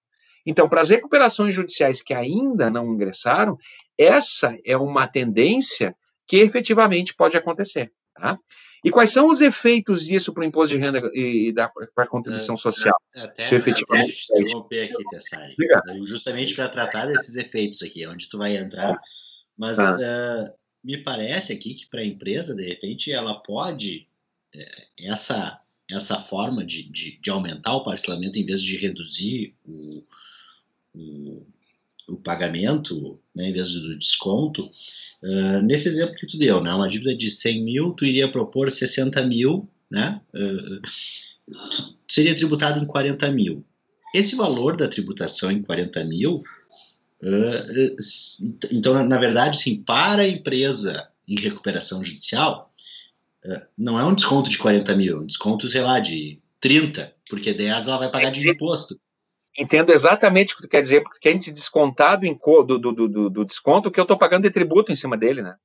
Então, 0.45 0.69
para 0.69 0.81
as 0.81 0.89
recuperações 0.89 1.55
judiciais 1.55 2.01
que 2.01 2.13
ainda 2.13 2.69
não 2.69 2.93
ingressaram, 2.93 3.57
essa 3.97 4.55
é 4.63 4.77
uma 4.77 5.07
tendência 5.07 5.95
que 6.27 6.37
efetivamente 6.37 7.15
pode 7.15 7.35
acontecer. 7.35 7.91
Tá? 8.13 8.37
E 8.85 8.91
quais 8.91 9.11
são 9.11 9.27
os 9.29 9.41
efeitos 9.41 10.05
disso 10.05 10.31
para 10.31 10.41
o 10.41 10.45
imposto 10.45 10.75
de 10.75 10.81
renda 10.81 10.99
e, 11.15 11.51
para 11.95 12.03
a 12.03 12.07
contribuição 12.07 12.53
é, 12.53 12.57
social? 12.59 12.95
Até, 13.15 13.43
se 13.43 13.55
efetivamente 13.55 14.27
até 14.29 14.41
interromper 14.41 14.83
aqui, 14.83 15.03
Tessari, 15.09 15.55
justamente 16.03 16.53
para 16.53 16.69
tratar 16.69 17.07
desses 17.07 17.35
efeitos 17.35 17.81
aqui, 17.81 18.05
onde 18.05 18.29
tu 18.29 18.37
vai 18.37 18.55
entrar, 18.55 19.01
mas 19.57 19.79
ah. 19.79 19.97
uh, 19.97 20.57
me 20.83 20.97
parece 20.97 21.51
aqui 21.51 21.73
que 21.73 21.87
para 21.87 22.01
a 22.01 22.05
empresa, 22.05 22.53
de 22.53 22.63
repente, 22.63 23.11
ela 23.11 23.41
pode, 23.41 24.07
eh, 24.53 24.87
essa 24.99 25.59
essa 25.89 26.19
forma 26.19 26.65
de, 26.65 26.83
de, 26.89 27.19
de, 27.19 27.29
aumentar 27.29 27.75
o 27.75 27.83
parcelamento 27.83 28.39
em 28.39 28.45
vez 28.45 28.59
de 28.61 28.75
reduzir 28.75 29.55
o, 29.63 30.03
o, 30.95 31.45
o 32.07 32.15
pagamento, 32.15 33.19
né, 33.33 33.49
em 33.49 33.53
vez 33.53 33.71
do 33.71 33.97
desconto, 33.97 34.65
uh, 35.23 35.61
nesse 35.63 35.87
exemplo 35.87 36.15
que 36.15 36.27
tu 36.27 36.37
deu, 36.37 36.61
né, 36.61 36.73
uma 36.73 36.87
dívida 36.87 37.15
de 37.15 37.29
100 37.29 37.63
mil, 37.63 37.91
tu 37.93 38.05
iria 38.05 38.31
propor 38.31 38.69
60 38.69 39.25
mil, 39.25 39.69
né, 39.89 40.21
uh, 40.33 40.81
seria 42.07 42.35
tributado 42.35 42.79
em 42.79 42.85
40 42.85 43.31
mil. 43.31 43.65
Esse 44.13 44.35
valor 44.35 44.77
da 44.77 44.87
tributação 44.87 45.51
em 45.51 45.61
40 45.61 46.03
mil, 46.05 46.43
uh, 47.23 47.95
então, 48.71 49.05
na 49.05 49.17
verdade, 49.17 49.59
sim, 49.59 49.81
para 49.83 50.23
a 50.23 50.27
empresa 50.27 51.07
em 51.27 51.39
recuperação 51.39 52.03
judicial, 52.03 52.71
não 53.77 53.99
é 53.99 54.03
um 54.03 54.15
desconto 54.15 54.49
de 54.49 54.57
40 54.57 54.95
mil, 54.95 55.17
é 55.17 55.19
um 55.19 55.25
desconto, 55.25 55.69
sei 55.69 55.81
lá, 55.81 55.99
de 55.99 56.39
30, 56.59 57.13
porque 57.29 57.53
10 57.53 57.85
ela 57.85 57.97
vai 57.97 58.09
pagar 58.09 58.31
de 58.31 58.47
imposto. 58.49 58.99
Entendo 59.57 59.91
exatamente 59.91 60.53
o 60.53 60.57
que 60.57 60.63
tu 60.63 60.69
quer 60.69 60.81
dizer, 60.81 61.01
porque 61.01 61.31
gente 61.31 61.51
descontar 61.51 62.19
do, 62.19 62.77
do, 62.77 62.91
do, 62.91 63.29
do, 63.29 63.45
desconto 63.45 63.89
que 63.89 63.99
eu 63.99 64.03
estou 64.03 64.17
pagando 64.17 64.43
de 64.43 64.51
tributo 64.51 64.91
em 64.91 64.95
cima 64.95 65.17
dele, 65.17 65.41
né? 65.41 65.55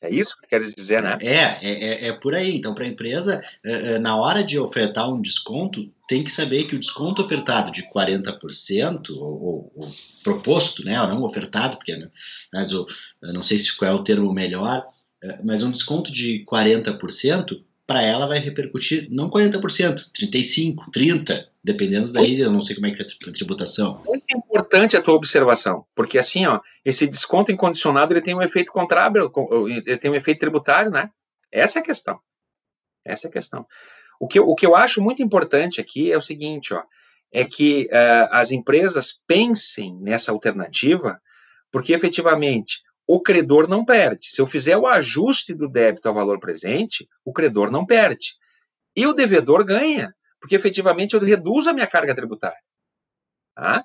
É 0.00 0.08
isso 0.10 0.36
que 0.36 0.42
tu 0.42 0.48
queres 0.48 0.74
dizer, 0.74 1.02
né? 1.02 1.18
É, 1.20 1.34
é, 1.34 1.60
é, 1.70 2.08
é 2.08 2.12
por 2.12 2.34
aí. 2.34 2.56
Então, 2.56 2.72
para 2.72 2.84
a 2.84 2.88
empresa, 2.88 3.42
é, 3.64 3.94
é, 3.94 3.98
na 3.98 4.16
hora 4.16 4.44
de 4.44 4.58
ofertar 4.58 5.12
um 5.12 5.20
desconto, 5.20 5.92
tem 6.06 6.22
que 6.22 6.30
saber 6.30 6.64
que 6.64 6.76
o 6.76 6.78
desconto 6.78 7.20
ofertado 7.20 7.72
de 7.72 7.82
40%, 7.88 9.10
ou, 9.10 9.42
ou, 9.42 9.72
ou 9.74 9.92
proposto, 10.22 10.84
né, 10.84 11.00
ou 11.02 11.08
não 11.08 11.24
ofertado, 11.24 11.76
porque 11.76 11.96
né, 11.96 12.08
mas 12.52 12.70
eu, 12.70 12.86
eu 13.22 13.32
não 13.32 13.42
sei 13.42 13.58
se 13.58 13.76
qual 13.76 13.90
é 13.90 13.94
o 13.94 14.04
termo 14.04 14.32
melhor, 14.32 14.86
é, 15.22 15.42
mas 15.42 15.64
um 15.64 15.70
desconto 15.70 16.12
de 16.12 16.44
40%, 16.48 17.64
para 17.88 18.02
ela 18.02 18.26
vai 18.26 18.38
repercutir 18.38 19.08
não 19.10 19.30
40%, 19.30 20.10
35%, 20.12 20.76
30%, 20.94 21.46
dependendo 21.64 22.12
daí, 22.12 22.38
eu 22.38 22.52
não 22.52 22.60
sei 22.60 22.76
como 22.76 22.86
é 22.86 22.90
que 22.90 23.00
é 23.00 23.06
a 23.06 23.32
tributação. 23.32 24.02
Muito 24.04 24.26
importante 24.28 24.94
a 24.94 25.00
tua 25.00 25.14
observação, 25.14 25.86
porque 25.94 26.18
assim, 26.18 26.44
ó, 26.44 26.60
esse 26.84 27.06
desconto 27.06 27.50
incondicionado 27.50 28.12
ele 28.12 28.20
tem 28.20 28.34
um 28.34 28.42
efeito 28.42 28.70
contrário, 28.70 29.32
ele 29.66 29.96
tem 29.96 30.10
um 30.10 30.14
efeito 30.14 30.40
tributário, 30.40 30.90
né? 30.90 31.08
Essa 31.50 31.78
é 31.78 31.80
a 31.80 31.84
questão. 31.84 32.20
Essa 33.06 33.26
é 33.26 33.30
a 33.30 33.32
questão. 33.32 33.66
O 34.20 34.28
que, 34.28 34.38
o 34.38 34.54
que 34.54 34.66
eu 34.66 34.76
acho 34.76 35.00
muito 35.00 35.22
importante 35.22 35.80
aqui 35.80 36.12
é 36.12 36.18
o 36.18 36.22
seguinte, 36.22 36.74
ó, 36.74 36.82
é 37.32 37.46
que 37.46 37.88
uh, 37.90 38.28
as 38.32 38.50
empresas 38.50 39.18
pensem 39.26 39.98
nessa 39.98 40.30
alternativa, 40.30 41.18
porque 41.72 41.94
efetivamente 41.94 42.82
o 43.08 43.22
credor 43.22 43.66
não 43.66 43.86
perde. 43.86 44.30
Se 44.30 44.38
eu 44.38 44.46
fizer 44.46 44.76
o 44.76 44.86
ajuste 44.86 45.54
do 45.54 45.66
débito 45.66 46.06
ao 46.06 46.14
valor 46.14 46.38
presente, 46.38 47.08
o 47.24 47.32
credor 47.32 47.70
não 47.70 47.86
perde. 47.86 48.34
E 48.94 49.06
o 49.06 49.14
devedor 49.14 49.64
ganha, 49.64 50.14
porque 50.38 50.54
efetivamente 50.54 51.14
eu 51.14 51.20
reduzo 51.20 51.70
a 51.70 51.72
minha 51.72 51.86
carga 51.86 52.14
tributária. 52.14 52.58
Tá? 53.56 53.82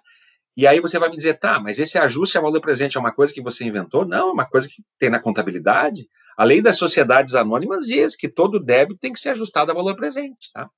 E 0.58 0.68
aí 0.68 0.82
você 0.82 1.00
vai 1.00 1.10
me 1.10 1.16
dizer, 1.16 1.36
tá, 1.36 1.58
mas 1.58 1.80
esse 1.80 1.98
ajuste 1.98 2.38
ao 2.38 2.44
valor 2.44 2.60
presente 2.60 2.98
é 2.98 3.00
uma 3.00 3.14
coisa 3.14 3.34
que 3.34 3.42
você 3.42 3.64
inventou? 3.64 4.06
Não, 4.06 4.30
é 4.30 4.34
uma 4.34 4.46
coisa 4.46 4.68
que 4.68 4.84
tem 5.00 5.10
na 5.10 5.22
contabilidade. 5.22 6.06
A 6.38 6.44
lei 6.44 6.62
das 6.62 6.76
sociedades 6.76 7.34
anônimas 7.34 7.86
diz 7.86 8.18
que 8.18 8.28
todo 8.28 8.60
débito 8.60 9.00
tem 9.00 9.14
que 9.14 9.20
ser 9.20 9.30
ajustado 9.30 9.72
ao 9.72 9.78
valor 9.78 9.96
presente, 9.96 10.52
tá? 10.54 10.70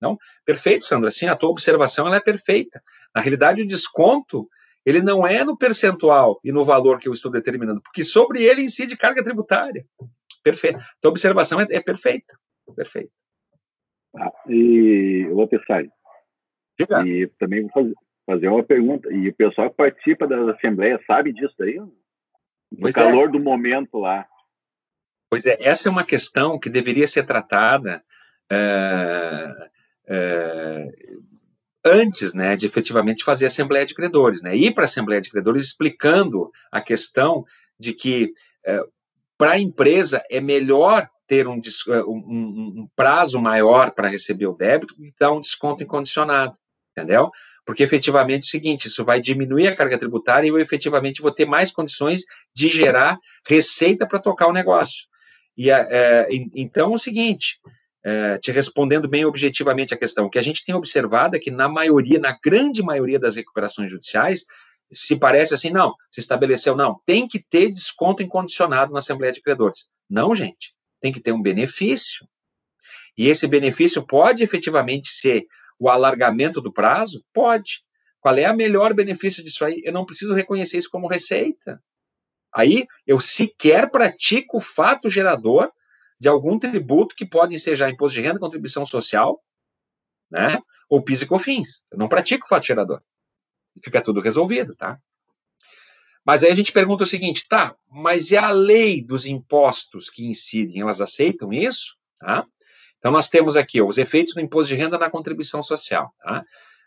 Não, 0.00 0.18
perfeito, 0.44 0.84
Sandra. 0.84 1.10
Sim, 1.12 1.26
a 1.26 1.36
tua 1.36 1.50
observação 1.50 2.06
ela 2.06 2.16
é 2.16 2.20
perfeita. 2.20 2.82
Na 3.14 3.20
realidade, 3.20 3.62
o 3.62 3.66
desconto 3.66 4.48
ele 4.88 5.02
não 5.02 5.26
é 5.26 5.44
no 5.44 5.54
percentual 5.54 6.40
e 6.42 6.50
no 6.50 6.64
valor 6.64 6.98
que 6.98 7.06
eu 7.06 7.12
estou 7.12 7.30
determinando, 7.30 7.82
porque 7.82 8.02
sobre 8.02 8.42
ele 8.42 8.62
incide 8.62 8.96
carga 8.96 9.22
tributária. 9.22 9.84
Perfeito. 10.42 10.78
Então, 10.98 11.10
a 11.10 11.12
observação 11.12 11.60
é, 11.60 11.66
é 11.70 11.80
perfeita. 11.80 12.34
Perfeita. 12.74 13.10
Ah, 14.16 14.32
e, 14.48 15.28
ô 15.30 15.46
Pessai, 15.46 15.90
e 17.04 17.26
também 17.38 17.62
vou 17.62 17.70
fazer, 17.70 17.94
fazer, 18.24 18.48
uma 18.48 18.62
pergunta. 18.62 19.12
E 19.12 19.28
o 19.28 19.34
pessoal 19.34 19.68
que 19.68 19.76
participa 19.76 20.26
da 20.26 20.52
Assembleia 20.52 20.98
sabe 21.06 21.34
disso 21.34 21.62
aí? 21.62 21.78
No 22.72 22.88
é. 22.88 22.92
calor 22.92 23.28
é. 23.28 23.32
do 23.32 23.38
momento 23.38 23.98
lá. 23.98 24.26
Pois 25.28 25.44
é, 25.44 25.58
essa 25.60 25.88
é 25.88 25.92
uma 25.92 26.04
questão 26.04 26.58
que 26.58 26.70
deveria 26.70 27.06
ser 27.06 27.26
tratada 27.26 28.02
é, 28.50 29.70
é, 30.06 30.88
antes 31.88 32.34
né, 32.34 32.56
de 32.56 32.66
efetivamente 32.66 33.24
fazer 33.24 33.46
a 33.46 33.48
Assembleia 33.48 33.86
de 33.86 33.94
Credores, 33.94 34.42
né, 34.42 34.56
ir 34.56 34.72
para 34.72 34.84
a 34.84 34.86
Assembleia 34.86 35.20
de 35.20 35.30
Credores 35.30 35.64
explicando 35.64 36.50
a 36.70 36.80
questão 36.80 37.44
de 37.78 37.92
que 37.92 38.32
é, 38.64 38.80
para 39.36 39.52
a 39.52 39.58
empresa 39.58 40.22
é 40.30 40.40
melhor 40.40 41.08
ter 41.26 41.46
um, 41.46 41.60
é, 41.88 42.02
um, 42.04 42.82
um 42.82 42.88
prazo 42.96 43.40
maior 43.40 43.92
para 43.92 44.08
receber 44.08 44.46
o 44.46 44.56
débito 44.56 44.94
e 44.98 45.12
dar 45.18 45.32
um 45.32 45.40
desconto 45.40 45.82
incondicionado, 45.82 46.56
entendeu? 46.96 47.30
Porque 47.64 47.82
efetivamente 47.82 48.44
é 48.44 48.46
o 48.46 48.50
seguinte, 48.50 48.88
isso 48.88 49.04
vai 49.04 49.20
diminuir 49.20 49.68
a 49.68 49.76
carga 49.76 49.98
tributária 49.98 50.46
e 50.46 50.50
eu 50.50 50.58
efetivamente 50.58 51.20
vou 51.20 51.30
ter 51.30 51.44
mais 51.44 51.70
condições 51.70 52.22
de 52.54 52.68
gerar 52.68 53.18
receita 53.46 54.06
para 54.06 54.18
tocar 54.18 54.48
o 54.48 54.52
negócio. 54.52 55.06
E 55.56 55.70
é, 55.70 56.26
então 56.54 56.92
é 56.92 56.94
o 56.94 56.98
seguinte, 56.98 57.58
é, 58.04 58.38
te 58.38 58.52
respondendo 58.52 59.08
bem 59.08 59.24
objetivamente 59.24 59.92
a 59.92 59.96
questão, 59.96 60.26
o 60.26 60.30
que 60.30 60.38
a 60.38 60.42
gente 60.42 60.64
tem 60.64 60.74
observado 60.74 61.36
é 61.36 61.38
que 61.38 61.50
na 61.50 61.68
maioria, 61.68 62.18
na 62.18 62.36
grande 62.42 62.82
maioria 62.82 63.18
das 63.18 63.36
recuperações 63.36 63.90
judiciais, 63.90 64.44
se 64.90 65.16
parece 65.16 65.54
assim, 65.54 65.70
não, 65.70 65.94
se 66.10 66.20
estabeleceu, 66.20 66.74
não, 66.74 67.00
tem 67.04 67.28
que 67.28 67.38
ter 67.38 67.70
desconto 67.70 68.22
incondicionado 68.22 68.92
na 68.92 69.00
Assembleia 69.00 69.32
de 69.32 69.42
Credores. 69.42 69.88
Não, 70.08 70.34
gente, 70.34 70.74
tem 71.00 71.12
que 71.12 71.20
ter 71.20 71.32
um 71.32 71.42
benefício. 71.42 72.26
E 73.16 73.28
esse 73.28 73.46
benefício 73.46 74.06
pode 74.06 74.42
efetivamente 74.42 75.08
ser 75.10 75.44
o 75.78 75.88
alargamento 75.88 76.60
do 76.60 76.72
prazo? 76.72 77.22
Pode. 77.32 77.82
Qual 78.20 78.36
é 78.36 78.50
o 78.50 78.56
melhor 78.56 78.94
benefício 78.94 79.44
disso 79.44 79.64
aí? 79.64 79.80
Eu 79.84 79.92
não 79.92 80.06
preciso 80.06 80.34
reconhecer 80.34 80.78
isso 80.78 80.90
como 80.90 81.06
receita. 81.06 81.82
Aí 82.54 82.86
eu 83.06 83.20
sequer 83.20 83.90
pratico 83.90 84.56
o 84.56 84.60
fato 84.60 85.10
gerador 85.10 85.70
de 86.18 86.28
algum 86.28 86.58
tributo 86.58 87.14
que 87.14 87.26
pode 87.26 87.58
ser 87.58 87.76
já 87.76 87.88
imposto 87.88 88.18
de 88.18 88.26
renda, 88.26 88.40
contribuição 88.40 88.84
social, 88.84 89.40
né? 90.30 90.60
Ou 90.88 91.02
PIS 91.02 91.22
e 91.22 91.26
COFINS. 91.26 91.86
Eu 91.90 91.98
não 91.98 92.08
pratico 92.08 92.48
fato 92.48 92.66
gerador. 92.66 93.00
Fica 93.82 94.00
tudo 94.00 94.20
resolvido, 94.20 94.74
tá? 94.74 94.98
Mas 96.24 96.44
aí 96.44 96.50
a 96.50 96.54
gente 96.54 96.72
pergunta 96.72 97.04
o 97.04 97.06
seguinte, 97.06 97.46
tá, 97.48 97.74
mas 97.90 98.30
e 98.30 98.36
a 98.36 98.50
lei 98.50 99.02
dos 99.02 99.24
impostos 99.24 100.10
que 100.10 100.26
incidem, 100.26 100.80
elas 100.82 101.00
aceitam 101.00 101.52
isso? 101.52 101.96
Tá? 102.20 102.44
Então 102.98 103.10
nós 103.10 103.28
temos 103.28 103.56
aqui 103.56 103.80
ó, 103.80 103.86
os 103.86 103.96
efeitos 103.96 104.34
do 104.34 104.40
imposto 104.40 104.68
de 104.68 104.74
renda 104.74 104.98
na 104.98 105.08
contribuição 105.08 105.62
social, 105.62 106.12
tá? 106.20 106.44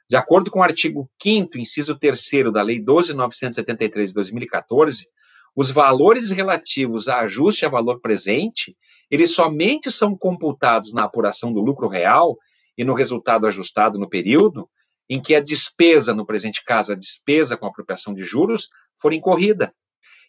De 0.08 0.18
acordo 0.18 0.52
com 0.52 0.60
o 0.60 0.64
artigo 0.64 1.10
5º, 1.24 1.56
inciso 1.56 1.98
3 1.98 2.52
da 2.54 2.62
Lei 2.62 2.80
12.973 2.84 4.08
de 4.08 4.14
2014, 4.14 5.08
os 5.56 5.72
valores 5.72 6.32
relativos 6.32 7.08
a 7.08 7.22
ajuste 7.22 7.66
a 7.66 7.70
valor 7.70 8.00
presente 8.02 8.76
eles 9.12 9.34
somente 9.34 9.92
são 9.92 10.18
computados 10.18 10.94
na 10.94 11.04
apuração 11.04 11.52
do 11.52 11.60
lucro 11.60 11.90
real 11.90 12.38
e 12.78 12.84
no 12.86 12.94
resultado 12.94 13.46
ajustado 13.46 14.00
no 14.00 14.10
período 14.10 14.70
em 15.10 15.22
que 15.22 15.36
a 15.36 15.42
despesa, 15.42 16.14
no 16.14 16.26
presente 16.26 16.64
caso, 16.64 16.94
a 16.94 16.96
despesa 16.96 17.58
com 17.58 17.66
apropriação 17.66 18.14
de 18.14 18.24
juros, 18.24 18.70
for 18.98 19.12
incorrida. 19.12 19.74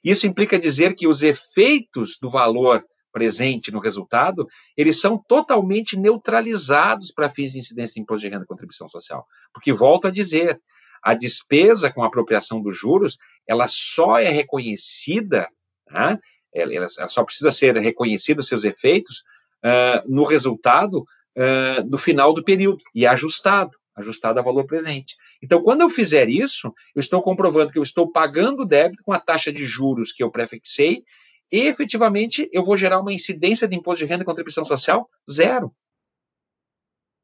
Isso 0.03 0.27
implica 0.27 0.59
dizer 0.59 0.97
que 0.97 1.07
os 1.07 1.23
efeitos 1.23 2.19
do 2.21 2.29
valor 2.29 2.85
presente 3.13 3.71
no 3.71 3.79
resultado, 3.79 4.47
eles 4.77 4.99
são 5.01 5.23
totalmente 5.29 5.97
neutralizados 5.97 7.13
para 7.13 7.29
fins 7.29 7.53
de 7.53 7.59
incidência 7.59 7.95
de 7.95 8.01
imposto 8.01 8.27
de 8.27 8.33
renda 8.33 8.45
e 8.45 8.49
contribuição 8.49 8.89
social. 8.89 9.25
Porque, 9.53 9.73
volto 9.73 10.09
a 10.09 10.11
dizer, 10.11 10.61
a 11.03 11.15
despesa 11.15 11.93
com 11.93 12.03
apropriação 12.03 12.61
dos 12.61 12.77
juros, 12.77 13.19
ela 13.47 13.69
só 13.69 14.19
é 14.19 14.31
reconhecida 14.31 15.49
né, 15.91 16.19
ela, 16.55 16.73
ela 16.73 17.09
só 17.09 17.25
precisa 17.25 17.51
ser 17.51 17.77
reconhecido 17.77 18.43
seus 18.43 18.65
efeitos 18.65 19.23
uh, 19.65 20.13
no 20.13 20.25
resultado 20.25 20.99
uh, 21.37 21.85
no 21.89 21.99
final 21.99 22.33
do 22.33 22.45
período 22.45 22.83
e 22.95 23.07
ajustado, 23.07 23.77
ajustado 23.95 24.39
a 24.39 24.43
valor 24.43 24.65
presente. 24.67 25.17
Então, 25.43 25.63
quando 25.63 25.83
eu 25.83 25.91
fizer 25.91 26.29
isso, 26.29 26.73
eu 26.95 27.01
estou 27.01 27.23
comprovando 27.23 27.73
que 27.73 27.79
eu 27.79 27.83
estou 27.83 28.11
pagando 28.11 28.63
o 28.63 28.67
débito 28.67 29.03
com 29.03 29.13
a 29.13 29.21
taxa 29.21 29.53
de 29.53 29.65
juros 29.65 30.13
que 30.13 30.23
eu 30.23 30.31
prefixei 30.31 31.05
e, 31.51 31.61
efetivamente, 31.67 32.49
eu 32.53 32.65
vou 32.65 32.77
gerar 32.77 33.01
uma 33.01 33.13
incidência 33.13 33.69
de 33.69 33.77
imposto 33.77 34.05
de 34.05 34.11
renda 34.11 34.23
e 34.23 34.27
contribuição 34.27 34.65
social 34.65 35.09
zero. 35.31 35.75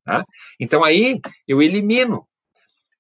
Tá? 0.05 0.25
Então, 0.61 0.85
aí, 0.85 1.21
eu 1.47 1.63
elimino. 1.63 2.27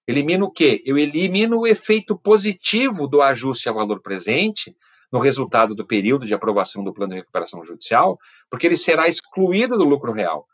Elimino 0.06 0.46
o 0.46 0.50
quê? 0.50 0.82
Eu 0.86 0.96
elimino 0.96 1.58
o 1.58 1.66
efeito 1.66 2.18
positivo 2.18 3.06
do 3.06 3.20
ajuste 3.20 3.68
a 3.68 3.72
valor 3.72 4.00
presente, 4.00 4.74
no 5.12 5.18
resultado 5.18 5.74
do 5.74 5.86
período 5.86 6.26
de 6.26 6.34
aprovação 6.34 6.84
do 6.84 6.92
plano 6.92 7.12
de 7.12 7.20
recuperação 7.20 7.64
judicial, 7.64 8.18
porque 8.50 8.66
ele 8.66 8.76
será 8.76 9.08
excluído 9.08 9.76
do 9.76 9.84
lucro 9.84 10.12
real. 10.12 10.46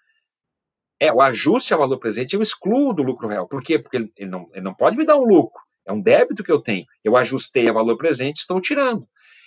É, 1.00 1.12
o 1.12 1.20
ajuste 1.20 1.72
ao 1.72 1.80
valor 1.80 1.98
presente 1.98 2.34
eu 2.34 2.42
excluo 2.42 2.92
do 2.92 3.02
lucro 3.02 3.28
real. 3.28 3.48
Por 3.48 3.62
quê? 3.62 3.78
Porque 3.78 3.96
ele, 3.96 4.30
não, 4.30 4.48
ele 4.52 4.62
não 4.62 4.74
pode 4.74 4.96
me 4.96 5.04
dar 5.04 5.16
um 5.16 5.24
lucro. 5.24 5.60
É 5.86 5.92
um 5.92 6.00
débito 6.00 6.42
que 6.42 6.52
eu 6.52 6.60
tenho. 6.60 6.86
Eu 7.02 7.16
ajustei 7.16 7.68
a 7.68 7.72
valor 7.72 7.96
presente, 7.96 8.38
estou 8.38 8.60
tirando. 8.60 9.06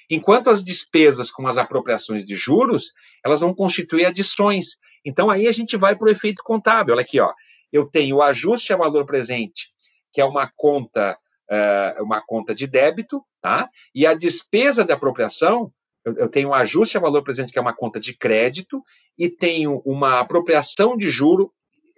Enquanto 0.10 0.50
as 0.50 0.64
despesas 0.64 1.32
com 1.32 1.48
as 1.48 1.58
apropriações 1.58 2.26
de 2.26 2.36
juros, 2.36 2.94
elas 3.26 3.40
vão 3.40 3.54
constituir 3.54 4.06
adições. 4.06 4.78
Então 5.04 5.30
aí 5.30 5.48
a 5.48 5.52
gente 5.52 5.76
vai 5.78 5.96
para 5.96 6.08
o 6.08 6.12
efeito 6.12 6.44
contábil. 6.44 6.94
Olha 6.94 7.02
aqui, 7.02 7.20
ó. 7.20 7.34
Eu 7.72 7.86
tenho 7.86 8.18
o 8.18 8.22
ajuste 8.22 8.72
a 8.72 8.78
valor 8.78 9.06
presente, 9.06 9.70
que 10.14 10.22
é 10.22 10.26
uma 10.26 10.50
conta 10.56 11.18
uh, 11.50 12.04
uma 12.04 12.22
conta 12.22 12.54
de 12.54 12.68
débito, 12.68 13.24
tá? 13.48 13.70
E 13.96 14.06
a 14.06 14.14
despesa 14.14 14.84
de 14.84 14.92
apropriação, 14.92 15.72
eu, 16.04 16.14
eu 16.16 16.28
tenho 16.28 16.50
um 16.50 16.54
ajuste 16.54 16.98
a 16.98 17.00
valor 17.00 17.24
presente, 17.24 17.54
que 17.54 17.58
é 17.58 17.62
uma 17.62 17.74
conta 17.74 17.98
de 17.98 18.14
crédito, 18.14 18.84
e 19.18 19.30
tenho 19.30 19.82
uma 19.86 20.20
apropriação 20.20 20.98
de 20.98 21.10
juro 21.10 21.54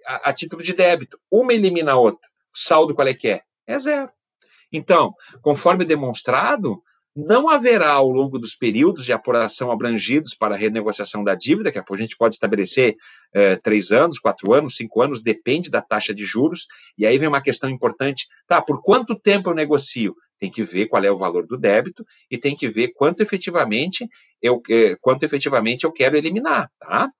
a, 0.06 0.30
a 0.30 0.32
título 0.32 0.62
de 0.62 0.72
débito. 0.72 1.18
Uma 1.28 1.52
elimina 1.52 1.92
a 1.92 1.98
outra. 1.98 2.28
O 2.54 2.58
saldo 2.58 2.94
qual 2.94 3.08
é 3.08 3.14
que 3.14 3.28
é? 3.28 3.42
É 3.66 3.78
zero. 3.80 4.08
Então, 4.72 5.12
conforme 5.42 5.84
demonstrado, 5.84 6.80
não 7.14 7.48
haverá, 7.48 7.90
ao 7.90 8.08
longo 8.08 8.38
dos 8.38 8.54
períodos 8.54 9.04
de 9.04 9.12
apuração 9.12 9.70
abrangidos 9.70 10.34
para 10.34 10.54
a 10.54 10.58
renegociação 10.58 11.24
da 11.24 11.34
dívida, 11.34 11.72
que 11.72 11.78
a 11.78 11.96
gente 11.96 12.16
pode 12.16 12.36
estabelecer 12.36 12.94
é, 13.34 13.56
três 13.56 13.90
anos, 13.90 14.18
quatro 14.18 14.52
anos, 14.52 14.76
cinco 14.76 15.02
anos, 15.02 15.22
depende 15.22 15.70
da 15.70 15.82
taxa 15.82 16.14
de 16.14 16.24
juros, 16.24 16.66
e 16.96 17.06
aí 17.06 17.18
vem 17.18 17.28
uma 17.28 17.42
questão 17.42 17.68
importante, 17.68 18.26
tá, 18.46 18.62
por 18.62 18.80
quanto 18.82 19.18
tempo 19.18 19.50
eu 19.50 19.54
negocio? 19.54 20.14
Tem 20.38 20.50
que 20.50 20.62
ver 20.62 20.86
qual 20.86 21.04
é 21.04 21.10
o 21.10 21.16
valor 21.16 21.46
do 21.46 21.58
débito 21.58 22.04
e 22.30 22.38
tem 22.38 22.56
que 22.56 22.66
ver 22.68 22.92
quanto 22.94 23.20
efetivamente 23.20 24.08
eu, 24.40 24.62
é, 24.70 24.96
quanto 25.00 25.24
efetivamente 25.24 25.84
eu 25.84 25.92
quero 25.92 26.16
eliminar, 26.16 26.70
tá? 26.78 27.10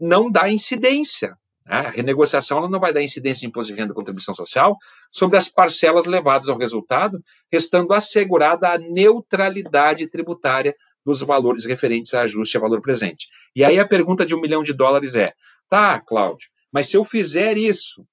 Não 0.00 0.30
dá 0.30 0.50
incidência? 0.50 1.36
A 1.70 1.88
renegociação 1.88 2.58
ela 2.58 2.68
não 2.68 2.80
vai 2.80 2.92
dar 2.92 3.00
incidência 3.00 3.48
renda 3.74 3.92
e 3.92 3.94
contribuição 3.94 4.34
social 4.34 4.76
sobre 5.10 5.38
as 5.38 5.48
parcelas 5.48 6.04
levadas 6.04 6.48
ao 6.48 6.58
resultado, 6.58 7.22
restando 7.50 7.92
assegurada 7.92 8.68
a 8.68 8.76
neutralidade 8.76 10.08
tributária 10.08 10.74
dos 11.06 11.20
valores 11.20 11.64
referentes 11.64 12.12
a 12.12 12.22
ajuste 12.22 12.56
a 12.56 12.60
valor 12.60 12.80
presente. 12.80 13.28
E 13.54 13.64
aí 13.64 13.78
a 13.78 13.86
pergunta 13.86 14.26
de 14.26 14.34
um 14.34 14.40
milhão 14.40 14.64
de 14.64 14.72
dólares 14.72 15.14
é: 15.14 15.32
tá, 15.68 16.00
Cláudio, 16.00 16.48
mas 16.72 16.88
se 16.88 16.96
eu 16.96 17.04
fizer 17.04 17.56
isso, 17.56 18.04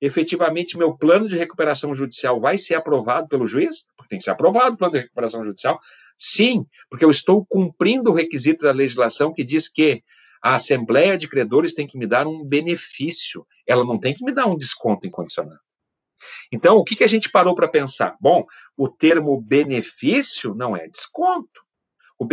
efetivamente 0.00 0.78
meu 0.78 0.96
plano 0.96 1.26
de 1.26 1.36
recuperação 1.36 1.92
judicial 1.92 2.38
vai 2.38 2.58
ser 2.58 2.76
aprovado 2.76 3.26
pelo 3.26 3.44
juiz? 3.44 3.86
Porque 3.96 4.10
tem 4.10 4.18
que 4.18 4.24
ser 4.24 4.30
aprovado 4.30 4.76
o 4.76 4.78
plano 4.78 4.94
de 4.94 5.00
recuperação 5.00 5.44
judicial. 5.44 5.80
Sim, 6.16 6.64
porque 6.88 7.04
eu 7.04 7.10
estou 7.10 7.44
cumprindo 7.44 8.10
o 8.10 8.14
requisito 8.14 8.64
da 8.64 8.72
legislação 8.72 9.32
que 9.32 9.42
diz 9.42 9.68
que 9.68 10.02
a 10.42 10.54
Assembleia 10.54 11.18
de 11.18 11.28
Credores 11.28 11.74
tem 11.74 11.86
que 11.86 11.98
me 11.98 12.06
dar 12.06 12.26
um 12.26 12.44
benefício, 12.44 13.46
ela 13.66 13.84
não 13.84 13.98
tem 13.98 14.14
que 14.14 14.24
me 14.24 14.32
dar 14.32 14.46
um 14.46 14.56
desconto 14.56 15.06
incondicionado. 15.06 15.60
Então, 16.52 16.76
o 16.76 16.84
que, 16.84 16.96
que 16.96 17.04
a 17.04 17.08
gente 17.08 17.30
parou 17.30 17.54
para 17.54 17.68
pensar? 17.68 18.16
Bom, 18.20 18.44
o 18.76 18.88
termo 18.88 19.40
benefício 19.40 20.54
não 20.54 20.76
é 20.76 20.86
desconto. 20.88 21.60
O, 22.18 22.26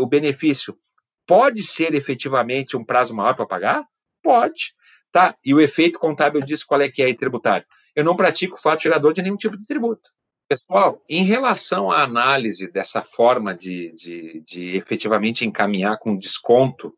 o 0.00 0.06
benefício 0.06 0.78
pode 1.26 1.62
ser 1.62 1.94
efetivamente 1.94 2.76
um 2.76 2.84
prazo 2.84 3.14
maior 3.14 3.34
para 3.34 3.46
pagar? 3.46 3.84
Pode. 4.22 4.74
Tá? 5.12 5.36
E 5.44 5.54
o 5.54 5.60
efeito 5.60 5.98
contábil 5.98 6.40
diz 6.40 6.62
qual 6.62 6.80
é 6.80 6.88
que 6.88 7.02
é 7.02 7.12
tributário. 7.14 7.66
Eu 7.94 8.04
não 8.04 8.16
pratico 8.16 8.60
fato 8.60 8.82
gerador 8.82 9.12
de 9.12 9.22
nenhum 9.22 9.36
tipo 9.36 9.56
de 9.56 9.66
tributo. 9.66 10.10
Pessoal, 10.48 11.02
em 11.08 11.24
relação 11.24 11.90
à 11.90 12.02
análise 12.02 12.70
dessa 12.70 13.02
forma 13.02 13.54
de, 13.54 13.92
de, 13.94 14.40
de 14.42 14.76
efetivamente 14.76 15.44
encaminhar 15.44 15.98
com 15.98 16.16
desconto 16.16 16.94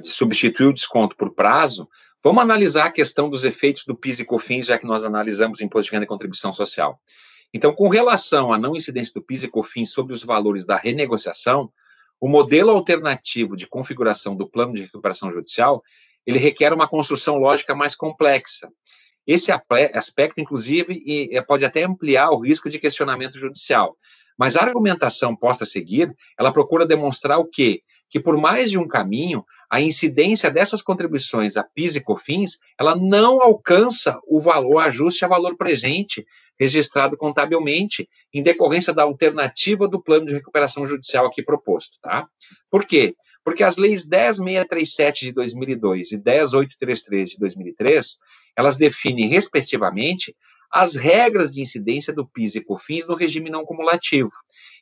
de 0.00 0.08
substituir 0.08 0.66
o 0.66 0.74
desconto 0.74 1.16
por 1.16 1.34
prazo, 1.34 1.88
vamos 2.22 2.42
analisar 2.42 2.86
a 2.86 2.92
questão 2.92 3.30
dos 3.30 3.44
efeitos 3.44 3.84
do 3.84 3.94
PIS 3.94 4.20
e 4.20 4.24
COFINS, 4.24 4.66
já 4.66 4.78
que 4.78 4.86
nós 4.86 5.04
analisamos 5.04 5.58
o 5.58 5.64
Imposto 5.64 5.90
de 5.90 5.96
Renda 5.96 6.04
e 6.04 6.08
Contribuição 6.08 6.52
Social. 6.52 7.00
Então, 7.52 7.74
com 7.74 7.88
relação 7.88 8.52
à 8.52 8.58
não 8.58 8.76
incidência 8.76 9.14
do 9.14 9.22
PIS 9.22 9.44
e 9.44 9.48
COFINS 9.48 9.90
sobre 9.90 10.12
os 10.12 10.22
valores 10.22 10.66
da 10.66 10.76
renegociação, 10.76 11.72
o 12.20 12.28
modelo 12.28 12.70
alternativo 12.70 13.56
de 13.56 13.66
configuração 13.66 14.36
do 14.36 14.46
plano 14.46 14.74
de 14.74 14.82
recuperação 14.82 15.32
judicial, 15.32 15.82
ele 16.26 16.38
requer 16.38 16.72
uma 16.72 16.86
construção 16.86 17.36
lógica 17.36 17.74
mais 17.74 17.96
complexa. 17.96 18.68
Esse 19.26 19.50
aspecto, 19.94 20.40
inclusive, 20.40 21.02
pode 21.46 21.64
até 21.64 21.84
ampliar 21.84 22.30
o 22.30 22.40
risco 22.40 22.68
de 22.68 22.78
questionamento 22.78 23.38
judicial. 23.38 23.96
Mas 24.38 24.56
a 24.56 24.62
argumentação 24.62 25.34
posta 25.34 25.64
a 25.64 25.66
seguir, 25.66 26.14
ela 26.38 26.52
procura 26.52 26.86
demonstrar 26.86 27.38
o 27.38 27.46
quê? 27.46 27.82
Que 28.10 28.18
por 28.18 28.36
mais 28.36 28.70
de 28.70 28.78
um 28.78 28.88
caminho, 28.88 29.44
a 29.70 29.80
incidência 29.80 30.50
dessas 30.50 30.82
contribuições 30.82 31.56
a 31.56 31.62
PIS 31.62 31.96
e 31.96 32.00
COFINS, 32.00 32.58
ela 32.78 32.96
não 32.96 33.40
alcança 33.40 34.18
o 34.26 34.40
valor, 34.40 34.74
o 34.74 34.78
ajuste 34.78 35.24
a 35.24 35.28
valor 35.28 35.56
presente 35.56 36.26
registrado 36.58 37.16
contabilmente, 37.16 38.06
em 38.34 38.42
decorrência 38.42 38.92
da 38.92 39.04
alternativa 39.04 39.88
do 39.88 40.02
plano 40.02 40.26
de 40.26 40.34
recuperação 40.34 40.86
judicial 40.86 41.24
aqui 41.24 41.42
proposto, 41.42 41.98
tá? 42.02 42.26
Por 42.70 42.84
quê? 42.84 43.14
Porque 43.42 43.62
as 43.62 43.78
leis 43.78 44.04
10637 44.04 45.26
de 45.26 45.32
2002 45.32 46.12
e 46.12 46.18
10833 46.18 47.30
de 47.30 47.38
2003, 47.38 48.18
elas 48.54 48.76
definem, 48.76 49.28
respectivamente, 49.28 50.36
as 50.70 50.94
regras 50.94 51.52
de 51.52 51.62
incidência 51.62 52.12
do 52.12 52.26
PIS 52.26 52.56
e 52.56 52.60
COFINS 52.60 53.08
no 53.08 53.16
regime 53.16 53.48
não 53.48 53.64
cumulativo. 53.64 54.30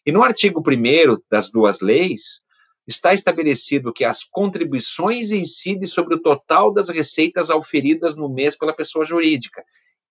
E 0.05 0.11
no 0.11 0.25
artigo 0.25 0.61
1 0.61 1.23
das 1.31 1.51
duas 1.51 1.81
leis, 1.81 2.41
está 2.89 3.13
estabelecido 3.13 3.93
que 3.93 4.03
as 4.03 4.25
contribuições 4.25 5.31
incidem 5.31 5.87
sobre 5.87 6.15
o 6.15 6.23
total 6.23 6.73
das 6.73 6.89
receitas 6.89 7.51
auferidas 7.51 8.17
no 8.17 8.31
mês 8.31 8.57
pela 8.57 8.73
pessoa 8.73 9.05
jurídica, 9.05 9.63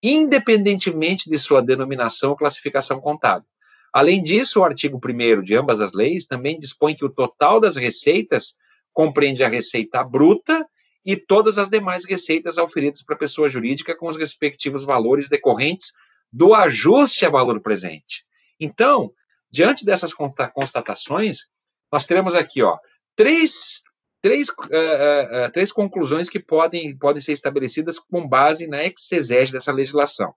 independentemente 0.01 1.27
de 1.27 1.39
sua 1.39 1.59
denominação 1.59 2.29
ou 2.29 2.37
classificação 2.37 3.01
contábil. 3.01 3.49
Além 3.91 4.21
disso, 4.21 4.59
o 4.59 4.63
artigo 4.63 5.01
1 5.03 5.41
de 5.41 5.55
ambas 5.55 5.81
as 5.81 5.93
leis 5.93 6.27
também 6.27 6.59
dispõe 6.59 6.95
que 6.95 7.03
o 7.03 7.09
total 7.09 7.59
das 7.59 7.75
receitas 7.75 8.55
compreende 8.93 9.43
a 9.43 9.49
receita 9.49 10.03
bruta 10.03 10.63
e 11.03 11.15
todas 11.15 11.57
as 11.57 11.69
demais 11.69 12.05
receitas 12.05 12.59
auferidas 12.59 13.01
para 13.01 13.15
a 13.15 13.19
pessoa 13.19 13.49
jurídica 13.49 13.95
com 13.95 14.07
os 14.07 14.17
respectivos 14.17 14.83
valores 14.83 15.29
decorrentes 15.29 15.93
do 16.31 16.53
ajuste 16.53 17.25
a 17.25 17.29
valor 17.29 17.59
presente. 17.59 18.23
Então, 18.59 19.11
diante 19.49 19.83
dessas 19.83 20.13
constatações, 20.13 21.49
nós 21.91 22.05
teremos 22.05 22.35
aqui 22.35 22.61
ó, 22.61 22.77
três, 23.15 23.81
três, 24.21 24.49
uh, 24.49 25.47
uh, 25.47 25.51
três 25.51 25.71
conclusões 25.71 26.29
que 26.29 26.39
podem, 26.39 26.97
podem 26.97 27.21
ser 27.21 27.33
estabelecidas 27.33 27.99
com 27.99 28.27
base 28.27 28.67
na 28.67 28.83
exegese 28.85 29.51
dessa 29.51 29.71
legislação. 29.71 30.33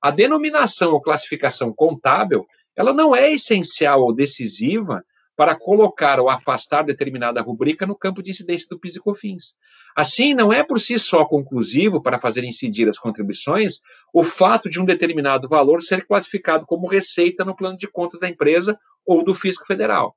A 0.00 0.10
denominação 0.10 0.92
ou 0.92 1.00
classificação 1.00 1.72
contábil, 1.72 2.46
ela 2.76 2.92
não 2.92 3.14
é 3.14 3.32
essencial 3.32 4.02
ou 4.02 4.14
decisiva 4.14 5.02
para 5.36 5.56
colocar 5.56 6.20
ou 6.20 6.28
afastar 6.28 6.84
determinada 6.84 7.40
rubrica 7.40 7.86
no 7.86 7.96
campo 7.96 8.22
de 8.22 8.30
incidência 8.30 8.68
do 8.70 8.78
PIS 8.78 8.96
e 8.96 9.00
COFINS. 9.00 9.54
Assim, 9.96 10.34
não 10.34 10.52
é 10.52 10.62
por 10.62 10.80
si 10.80 10.98
só 10.98 11.24
conclusivo 11.24 12.00
para 12.00 12.20
fazer 12.20 12.44
incidir 12.44 12.88
as 12.88 12.98
contribuições 12.98 13.80
o 14.12 14.22
fato 14.22 14.68
de 14.68 14.80
um 14.80 14.84
determinado 14.84 15.48
valor 15.48 15.82
ser 15.82 16.06
classificado 16.06 16.66
como 16.66 16.86
receita 16.86 17.44
no 17.44 17.56
plano 17.56 17.76
de 17.76 17.88
contas 17.88 18.20
da 18.20 18.28
empresa 18.28 18.78
ou 19.04 19.24
do 19.24 19.34
fisco 19.34 19.66
federal. 19.66 20.16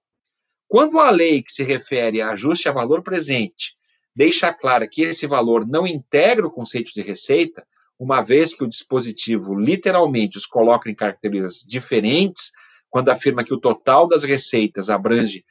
Quando 0.67 0.99
a 0.99 1.09
lei 1.09 1.41
que 1.41 1.51
se 1.51 1.63
refere 1.63 2.21
a 2.21 2.31
ajuste 2.31 2.67
a 2.67 2.71
valor 2.71 3.01
presente 3.01 3.75
deixa 4.15 4.51
claro 4.51 4.89
que 4.89 5.03
esse 5.03 5.27
valor 5.27 5.65
não 5.65 5.85
integra 5.85 6.45
o 6.45 6.51
conceito 6.51 6.91
de 6.91 7.01
receita, 7.01 7.65
uma 7.99 8.21
vez 8.21 8.53
que 8.53 8.63
o 8.63 8.67
dispositivo 8.67 9.55
literalmente 9.55 10.37
os 10.37 10.45
coloca 10.45 10.89
em 10.89 10.95
características 10.95 11.63
diferentes, 11.67 12.51
quando 12.89 13.09
afirma 13.09 13.43
que 13.43 13.53
o 13.53 13.59
total 13.59 14.07
das 14.07 14.23
receitas 14.23 14.89
abrange 14.89 15.45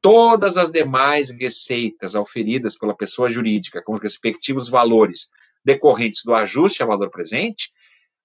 todas 0.00 0.56
as 0.56 0.70
demais 0.70 1.30
receitas 1.30 2.14
auferidas 2.14 2.76
pela 2.76 2.94
pessoa 2.94 3.28
jurídica 3.28 3.82
com 3.82 3.94
os 3.94 4.00
respectivos 4.00 4.68
valores 4.68 5.28
decorrentes 5.64 6.22
do 6.24 6.34
ajuste 6.34 6.82
a 6.82 6.86
valor 6.86 7.10
presente, 7.10 7.70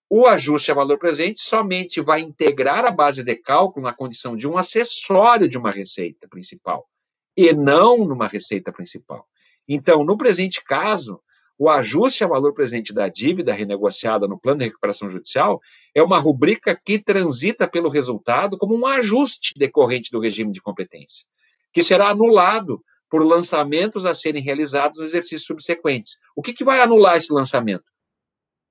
o 0.10 0.26
ajuste 0.26 0.72
a 0.72 0.76
valor 0.76 0.98
presente 0.98 1.42
somente 1.42 2.02
vai 2.02 2.22
integrar 2.22 2.86
a 2.86 2.92
base 2.92 3.24
de 3.24 3.36
cálculo 3.36 3.86
na 3.86 3.94
condição 3.94 4.36
de 4.36 4.48
um 4.48 4.58
acessório 4.58 5.50
de 5.50 5.58
uma 5.58 5.72
receita 5.72 6.28
principal, 6.28 6.88
e 7.36 7.52
não 7.54 8.06
numa 8.06 8.28
receita 8.28 8.72
principal. 8.72 9.28
Então, 9.68 10.06
no 10.06 10.18
presente 10.18 10.64
caso, 10.64 11.20
o 11.60 11.70
ajuste 11.70 12.24
a 12.24 12.28
valor 12.28 12.54
presente 12.54 12.94
da 12.94 13.10
dívida 13.10 13.54
renegociada 13.54 14.28
no 14.28 14.40
plano 14.40 14.60
de 14.60 14.66
recuperação 14.66 15.10
judicial 15.10 15.60
é 15.94 16.02
uma 16.02 16.20
rubrica 16.20 16.80
que 16.86 17.00
transita 17.00 17.68
pelo 17.68 17.90
resultado 17.90 18.58
como 18.58 18.78
um 18.78 18.86
ajuste 18.86 19.54
decorrente 19.58 20.12
do 20.12 20.20
regime 20.20 20.52
de 20.52 20.62
competência, 20.62 21.26
que 21.74 21.84
será 21.84 22.10
anulado 22.10 22.82
por 23.10 23.26
lançamentos 23.26 24.06
a 24.06 24.14
serem 24.14 24.42
realizados 24.42 25.00
nos 25.00 25.10
exercícios 25.10 25.46
subsequentes. 25.46 26.18
O 26.36 26.42
que, 26.42 26.54
que 26.54 26.64
vai 26.64 26.80
anular 26.80 27.18
esse 27.18 27.34
lançamento? 27.34 27.92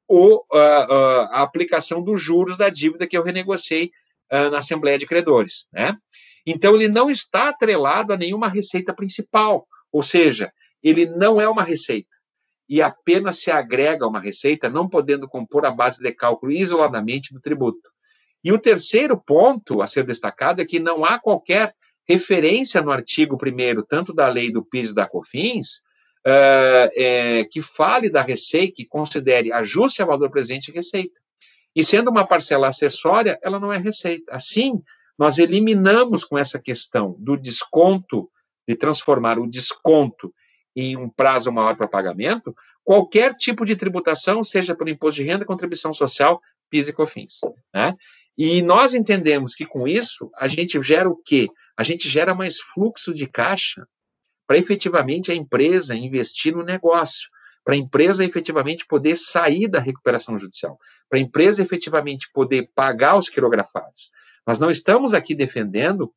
O, 0.09 0.45
a, 0.53 0.59
a, 0.59 1.43
aplicação 1.43 2.03
dos 2.03 2.23
juros 2.23 2.57
da 2.57 2.69
dívida 2.69 3.07
que 3.07 3.17
eu 3.17 3.23
renegociei 3.23 3.91
uh, 4.33 4.51
na 4.51 4.59
Assembleia 4.59 4.99
de 4.99 5.07
Credores. 5.07 5.69
Né? 5.73 5.97
Então, 6.47 6.75
ele 6.75 6.89
não 6.89 7.11
está 7.11 7.49
atrelado 7.49 8.13
a 8.13 8.17
nenhuma 8.17 8.49
receita 8.49 8.95
principal, 8.95 9.67
ou 9.91 10.03
seja, 10.03 10.53
ele 10.83 11.07
não 11.07 11.41
é 11.41 11.49
uma 11.49 11.63
receita 11.63 12.17
e 12.69 12.83
apenas 12.83 13.41
se 13.41 13.51
agrega 13.51 14.05
a 14.05 14.09
uma 14.09 14.21
receita, 14.21 14.69
não 14.69 14.89
podendo 14.89 15.29
compor 15.29 15.65
a 15.65 15.71
base 15.71 16.03
de 16.03 16.13
cálculo 16.13 16.53
isoladamente 16.53 17.33
do 17.33 17.41
tributo. 17.41 17.91
E 18.43 18.53
o 18.53 18.59
terceiro 18.59 19.17
ponto 19.17 19.81
a 19.83 19.87
ser 19.87 20.05
destacado 20.05 20.61
é 20.61 20.65
que 20.65 20.79
não 20.79 21.05
há 21.05 21.19
qualquer 21.19 21.75
referência 22.09 22.83
no 22.83 22.91
artigo 22.91 23.37
1 23.37 23.83
tanto 23.89 24.13
da 24.13 24.29
lei 24.29 24.51
do 24.51 24.65
PIS 24.65 24.91
e 24.91 24.95
da 24.95 25.09
COFINS, 25.09 25.81
é, 26.29 27.45
que 27.45 27.63
fale 27.63 28.11
da 28.11 28.21
receita, 28.21 28.75
que 28.77 28.85
considere 28.85 29.53
ajuste 29.53 30.03
a 30.03 30.07
valor 30.07 30.31
presente 30.31 30.73
receita. 30.73 31.21
E 31.75 31.85
sendo 31.85 32.11
uma 32.11 32.27
parcela 32.27 32.69
acessória, 32.69 33.39
ela 33.43 33.61
não 33.61 33.73
é 33.73 33.79
receita. 33.79 34.35
Assim, 34.35 34.83
nós 35.19 35.39
eliminamos 35.39 36.25
com 36.25 36.37
essa 36.37 36.59
questão 36.59 37.15
do 37.19 37.37
desconto, 37.37 38.29
de 38.67 38.75
transformar 38.75 39.39
o 39.39 39.49
desconto 39.49 40.35
em 40.75 40.97
um 40.97 41.09
prazo 41.09 41.53
maior 41.53 41.77
para 41.77 41.87
pagamento, 41.87 42.55
qualquer 42.85 43.35
tipo 43.35 43.65
de 43.65 43.77
tributação, 43.77 44.43
seja 44.43 44.75
pelo 44.75 44.91
imposto 44.91 45.23
de 45.23 45.29
renda, 45.29 45.45
contribuição 45.45 45.93
social, 45.93 46.41
PIS 46.69 46.89
e 46.89 46.93
COFINS. 46.93 47.41
Né? 47.73 47.95
E 48.37 48.61
nós 48.63 48.93
entendemos 48.93 49.55
que 49.55 49.65
com 49.65 49.87
isso 49.87 50.31
a 50.37 50.49
gente 50.49 50.81
gera 50.83 51.09
o 51.09 51.17
quê? 51.17 51.49
A 51.77 51.83
gente 51.83 52.09
gera 52.09 52.35
mais 52.35 52.61
fluxo 52.61 53.15
de 53.15 53.27
caixa 53.27 53.87
para 54.47 54.59
efetivamente 54.59 55.31
a 55.31 55.35
empresa 55.35 55.95
investir 55.95 56.55
no 56.55 56.63
negócio, 56.63 57.29
para 57.65 57.75
a 57.75 57.79
empresa 57.79 58.25
efetivamente 58.25 58.87
poder 58.87 59.17
sair 59.17 59.69
da 59.69 59.81
recuperação 59.81 60.39
judicial, 60.39 60.79
para 61.09 61.19
a 61.19 61.23
empresa 61.23 61.63
efetivamente 61.63 62.29
poder 62.33 62.71
pagar 62.75 63.17
os 63.17 63.29
quirografados. 63.29 64.11
Nós 64.47 64.61
não 64.61 64.71
estamos 64.71 65.13
aqui 65.13 65.35
defendendo 65.35 66.13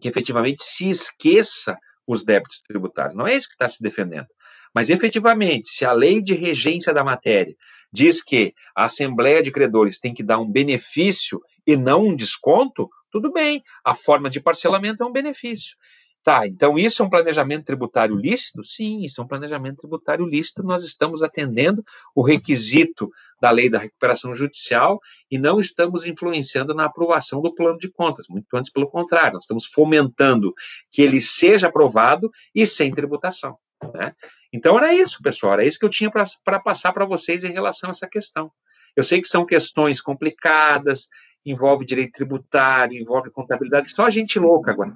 que 0.00 0.08
efetivamente 0.08 0.62
se 0.64 0.88
esqueça 0.88 1.76
os 2.06 2.24
débitos 2.24 2.62
tributários. 2.62 3.14
Não 3.14 3.26
é 3.26 3.34
isso 3.34 3.48
que 3.48 3.54
está 3.54 3.68
se 3.68 3.82
defendendo. 3.82 4.26
Mas, 4.74 4.88
efetivamente, 4.88 5.68
se 5.68 5.84
a 5.84 5.92
lei 5.92 6.22
de 6.22 6.34
regência 6.34 6.94
da 6.94 7.04
matéria 7.04 7.54
diz 7.92 8.22
que 8.22 8.54
a 8.74 8.84
Assembleia 8.84 9.42
de 9.42 9.52
Credores 9.52 9.98
tem 9.98 10.14
que 10.14 10.22
dar 10.22 10.38
um 10.38 10.50
benefício 10.50 11.40
e 11.66 11.76
não 11.76 12.06
um 12.06 12.16
desconto, 12.16 12.88
tudo 13.10 13.30
bem, 13.30 13.62
a 13.84 13.94
forma 13.94 14.30
de 14.30 14.40
parcelamento 14.40 15.02
é 15.02 15.06
um 15.06 15.12
benefício. 15.12 15.76
Tá, 16.24 16.46
então 16.46 16.78
isso 16.78 17.02
é 17.02 17.04
um 17.04 17.10
planejamento 17.10 17.64
tributário 17.64 18.14
lícito? 18.14 18.62
Sim, 18.62 19.02
isso 19.02 19.20
é 19.20 19.24
um 19.24 19.26
planejamento 19.26 19.78
tributário 19.78 20.24
lícito. 20.24 20.62
Nós 20.62 20.84
estamos 20.84 21.20
atendendo 21.20 21.82
o 22.14 22.22
requisito 22.22 23.10
da 23.40 23.50
lei 23.50 23.68
da 23.68 23.78
recuperação 23.78 24.32
judicial 24.32 25.00
e 25.28 25.36
não 25.36 25.58
estamos 25.58 26.06
influenciando 26.06 26.74
na 26.74 26.84
aprovação 26.84 27.42
do 27.42 27.52
plano 27.52 27.76
de 27.76 27.90
contas, 27.90 28.26
muito 28.28 28.46
antes 28.56 28.70
pelo 28.70 28.88
contrário, 28.88 29.34
nós 29.34 29.44
estamos 29.44 29.66
fomentando 29.66 30.54
que 30.92 31.02
ele 31.02 31.20
seja 31.20 31.66
aprovado 31.66 32.30
e 32.54 32.64
sem 32.64 32.92
tributação. 32.92 33.56
Né? 33.92 34.14
Então 34.52 34.78
era 34.78 34.94
isso, 34.94 35.20
pessoal, 35.20 35.54
era 35.54 35.64
isso 35.64 35.78
que 35.78 35.84
eu 35.84 35.90
tinha 35.90 36.10
para 36.10 36.60
passar 36.60 36.92
para 36.92 37.04
vocês 37.04 37.42
em 37.42 37.52
relação 37.52 37.90
a 37.90 37.92
essa 37.92 38.06
questão. 38.06 38.48
Eu 38.94 39.02
sei 39.02 39.20
que 39.20 39.26
são 39.26 39.44
questões 39.44 40.00
complicadas, 40.00 41.08
envolve 41.44 41.84
direito 41.84 42.12
tributário, 42.12 42.96
envolve 42.96 43.30
contabilidade, 43.30 43.90
só 43.90 44.08
gente 44.08 44.38
louca 44.38 44.70
agora. 44.70 44.92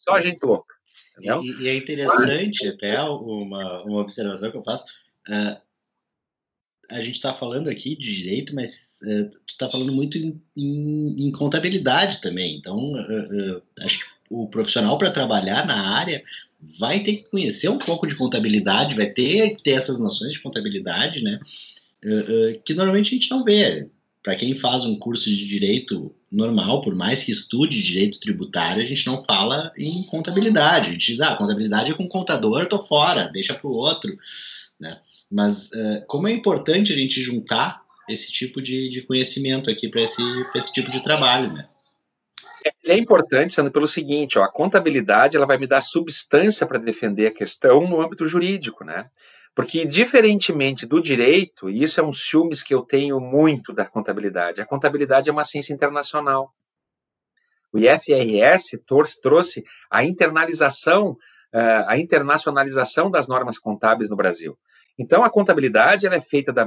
Só 0.00 0.18
gente 0.18 0.42
louca. 0.42 0.74
E, 1.20 1.62
e, 1.62 1.68
é 1.68 1.76
interessante, 1.76 2.66
até 2.66 2.98
uma, 3.02 3.84
uma 3.84 4.00
observação 4.00 4.50
que 4.50 4.56
eu 4.56 4.64
faço. 4.64 4.84
Uh, 5.28 5.60
a 6.90 7.00
gente 7.02 7.16
está 7.16 7.34
falando 7.34 7.68
aqui 7.68 7.94
de 7.94 8.16
direito, 8.16 8.54
mas 8.54 8.98
uh, 9.02 9.30
tu 9.46 9.52
está 9.52 9.70
falando 9.70 9.92
muito 9.92 10.16
em, 10.16 10.40
em, 10.56 11.26
em, 11.26 11.30
contabilidade 11.30 12.22
também. 12.22 12.56
Então, 12.56 12.94
uh, 12.94 13.62
acho 13.82 13.98
que 13.98 14.04
o 14.30 14.48
profissional 14.48 14.96
para 14.96 15.10
trabalhar 15.10 15.66
na 15.66 15.94
área 15.94 16.24
vai 16.78 17.00
ter 17.00 17.16
que 17.16 17.30
conhecer 17.30 17.68
um 17.68 17.78
pouco 17.78 18.06
de 18.06 18.16
contabilidade, 18.16 18.96
vai 18.96 19.10
ter 19.10 19.56
que 19.56 19.62
ter 19.62 19.72
essas 19.72 19.98
noções 19.98 20.32
de 20.32 20.40
contabilidade, 20.40 21.22
né? 21.22 21.40
que 22.64 22.72
normalmente 22.72 23.08
a 23.08 23.10
gente 23.10 23.30
não 23.30 23.44
vê 23.44 23.90
para 24.22 24.34
quem 24.34 24.54
faz 24.54 24.86
um 24.86 24.98
curso 24.98 25.28
de 25.28 25.46
direito 25.46 26.14
normal, 26.30 26.80
por 26.80 26.94
mais 26.94 27.22
que 27.24 27.32
estude 27.32 27.82
direito 27.82 28.20
tributário, 28.20 28.82
a 28.82 28.86
gente 28.86 29.06
não 29.06 29.24
fala 29.24 29.72
em 29.76 30.02
contabilidade. 30.04 30.88
A 30.88 30.92
gente 30.92 31.12
diz, 31.12 31.20
ah, 31.20 31.36
contabilidade 31.36 31.90
é 31.90 31.94
com 31.94 32.08
contador, 32.08 32.60
eu 32.60 32.68
tô 32.68 32.78
fora, 32.78 33.30
deixa 33.32 33.54
para 33.54 33.66
o 33.66 33.74
outro. 33.74 34.16
Né? 34.78 34.98
Mas 35.30 35.70
uh, 35.72 36.04
como 36.06 36.28
é 36.28 36.32
importante 36.32 36.92
a 36.92 36.96
gente 36.96 37.20
juntar 37.20 37.82
esse 38.08 38.30
tipo 38.30 38.60
de, 38.62 38.88
de 38.88 39.02
conhecimento 39.02 39.70
aqui 39.70 39.88
para 39.88 40.02
esse, 40.02 40.22
esse 40.54 40.72
tipo 40.72 40.90
de 40.90 41.02
trabalho, 41.02 41.52
né? 41.52 41.68
É 42.84 42.96
importante, 42.96 43.54
sendo 43.54 43.70
pelo 43.70 43.88
seguinte, 43.88 44.38
ó, 44.38 44.42
a 44.42 44.52
contabilidade 44.52 45.36
ela 45.36 45.46
vai 45.46 45.56
me 45.56 45.66
dar 45.66 45.80
substância 45.80 46.66
para 46.66 46.78
defender 46.78 47.26
a 47.26 47.34
questão 47.34 47.88
no 47.88 48.02
âmbito 48.02 48.26
jurídico, 48.26 48.84
né? 48.84 49.08
Porque, 49.54 49.84
diferentemente 49.84 50.86
do 50.86 51.02
direito, 51.02 51.68
e 51.68 51.82
isso 51.82 52.00
é 52.00 52.04
um 52.04 52.12
ciúmes 52.12 52.62
que 52.62 52.74
eu 52.74 52.82
tenho 52.82 53.20
muito 53.20 53.72
da 53.72 53.84
contabilidade, 53.84 54.60
a 54.60 54.66
contabilidade 54.66 55.28
é 55.28 55.32
uma 55.32 55.44
ciência 55.44 55.74
internacional. 55.74 56.54
O 57.72 57.78
IFRS 57.78 58.78
trouxe 59.20 59.64
a 59.90 60.04
internalização, 60.04 61.16
eh, 61.52 61.84
a 61.86 61.98
internacionalização 61.98 63.10
das 63.10 63.28
normas 63.28 63.58
contábeis 63.58 64.10
no 64.10 64.16
Brasil. 64.16 64.58
Então, 64.98 65.24
a 65.24 65.30
contabilidade 65.30 66.06
ela 66.06 66.16
é 66.16 66.20
feita 66.20 66.52
da. 66.52 66.66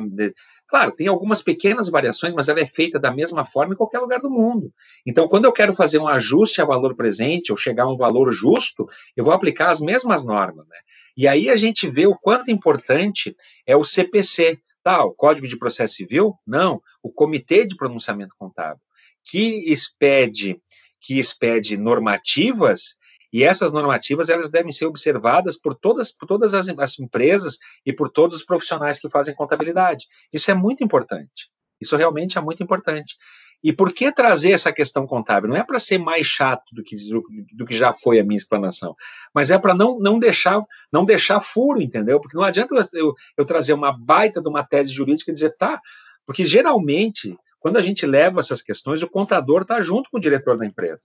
Claro, 0.73 0.91
tem 0.91 1.05
algumas 1.05 1.39
pequenas 1.39 1.87
variações, 1.87 2.33
mas 2.33 2.49
ela 2.49 2.59
é 2.59 2.65
feita 2.65 2.97
da 2.97 3.11
mesma 3.11 3.45
forma 3.45 3.75
em 3.75 3.77
qualquer 3.77 3.99
lugar 3.99 4.19
do 4.19 4.27
mundo. 4.27 4.73
Então, 5.05 5.27
quando 5.27 5.45
eu 5.45 5.51
quero 5.51 5.71
fazer 5.75 5.99
um 5.99 6.07
ajuste 6.07 6.63
a 6.63 6.65
valor 6.65 6.95
presente 6.95 7.51
ou 7.51 7.57
chegar 7.57 7.83
a 7.83 7.91
um 7.91 7.95
valor 7.95 8.31
justo, 8.31 8.87
eu 9.15 9.23
vou 9.23 9.35
aplicar 9.35 9.69
as 9.69 9.79
mesmas 9.79 10.25
normas. 10.25 10.67
Né? 10.67 10.77
E 11.15 11.27
aí 11.27 11.47
a 11.47 11.55
gente 11.55 11.87
vê 11.87 12.07
o 12.07 12.15
quanto 12.15 12.49
importante 12.49 13.35
é 13.67 13.77
o 13.77 13.83
CPC. 13.83 14.59
Tá, 14.81 15.05
o 15.05 15.13
Código 15.13 15.47
de 15.47 15.59
Processo 15.59 15.93
Civil? 15.93 16.33
Não, 16.45 16.81
o 17.03 17.11
Comitê 17.11 17.67
de 17.67 17.75
Pronunciamento 17.75 18.33
Contábil, 18.35 18.81
que 19.23 19.71
expede, 19.71 20.59
que 20.99 21.19
expede 21.19 21.77
normativas 21.77 22.97
e 23.33 23.43
essas 23.43 23.71
normativas 23.71 24.29
elas 24.29 24.51
devem 24.51 24.71
ser 24.71 24.85
observadas 24.85 25.57
por 25.57 25.73
todas, 25.73 26.11
por 26.11 26.27
todas 26.27 26.53
as, 26.53 26.69
as 26.69 26.99
empresas 26.99 27.57
e 27.83 27.91
por 27.91 28.07
todos 28.07 28.35
os 28.37 28.45
profissionais 28.45 28.99
que 28.99 29.09
fazem 29.09 29.33
contabilidade. 29.33 30.05
Isso 30.31 30.51
é 30.51 30.53
muito 30.53 30.83
importante. 30.83 31.49
Isso 31.81 31.97
realmente 31.97 32.37
é 32.37 32.41
muito 32.41 32.61
importante. 32.61 33.15
E 33.63 33.73
por 33.73 33.93
que 33.93 34.11
trazer 34.11 34.51
essa 34.51 34.71
questão 34.71 35.07
contábil? 35.07 35.49
Não 35.49 35.55
é 35.55 35.63
para 35.63 35.79
ser 35.79 35.97
mais 35.97 36.27
chato 36.27 36.65
do 36.73 36.83
que, 36.83 36.95
do, 37.09 37.23
do, 37.53 37.65
que 37.65 37.75
já 37.75 37.93
foi 37.93 38.19
a 38.19 38.23
minha 38.23 38.37
explanação, 38.37 38.93
mas 39.33 39.49
é 39.49 39.57
para 39.57 39.73
não, 39.73 39.97
não, 39.99 40.19
deixar, 40.19 40.59
não 40.91 41.05
deixar 41.05 41.39
furo, 41.39 41.81
entendeu? 41.81 42.19
Porque 42.19 42.37
não 42.37 42.43
adianta 42.43 42.75
eu, 42.93 43.13
eu 43.37 43.45
trazer 43.45 43.73
uma 43.73 43.91
baita 43.97 44.41
de 44.41 44.49
uma 44.49 44.63
tese 44.63 44.91
jurídica 44.91 45.31
e 45.31 45.33
dizer, 45.33 45.55
tá, 45.57 45.81
porque 46.25 46.45
geralmente, 46.45 47.35
quando 47.59 47.77
a 47.77 47.81
gente 47.81 48.05
leva 48.05 48.41
essas 48.41 48.61
questões, 48.61 49.01
o 49.01 49.09
contador 49.09 49.61
está 49.61 49.81
junto 49.81 50.09
com 50.11 50.17
o 50.17 50.21
diretor 50.21 50.57
da 50.57 50.65
empresa. 50.65 51.01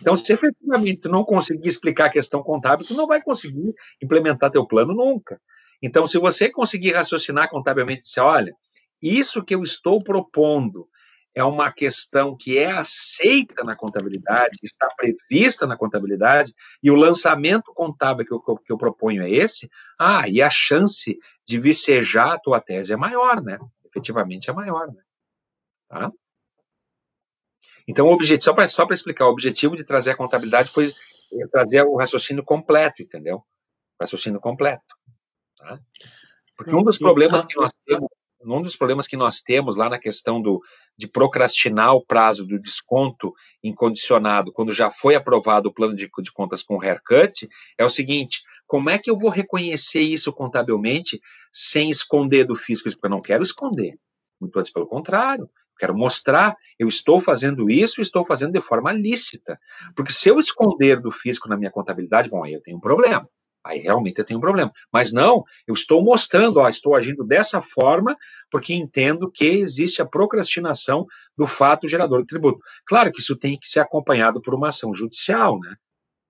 Então, 0.00 0.16
se 0.16 0.32
efetivamente 0.32 1.08
não 1.08 1.24
conseguir 1.24 1.68
explicar 1.68 2.06
a 2.06 2.10
questão 2.10 2.42
contábil, 2.42 2.86
tu 2.86 2.94
não 2.94 3.06
vai 3.06 3.22
conseguir 3.22 3.74
implementar 4.02 4.50
teu 4.50 4.66
plano 4.66 4.94
nunca. 4.94 5.40
Então, 5.82 6.06
se 6.06 6.18
você 6.18 6.50
conseguir 6.50 6.92
raciocinar 6.92 7.48
contabilmente, 7.48 8.02
dizer, 8.02 8.20
olha, 8.20 8.52
isso 9.00 9.42
que 9.42 9.54
eu 9.54 9.62
estou 9.62 10.02
propondo 10.02 10.88
é 11.34 11.44
uma 11.44 11.70
questão 11.70 12.36
que 12.36 12.58
é 12.58 12.70
aceita 12.70 13.62
na 13.62 13.74
contabilidade, 13.74 14.58
está 14.62 14.88
prevista 14.96 15.66
na 15.66 15.76
contabilidade, 15.76 16.52
e 16.82 16.90
o 16.90 16.96
lançamento 16.96 17.72
contábil 17.72 18.26
que 18.26 18.32
eu, 18.32 18.56
que 18.56 18.72
eu 18.72 18.76
proponho 18.76 19.22
é 19.22 19.30
esse, 19.30 19.70
ah, 19.98 20.28
e 20.28 20.42
a 20.42 20.50
chance 20.50 21.16
de 21.46 21.58
vicejar 21.58 22.34
a 22.34 22.38
tua 22.38 22.60
tese 22.60 22.92
é 22.92 22.96
maior, 22.96 23.40
né? 23.42 23.58
Efetivamente 23.84 24.50
é 24.50 24.52
maior, 24.52 24.88
né? 24.88 25.02
Tá? 25.88 26.12
Então, 27.90 28.06
o 28.06 28.12
objetivo, 28.12 28.44
só 28.44 28.54
para 28.54 28.68
só 28.68 28.86
explicar, 28.88 29.26
o 29.26 29.32
objetivo 29.32 29.76
de 29.76 29.82
trazer 29.82 30.12
a 30.12 30.16
contabilidade 30.16 30.70
foi 30.70 30.92
trazer 31.50 31.82
o 31.82 31.96
raciocínio 31.96 32.44
completo, 32.44 33.02
entendeu? 33.02 33.38
O 33.38 33.44
raciocínio 34.00 34.38
completo. 34.38 34.94
Tá? 35.58 35.76
Porque 36.56 36.72
um 36.72 36.84
dos 36.84 36.96
problemas 36.96 37.44
que 37.46 37.56
nós 37.56 37.72
temos, 37.84 38.08
um 38.44 38.62
dos 38.62 38.76
problemas 38.76 39.08
que 39.08 39.16
nós 39.16 39.40
temos 39.40 39.74
lá 39.74 39.90
na 39.90 39.98
questão 39.98 40.40
do, 40.40 40.62
de 40.96 41.08
procrastinar 41.08 41.92
o 41.96 42.06
prazo 42.06 42.46
do 42.46 42.60
desconto 42.60 43.34
incondicionado, 43.60 44.52
quando 44.52 44.70
já 44.70 44.88
foi 44.88 45.16
aprovado 45.16 45.68
o 45.68 45.74
plano 45.74 45.96
de, 45.96 46.08
de 46.22 46.32
contas 46.32 46.62
com 46.62 46.80
haircut, 46.80 47.48
é 47.76 47.84
o 47.84 47.90
seguinte: 47.90 48.40
como 48.68 48.88
é 48.88 48.98
que 48.98 49.10
eu 49.10 49.16
vou 49.16 49.30
reconhecer 49.30 50.02
isso 50.02 50.32
contabilmente 50.32 51.20
sem 51.52 51.90
esconder 51.90 52.44
do 52.44 52.54
fisco? 52.54 52.88
Porque 52.88 53.06
eu 53.06 53.10
não 53.10 53.20
quero 53.20 53.42
esconder. 53.42 53.98
Muito 54.40 54.56
antes 54.60 54.72
pelo 54.72 54.86
contrário, 54.86 55.50
Quero 55.80 55.96
mostrar, 55.96 56.54
eu 56.78 56.86
estou 56.86 57.18
fazendo 57.18 57.70
isso 57.70 58.02
estou 58.02 58.24
fazendo 58.24 58.52
de 58.52 58.60
forma 58.60 58.92
lícita. 58.92 59.58
Porque 59.96 60.12
se 60.12 60.28
eu 60.28 60.38
esconder 60.38 61.00
do 61.00 61.10
fisco 61.10 61.48
na 61.48 61.56
minha 61.56 61.70
contabilidade, 61.70 62.28
bom, 62.28 62.44
aí 62.44 62.52
eu 62.52 62.60
tenho 62.60 62.76
um 62.76 62.80
problema. 62.80 63.26
Aí 63.64 63.80
realmente 63.80 64.18
eu 64.18 64.24
tenho 64.24 64.38
um 64.38 64.42
problema. 64.42 64.70
Mas 64.92 65.10
não, 65.12 65.42
eu 65.66 65.74
estou 65.74 66.02
mostrando, 66.02 66.58
ó, 66.58 66.68
estou 66.68 66.94
agindo 66.94 67.24
dessa 67.24 67.62
forma 67.62 68.16
porque 68.50 68.74
entendo 68.74 69.30
que 69.30 69.46
existe 69.46 70.02
a 70.02 70.06
procrastinação 70.06 71.06
do 71.36 71.46
fato 71.46 71.88
gerador 71.88 72.20
de 72.20 72.26
tributo. 72.26 72.60
Claro 72.86 73.10
que 73.10 73.20
isso 73.20 73.36
tem 73.36 73.58
que 73.58 73.68
ser 73.68 73.80
acompanhado 73.80 74.40
por 74.40 74.54
uma 74.54 74.68
ação 74.68 74.94
judicial, 74.94 75.58
né? 75.58 75.76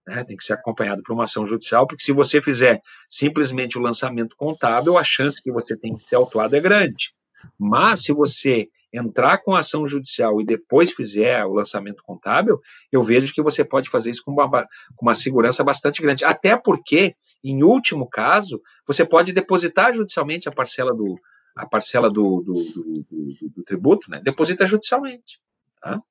né? 0.06 0.24
Tem 0.24 0.36
que 0.36 0.44
ser 0.44 0.54
acompanhado 0.54 1.02
por 1.02 1.12
uma 1.12 1.24
ação 1.24 1.46
judicial, 1.46 1.86
porque 1.86 2.02
se 2.02 2.12
você 2.12 2.40
fizer 2.40 2.80
simplesmente 3.08 3.78
o 3.78 3.82
lançamento 3.82 4.36
contábil, 4.36 4.98
a 4.98 5.04
chance 5.04 5.42
que 5.42 5.52
você 5.52 5.76
tem 5.76 5.94
de 5.94 6.06
ser 6.06 6.16
autuado 6.16 6.56
é 6.56 6.60
grande. 6.60 7.12
Mas 7.58 8.02
se 8.02 8.12
você 8.12 8.68
entrar 8.92 9.38
com 9.38 9.54
ação 9.54 9.86
judicial 9.86 10.40
e 10.40 10.44
depois 10.44 10.90
fizer 10.90 11.44
o 11.44 11.52
lançamento 11.52 12.02
contábil, 12.02 12.60
eu 12.90 13.02
vejo 13.02 13.32
que 13.32 13.42
você 13.42 13.64
pode 13.64 13.88
fazer 13.88 14.10
isso 14.10 14.24
com 14.24 14.32
uma, 14.32 14.48
com 14.96 15.06
uma 15.06 15.14
segurança 15.14 15.62
bastante 15.62 16.02
grande. 16.02 16.24
Até 16.24 16.56
porque, 16.56 17.14
em 17.42 17.62
último 17.62 18.08
caso, 18.08 18.60
você 18.86 19.04
pode 19.04 19.32
depositar 19.32 19.94
judicialmente 19.94 20.48
a 20.48 20.52
parcela 20.52 20.92
do, 20.92 21.18
a 21.54 21.66
parcela 21.66 22.08
do, 22.08 22.42
do, 22.42 22.52
do, 22.54 23.48
do 23.56 23.62
tributo, 23.62 24.10
né? 24.10 24.20
Deposita 24.22 24.66
judicialmente. 24.66 25.40
Tá? 25.80 26.02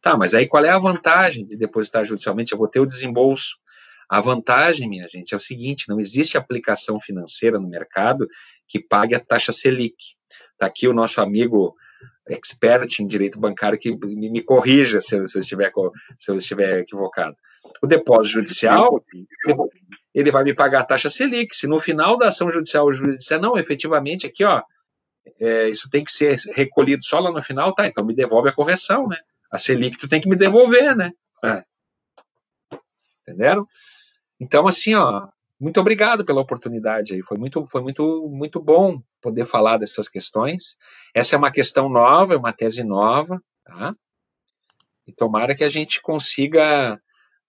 tá, 0.00 0.16
mas 0.16 0.34
aí 0.34 0.46
qual 0.46 0.64
é 0.64 0.70
a 0.70 0.78
vantagem 0.78 1.44
de 1.44 1.56
depositar 1.56 2.04
judicialmente? 2.04 2.52
Eu 2.52 2.58
vou 2.58 2.68
ter 2.68 2.80
o 2.80 2.86
desembolso. 2.86 3.56
A 4.08 4.20
vantagem, 4.20 4.88
minha 4.88 5.08
gente, 5.08 5.32
é 5.32 5.36
o 5.36 5.40
seguinte: 5.40 5.88
não 5.88 6.00
existe 6.00 6.36
aplicação 6.36 7.00
financeira 7.00 7.58
no 7.58 7.68
mercado 7.68 8.26
que 8.66 8.80
pague 8.80 9.14
a 9.14 9.20
taxa 9.20 9.52
Selic. 9.52 9.96
Está 10.52 10.66
aqui 10.66 10.88
o 10.88 10.92
nosso 10.92 11.20
amigo 11.20 11.74
expert 12.28 13.00
em 13.00 13.06
direito 13.06 13.38
bancário 13.38 13.78
que 13.78 13.94
me, 13.94 14.42
corrija 14.42 15.00
se 15.00 15.16
eu, 15.16 15.26
se, 15.26 15.38
eu 15.38 15.42
estiver, 15.42 15.72
se 16.18 16.30
eu 16.30 16.36
estiver 16.36 16.80
equivocado. 16.80 17.36
O 17.82 17.86
depósito 17.86 18.34
judicial, 18.34 19.04
ele 20.14 20.30
vai 20.30 20.44
me 20.44 20.54
pagar 20.54 20.80
a 20.80 20.84
taxa 20.84 21.10
Selic. 21.10 21.54
Se 21.54 21.66
no 21.66 21.80
final 21.80 22.16
da 22.16 22.28
ação 22.28 22.50
judicial 22.50 22.86
o 22.86 22.92
juiz 22.92 23.16
disser, 23.16 23.40
não, 23.40 23.56
efetivamente, 23.56 24.26
aqui, 24.26 24.44
ó, 24.44 24.62
é, 25.38 25.68
isso 25.68 25.88
tem 25.90 26.04
que 26.04 26.12
ser 26.12 26.36
recolhido 26.54 27.04
só 27.04 27.18
lá 27.18 27.30
no 27.30 27.42
final, 27.42 27.74
tá, 27.74 27.86
então 27.86 28.04
me 28.04 28.14
devolve 28.14 28.48
a 28.48 28.52
correção, 28.52 29.06
né? 29.08 29.18
A 29.50 29.58
Selic 29.58 29.98
tu 29.98 30.08
tem 30.08 30.20
que 30.20 30.28
me 30.28 30.36
devolver, 30.36 30.96
né? 30.96 31.12
É. 31.44 31.64
Entenderam? 33.22 33.66
Então, 34.40 34.66
assim, 34.66 34.94
ó, 34.94 35.28
muito 35.62 35.80
obrigado 35.80 36.24
pela 36.24 36.40
oportunidade 36.40 37.14
aí. 37.14 37.22
Foi 37.22 37.38
muito, 37.38 37.64
foi 37.66 37.80
muito, 37.80 38.28
muito 38.28 38.60
bom 38.60 39.00
poder 39.20 39.46
falar 39.46 39.76
dessas 39.76 40.08
questões. 40.08 40.76
Essa 41.14 41.36
é 41.36 41.38
uma 41.38 41.52
questão 41.52 41.88
nova, 41.88 42.34
é 42.34 42.36
uma 42.36 42.52
tese 42.52 42.82
nova, 42.82 43.40
tá? 43.64 43.94
E 45.06 45.12
tomara 45.12 45.54
que 45.54 45.62
a 45.62 45.68
gente 45.68 46.02
consiga 46.02 47.00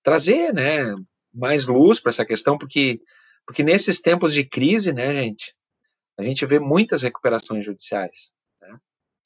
trazer, 0.04 0.54
né, 0.54 0.94
mais 1.34 1.66
luz 1.66 2.00
para 2.00 2.12
essa 2.12 2.24
questão, 2.24 2.56
porque, 2.56 3.02
porque 3.48 3.64
nesses 3.64 4.00
tempos 4.00 4.32
de 4.32 4.44
crise, 4.44 4.94
né, 4.94 5.12
gente, 5.16 5.56
a 6.16 6.24
gente 6.24 6.46
vê 6.46 6.60
muitas 6.60 7.02
recuperações 7.02 7.66
judiciais. 7.66 8.32
Né? 8.62 8.78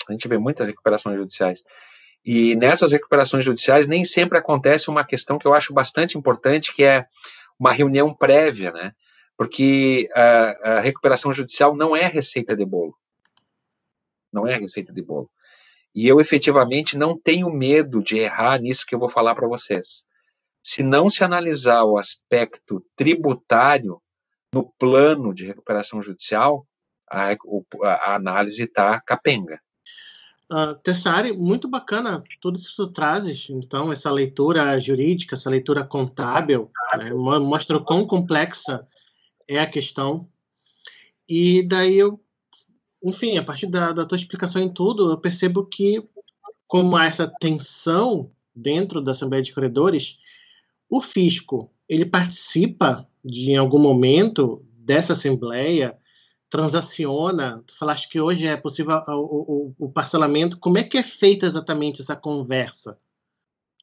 A 0.08 0.14
gente 0.14 0.30
vê 0.30 0.38
muitas 0.38 0.66
recuperações 0.66 1.18
judiciais. 1.18 1.62
E 2.24 2.56
nessas 2.56 2.94
recuperações 2.94 3.44
judiciais 3.44 3.86
nem 3.86 4.06
sempre 4.06 4.38
acontece 4.38 4.90
uma 4.90 5.04
questão 5.04 5.38
que 5.38 5.46
eu 5.46 5.54
acho 5.54 5.74
bastante 5.74 6.18
importante, 6.18 6.74
que 6.74 6.86
é 6.86 7.06
uma 7.60 7.72
reunião 7.72 8.14
prévia, 8.14 8.72
né? 8.72 8.94
Porque 9.38 10.10
a, 10.16 10.78
a 10.78 10.80
recuperação 10.80 11.34
judicial 11.34 11.76
não 11.76 11.96
é 11.96 12.08
receita 12.08 12.56
de 12.56 12.66
bolo. 12.66 12.98
Não 14.32 14.48
é 14.48 14.56
receita 14.58 14.92
de 14.92 15.02
bolo. 15.02 15.30
E 15.94 16.08
eu 16.08 16.20
efetivamente 16.20 16.98
não 16.98 17.18
tenho 17.18 17.50
medo 17.50 18.04
de 18.04 18.18
errar 18.18 18.60
nisso 18.60 18.86
que 18.86 18.94
eu 18.94 19.00
vou 19.00 19.10
falar 19.10 19.36
para 19.36 19.48
vocês. 19.48 20.06
Se 20.64 20.84
não 20.84 21.10
se 21.10 21.24
analisar 21.24 21.84
o 21.84 21.98
aspecto 21.98 22.86
tributário 22.96 24.02
no 24.54 24.72
plano 24.78 25.34
de 25.34 25.46
recuperação 25.46 26.02
judicial, 26.02 26.68
a, 27.10 27.32
a 27.84 28.16
análise 28.16 28.64
está 28.64 29.00
capenga. 29.02 29.60
Uh, 30.50 30.76
Tessari, 30.82 31.34
muito 31.34 31.68
bacana 31.68 32.24
tudo 32.40 32.58
isso 32.58 32.70
que 32.70 32.76
tu 32.78 32.88
trazes, 32.88 33.50
então, 33.50 33.92
essa 33.92 34.10
leitura 34.10 34.80
jurídica, 34.80 35.36
essa 35.36 35.50
leitura 35.50 35.84
contábil, 35.84 36.72
né, 36.98 37.14
mostra 37.14 37.76
o 37.76 37.84
quão 37.84 38.08
complexa 38.08 38.88
é 39.46 39.60
a 39.60 39.70
questão. 39.70 40.30
E 41.28 41.64
daí 41.64 41.98
eu, 41.98 42.24
enfim, 43.04 43.38
a 43.38 43.44
partir 43.44 43.68
da, 43.68 43.92
da 43.92 44.06
tua 44.06 44.16
explicação 44.16 44.62
em 44.62 44.74
tudo, 44.74 45.12
eu 45.12 45.18
percebo 45.18 45.66
que, 45.66 46.02
como 46.66 46.96
há 46.96 47.06
essa 47.06 47.28
tensão 47.42 48.32
dentro 48.56 49.02
da 49.02 49.12
Assembleia 49.12 49.44
de 49.44 49.54
Credores, 49.54 50.18
o 50.90 51.02
fisco, 51.02 51.70
ele 51.90 52.06
participa 52.06 53.06
de, 53.24 53.52
em 53.52 53.58
algum 53.58 53.80
momento 53.80 54.66
dessa 54.78 55.12
Assembleia, 55.12 55.98
transaciona, 56.50 57.64
tu 57.66 57.78
falaste 57.78 58.10
que 58.10 58.20
hoje 58.20 58.46
é 58.46 58.56
possível 58.56 59.02
o, 59.08 59.74
o, 59.78 59.86
o, 59.86 59.92
parcelamento, 59.92 60.58
como 60.58 60.78
é 60.78 60.84
que 60.84 60.98
é 60.98 61.04
feita 61.04 61.46
exatamente 61.46 62.02
essa 62.02 62.16
conversa? 62.16 62.98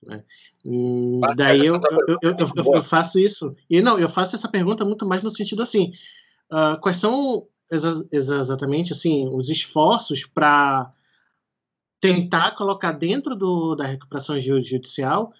Né? 0.02 0.24
Hum, 0.64 1.20
daí 1.36 1.66
eu, 1.66 1.74
eu, 1.74 2.18
eu, 2.22 2.74
eu, 2.74 2.82
faço 2.82 3.18
isso, 3.18 3.54
e 3.68 3.82
não, 3.82 3.98
eu 3.98 4.08
faço 4.08 4.34
essa 4.34 4.48
pergunta 4.48 4.84
muito 4.84 5.06
mais 5.06 5.22
no 5.22 5.30
sentido 5.30 5.62
assim, 5.62 5.92
uh, 6.50 6.80
quais 6.80 6.96
são 6.96 7.46
exa 7.70 8.06
exatamente 8.12 8.92
assim 8.92 9.28
os 9.28 9.48
esforços 9.48 10.24
para 10.26 10.90
tentar 12.00 12.52
colocar 12.52 12.92
dentro 12.92 13.34
do, 13.34 13.74
da 13.74 13.86
recuperação 13.86 14.38
judicial 14.40 15.32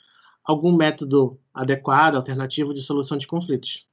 algum 0.45 0.75
método 0.77 1.39
adequado, 1.55 2.17
alternativo 2.17 2.75
de 2.75 2.83
solução 2.83 3.17
de 3.17 3.27
conflitos? 3.27 3.87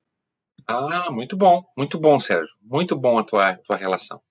Ah, 0.68 1.10
muito 1.12 1.36
bom, 1.36 1.64
muito 1.78 2.00
bom, 2.00 2.20
Sérgio. 2.20 2.54
Muito 2.62 2.96
bom 2.96 3.18
a 3.18 3.24
tua, 3.24 3.56
tua 3.58 3.76
relação. 3.76 4.22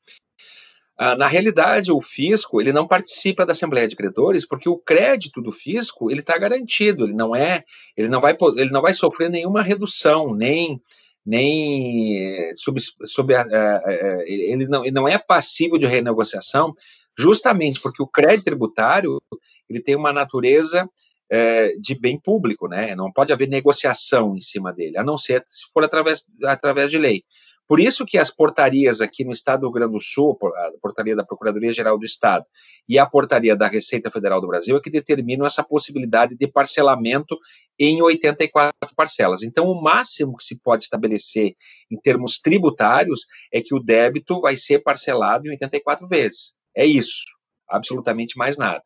Ah, 0.96 1.16
na 1.16 1.26
realidade, 1.26 1.90
o 1.90 2.00
fisco 2.00 2.60
ele 2.60 2.72
não 2.72 2.86
participa 2.86 3.46
da 3.46 3.52
Assembleia 3.52 3.88
de 3.88 3.96
Credores 3.96 4.46
porque 4.46 4.68
o 4.68 4.76
crédito 4.76 5.40
do 5.40 5.50
fisco 5.50 6.10
ele 6.10 6.20
está 6.20 6.36
garantido. 6.36 7.04
Ele 7.04 7.14
não 7.14 7.34
é, 7.34 7.64
ele 7.96 8.08
não 8.08 8.20
vai, 8.20 8.36
ele 8.56 8.70
não 8.70 8.82
vai 8.82 8.92
sofrer 8.92 9.30
nenhuma 9.30 9.62
redução, 9.62 10.34
nem 10.34 10.80
nem 11.24 12.54
sob, 12.56 12.80
sob 13.04 13.34
a, 13.34 13.42
a, 13.42 14.24
ele, 14.26 14.66
não, 14.66 14.84
ele 14.84 14.94
não 14.94 15.06
é 15.06 15.18
passível 15.18 15.78
de 15.78 15.86
renegociação, 15.86 16.74
justamente 17.16 17.80
porque 17.80 18.02
o 18.02 18.06
crédito 18.06 18.44
tributário 18.44 19.20
ele 19.68 19.80
tem 19.80 19.94
uma 19.94 20.12
natureza 20.12 20.88
é, 21.30 21.72
de 21.80 21.94
bem 21.94 22.18
público, 22.18 22.66
né? 22.68 22.94
Não 22.94 23.12
pode 23.12 23.32
haver 23.32 23.48
negociação 23.48 24.36
em 24.36 24.40
cima 24.40 24.72
dele, 24.72 24.98
a 24.98 25.04
não 25.04 25.16
ser 25.16 25.42
se 25.46 25.70
for 25.72 25.84
através, 25.84 26.24
através 26.44 26.90
de 26.90 26.98
lei. 26.98 27.22
Por 27.70 27.78
isso 27.78 28.04
que 28.04 28.18
as 28.18 28.32
portarias 28.32 29.00
aqui 29.00 29.24
no 29.24 29.30
Estado 29.30 29.60
do 29.60 29.68
Rio 29.68 29.74
Grande 29.74 29.92
do 29.92 30.00
Sul, 30.00 30.36
a 30.42 30.72
portaria 30.82 31.14
da 31.14 31.22
Procuradoria-Geral 31.24 31.96
do 31.96 32.04
Estado 32.04 32.44
e 32.88 32.98
a 32.98 33.06
portaria 33.06 33.54
da 33.54 33.68
Receita 33.68 34.10
Federal 34.10 34.40
do 34.40 34.48
Brasil 34.48 34.76
é 34.76 34.80
que 34.80 34.90
determinam 34.90 35.46
essa 35.46 35.62
possibilidade 35.62 36.36
de 36.36 36.48
parcelamento 36.48 37.38
em 37.78 38.02
84 38.02 38.72
parcelas. 38.96 39.44
Então, 39.44 39.66
o 39.66 39.80
máximo 39.80 40.36
que 40.36 40.42
se 40.42 40.60
pode 40.60 40.82
estabelecer 40.82 41.54
em 41.88 41.96
termos 41.96 42.40
tributários 42.40 43.20
é 43.52 43.62
que 43.62 43.72
o 43.72 43.78
débito 43.78 44.40
vai 44.40 44.56
ser 44.56 44.80
parcelado 44.80 45.46
em 45.46 45.50
84 45.50 46.08
vezes. 46.08 46.54
É 46.76 46.84
isso, 46.84 47.22
absolutamente 47.68 48.36
mais 48.36 48.58
nada. 48.58 48.82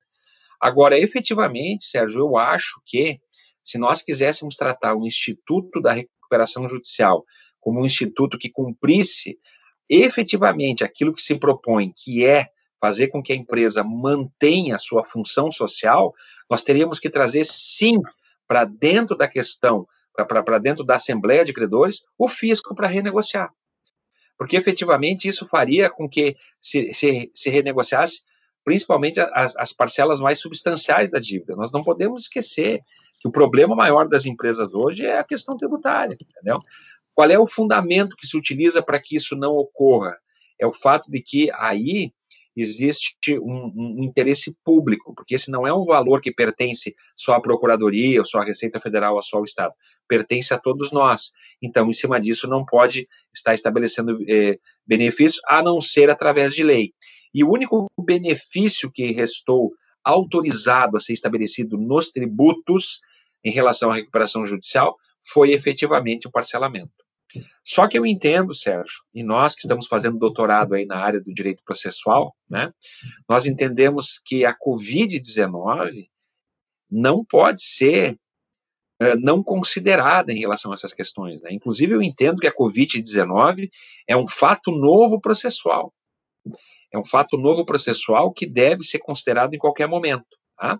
Agora, 0.64 0.98
efetivamente, 0.98 1.84
Sérgio, 1.84 2.20
eu 2.20 2.38
acho 2.38 2.80
que 2.86 3.20
se 3.62 3.76
nós 3.76 4.00
quiséssemos 4.00 4.56
tratar 4.56 4.94
o 4.94 5.06
Instituto 5.06 5.78
da 5.78 5.92
Recuperação 5.92 6.66
Judicial 6.66 7.22
como 7.60 7.82
um 7.82 7.84
instituto 7.84 8.38
que 8.38 8.48
cumprisse 8.48 9.38
efetivamente 9.90 10.82
aquilo 10.82 11.12
que 11.12 11.20
se 11.20 11.34
propõe, 11.34 11.92
que 11.94 12.24
é 12.24 12.48
fazer 12.80 13.08
com 13.08 13.22
que 13.22 13.34
a 13.34 13.36
empresa 13.36 13.84
mantenha 13.84 14.76
a 14.76 14.78
sua 14.78 15.04
função 15.04 15.50
social, 15.50 16.14
nós 16.48 16.62
teríamos 16.62 16.98
que 16.98 17.10
trazer, 17.10 17.44
sim, 17.44 18.00
para 18.48 18.64
dentro 18.64 19.14
da 19.14 19.28
questão, 19.28 19.86
para 20.16 20.58
dentro 20.58 20.82
da 20.82 20.94
Assembleia 20.94 21.44
de 21.44 21.52
Credores, 21.52 21.98
o 22.16 22.26
fisco 22.26 22.74
para 22.74 22.88
renegociar. 22.88 23.50
Porque 24.38 24.56
efetivamente 24.56 25.28
isso 25.28 25.46
faria 25.46 25.90
com 25.90 26.08
que 26.08 26.34
se, 26.58 26.90
se, 26.94 27.30
se 27.34 27.50
renegociasse 27.50 28.22
principalmente 28.64 29.20
as, 29.20 29.56
as, 29.56 29.72
parcelas 29.72 30.20
mais 30.20 30.40
substanciais 30.40 31.10
da 31.10 31.20
dívida. 31.20 31.54
Nós 31.54 31.70
não 31.70 31.82
podemos 31.82 32.22
esquecer 32.22 32.80
que 33.20 33.28
o 33.28 33.32
problema 33.32 33.76
maior 33.76 34.08
das 34.08 34.24
empresas 34.24 34.72
hoje 34.72 35.04
é 35.04 35.18
a 35.18 35.24
questão 35.24 35.56
tributária, 35.56 36.14
entendeu? 36.14 36.60
Qual 37.14 37.30
é 37.30 37.38
o 37.38 37.46
fundamento 37.46 38.16
que 38.16 38.26
se 38.26 38.36
utiliza 38.36 38.82
para 38.82 39.00
que 39.00 39.16
isso 39.16 39.36
não 39.36 39.52
ocorra? 39.52 40.16
É 40.58 40.66
o 40.66 40.72
fato 40.72 41.10
de 41.10 41.20
que 41.20 41.50
aí 41.52 42.12
existe 42.56 43.38
um, 43.38 43.72
um, 43.74 44.04
interesse 44.04 44.56
público, 44.64 45.12
porque 45.14 45.34
esse 45.34 45.50
não 45.50 45.66
é 45.66 45.74
um 45.74 45.84
valor 45.84 46.20
que 46.20 46.32
pertence 46.32 46.94
só 47.16 47.34
à 47.34 47.40
Procuradoria, 47.40 48.20
ou 48.20 48.24
só 48.24 48.38
à 48.38 48.44
Receita 48.44 48.78
Federal, 48.78 49.16
ou 49.16 49.22
só 49.22 49.38
ao 49.38 49.44
Estado. 49.44 49.74
Pertence 50.08 50.54
a 50.54 50.58
todos 50.58 50.92
nós. 50.92 51.32
Então, 51.60 51.88
em 51.88 51.92
cima 51.92 52.20
disso, 52.20 52.46
não 52.46 52.64
pode 52.64 53.08
estar 53.34 53.54
estabelecendo 53.54 54.18
eh, 54.28 54.58
benefício, 54.86 55.40
a 55.48 55.62
não 55.62 55.80
ser 55.80 56.10
através 56.10 56.54
de 56.54 56.62
lei. 56.62 56.92
E 57.34 57.42
o 57.42 57.50
único 57.50 57.90
benefício 58.00 58.90
que 58.90 59.10
restou 59.10 59.72
autorizado 60.04 60.96
a 60.96 61.00
ser 61.00 61.12
estabelecido 61.12 61.76
nos 61.76 62.10
tributos 62.10 63.00
em 63.42 63.50
relação 63.50 63.90
à 63.90 63.94
recuperação 63.94 64.44
judicial 64.44 64.96
foi 65.26 65.52
efetivamente 65.52 66.28
o 66.28 66.30
parcelamento. 66.30 66.92
Só 67.64 67.88
que 67.88 67.98
eu 67.98 68.06
entendo, 68.06 68.54
Sérgio, 68.54 69.02
e 69.12 69.24
nós 69.24 69.54
que 69.54 69.62
estamos 69.62 69.86
fazendo 69.86 70.18
doutorado 70.18 70.74
aí 70.74 70.86
na 70.86 70.98
área 70.98 71.20
do 71.20 71.34
direito 71.34 71.62
processual, 71.64 72.34
né, 72.48 72.72
nós 73.28 73.46
entendemos 73.46 74.20
que 74.24 74.44
a 74.44 74.56
Covid-19 74.56 76.08
não 76.88 77.24
pode 77.24 77.62
ser 77.62 78.16
é, 79.00 79.16
não 79.16 79.42
considerada 79.42 80.32
em 80.32 80.38
relação 80.38 80.70
a 80.70 80.74
essas 80.74 80.92
questões. 80.92 81.42
Né? 81.42 81.52
Inclusive, 81.52 81.94
eu 81.94 82.02
entendo 82.02 82.40
que 82.40 82.46
a 82.46 82.54
Covid-19 82.54 83.68
é 84.06 84.16
um 84.16 84.26
fato 84.26 84.70
novo 84.70 85.20
processual. 85.20 85.92
É 86.94 86.98
um 86.98 87.04
fato 87.04 87.36
novo 87.36 87.64
processual 87.64 88.32
que 88.32 88.46
deve 88.46 88.84
ser 88.84 89.00
considerado 89.00 89.52
em 89.52 89.58
qualquer 89.58 89.88
momento. 89.88 90.38
Tá? 90.56 90.78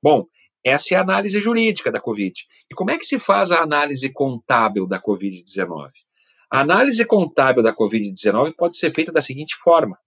Bom, 0.00 0.24
essa 0.64 0.94
é 0.94 0.96
a 0.96 1.00
análise 1.00 1.40
jurídica 1.40 1.90
da 1.90 2.00
Covid. 2.00 2.32
E 2.70 2.74
como 2.76 2.92
é 2.92 2.96
que 2.96 3.04
se 3.04 3.18
faz 3.18 3.50
a 3.50 3.60
análise 3.60 4.08
contábil 4.12 4.86
da 4.86 5.02
Covid-19? 5.02 5.90
A 6.48 6.60
análise 6.60 7.04
contábil 7.04 7.60
da 7.60 7.74
Covid-19 7.74 8.54
pode 8.56 8.76
ser 8.76 8.94
feita 8.94 9.10
da 9.10 9.20
seguinte 9.20 9.56
forma: 9.56 9.98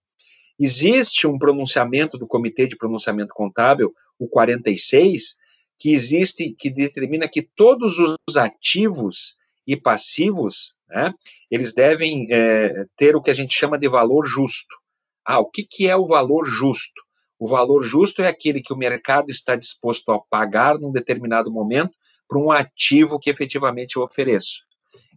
existe 0.58 1.26
um 1.26 1.38
pronunciamento 1.38 2.16
do 2.16 2.26
Comitê 2.26 2.66
de 2.66 2.78
Pronunciamento 2.78 3.34
Contábil, 3.34 3.92
o 4.18 4.26
46, 4.26 5.36
que 5.78 5.92
existe, 5.92 6.54
que 6.58 6.70
determina 6.70 7.28
que 7.28 7.42
todos 7.42 7.98
os 7.98 8.36
ativos 8.38 9.36
e 9.66 9.76
passivos, 9.76 10.74
né, 10.88 11.12
eles 11.50 11.74
devem 11.74 12.26
é, 12.30 12.86
ter 12.96 13.14
o 13.14 13.20
que 13.20 13.30
a 13.30 13.34
gente 13.34 13.52
chama 13.52 13.78
de 13.78 13.86
valor 13.86 14.24
justo. 14.24 14.79
Ah, 15.24 15.38
o 15.38 15.46
que, 15.46 15.62
que 15.64 15.88
é 15.88 15.96
o 15.96 16.06
valor 16.06 16.44
justo? 16.44 17.02
O 17.38 17.48
valor 17.48 17.82
justo 17.82 18.20
é 18.22 18.28
aquele 18.28 18.60
que 18.60 18.72
o 18.72 18.76
mercado 18.76 19.30
está 19.30 19.56
disposto 19.56 20.12
a 20.12 20.18
pagar 20.18 20.78
num 20.78 20.92
determinado 20.92 21.50
momento 21.50 21.96
para 22.28 22.38
um 22.38 22.50
ativo 22.50 23.18
que 23.18 23.30
efetivamente 23.30 23.96
eu 23.96 24.02
ofereço. 24.02 24.62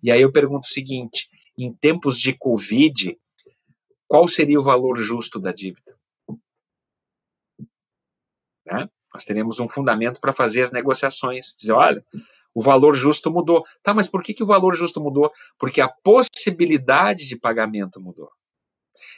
E 0.02 0.12
aí 0.12 0.22
eu 0.22 0.32
pergunto 0.32 0.66
o 0.66 0.72
seguinte: 0.72 1.30
em 1.58 1.74
tempos 1.74 2.20
de 2.20 2.34
Covid, 2.34 3.18
qual 4.08 4.28
seria 4.28 4.60
o 4.60 4.64
valor 4.64 4.98
justo 4.98 5.40
da 5.40 5.52
dívida? 5.52 5.98
Né? 8.66 8.90
Nós 9.14 9.26
teremos 9.26 9.60
um 9.60 9.68
fundamento 9.68 10.20
para 10.20 10.34
fazer 10.34 10.64
as 10.64 10.72
negociações, 10.72 11.56
dizer, 11.60 11.74
olha, 11.74 12.04
o 12.54 12.62
valor 12.62 12.96
justo 12.96 13.32
mudou. 13.32 13.64
Tá, 13.82 13.94
mas 13.94 14.08
por 14.08 14.24
que, 14.24 14.34
que 14.34 14.44
o 14.44 14.48
valor 14.48 14.76
justo 14.76 15.02
mudou? 15.02 15.32
Porque 15.58 15.82
a 15.82 15.90
possibilidade 15.90 17.28
de 17.28 17.38
pagamento 17.38 18.00
mudou. 18.00 18.32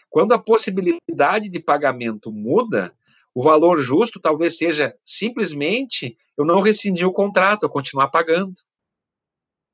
Quando 0.09 0.34
a 0.34 0.39
possibilidade 0.39 1.49
de 1.49 1.59
pagamento 1.59 2.32
muda, 2.32 2.93
o 3.34 3.43
valor 3.43 3.80
justo 3.80 4.19
talvez 4.19 4.57
seja 4.57 4.95
simplesmente 5.03 6.17
eu 6.38 6.45
não 6.45 6.61
rescindir 6.61 7.07
o 7.07 7.13
contrato, 7.13 7.63
eu 7.63 7.69
continuar 7.69 8.07
pagando. 8.07 8.55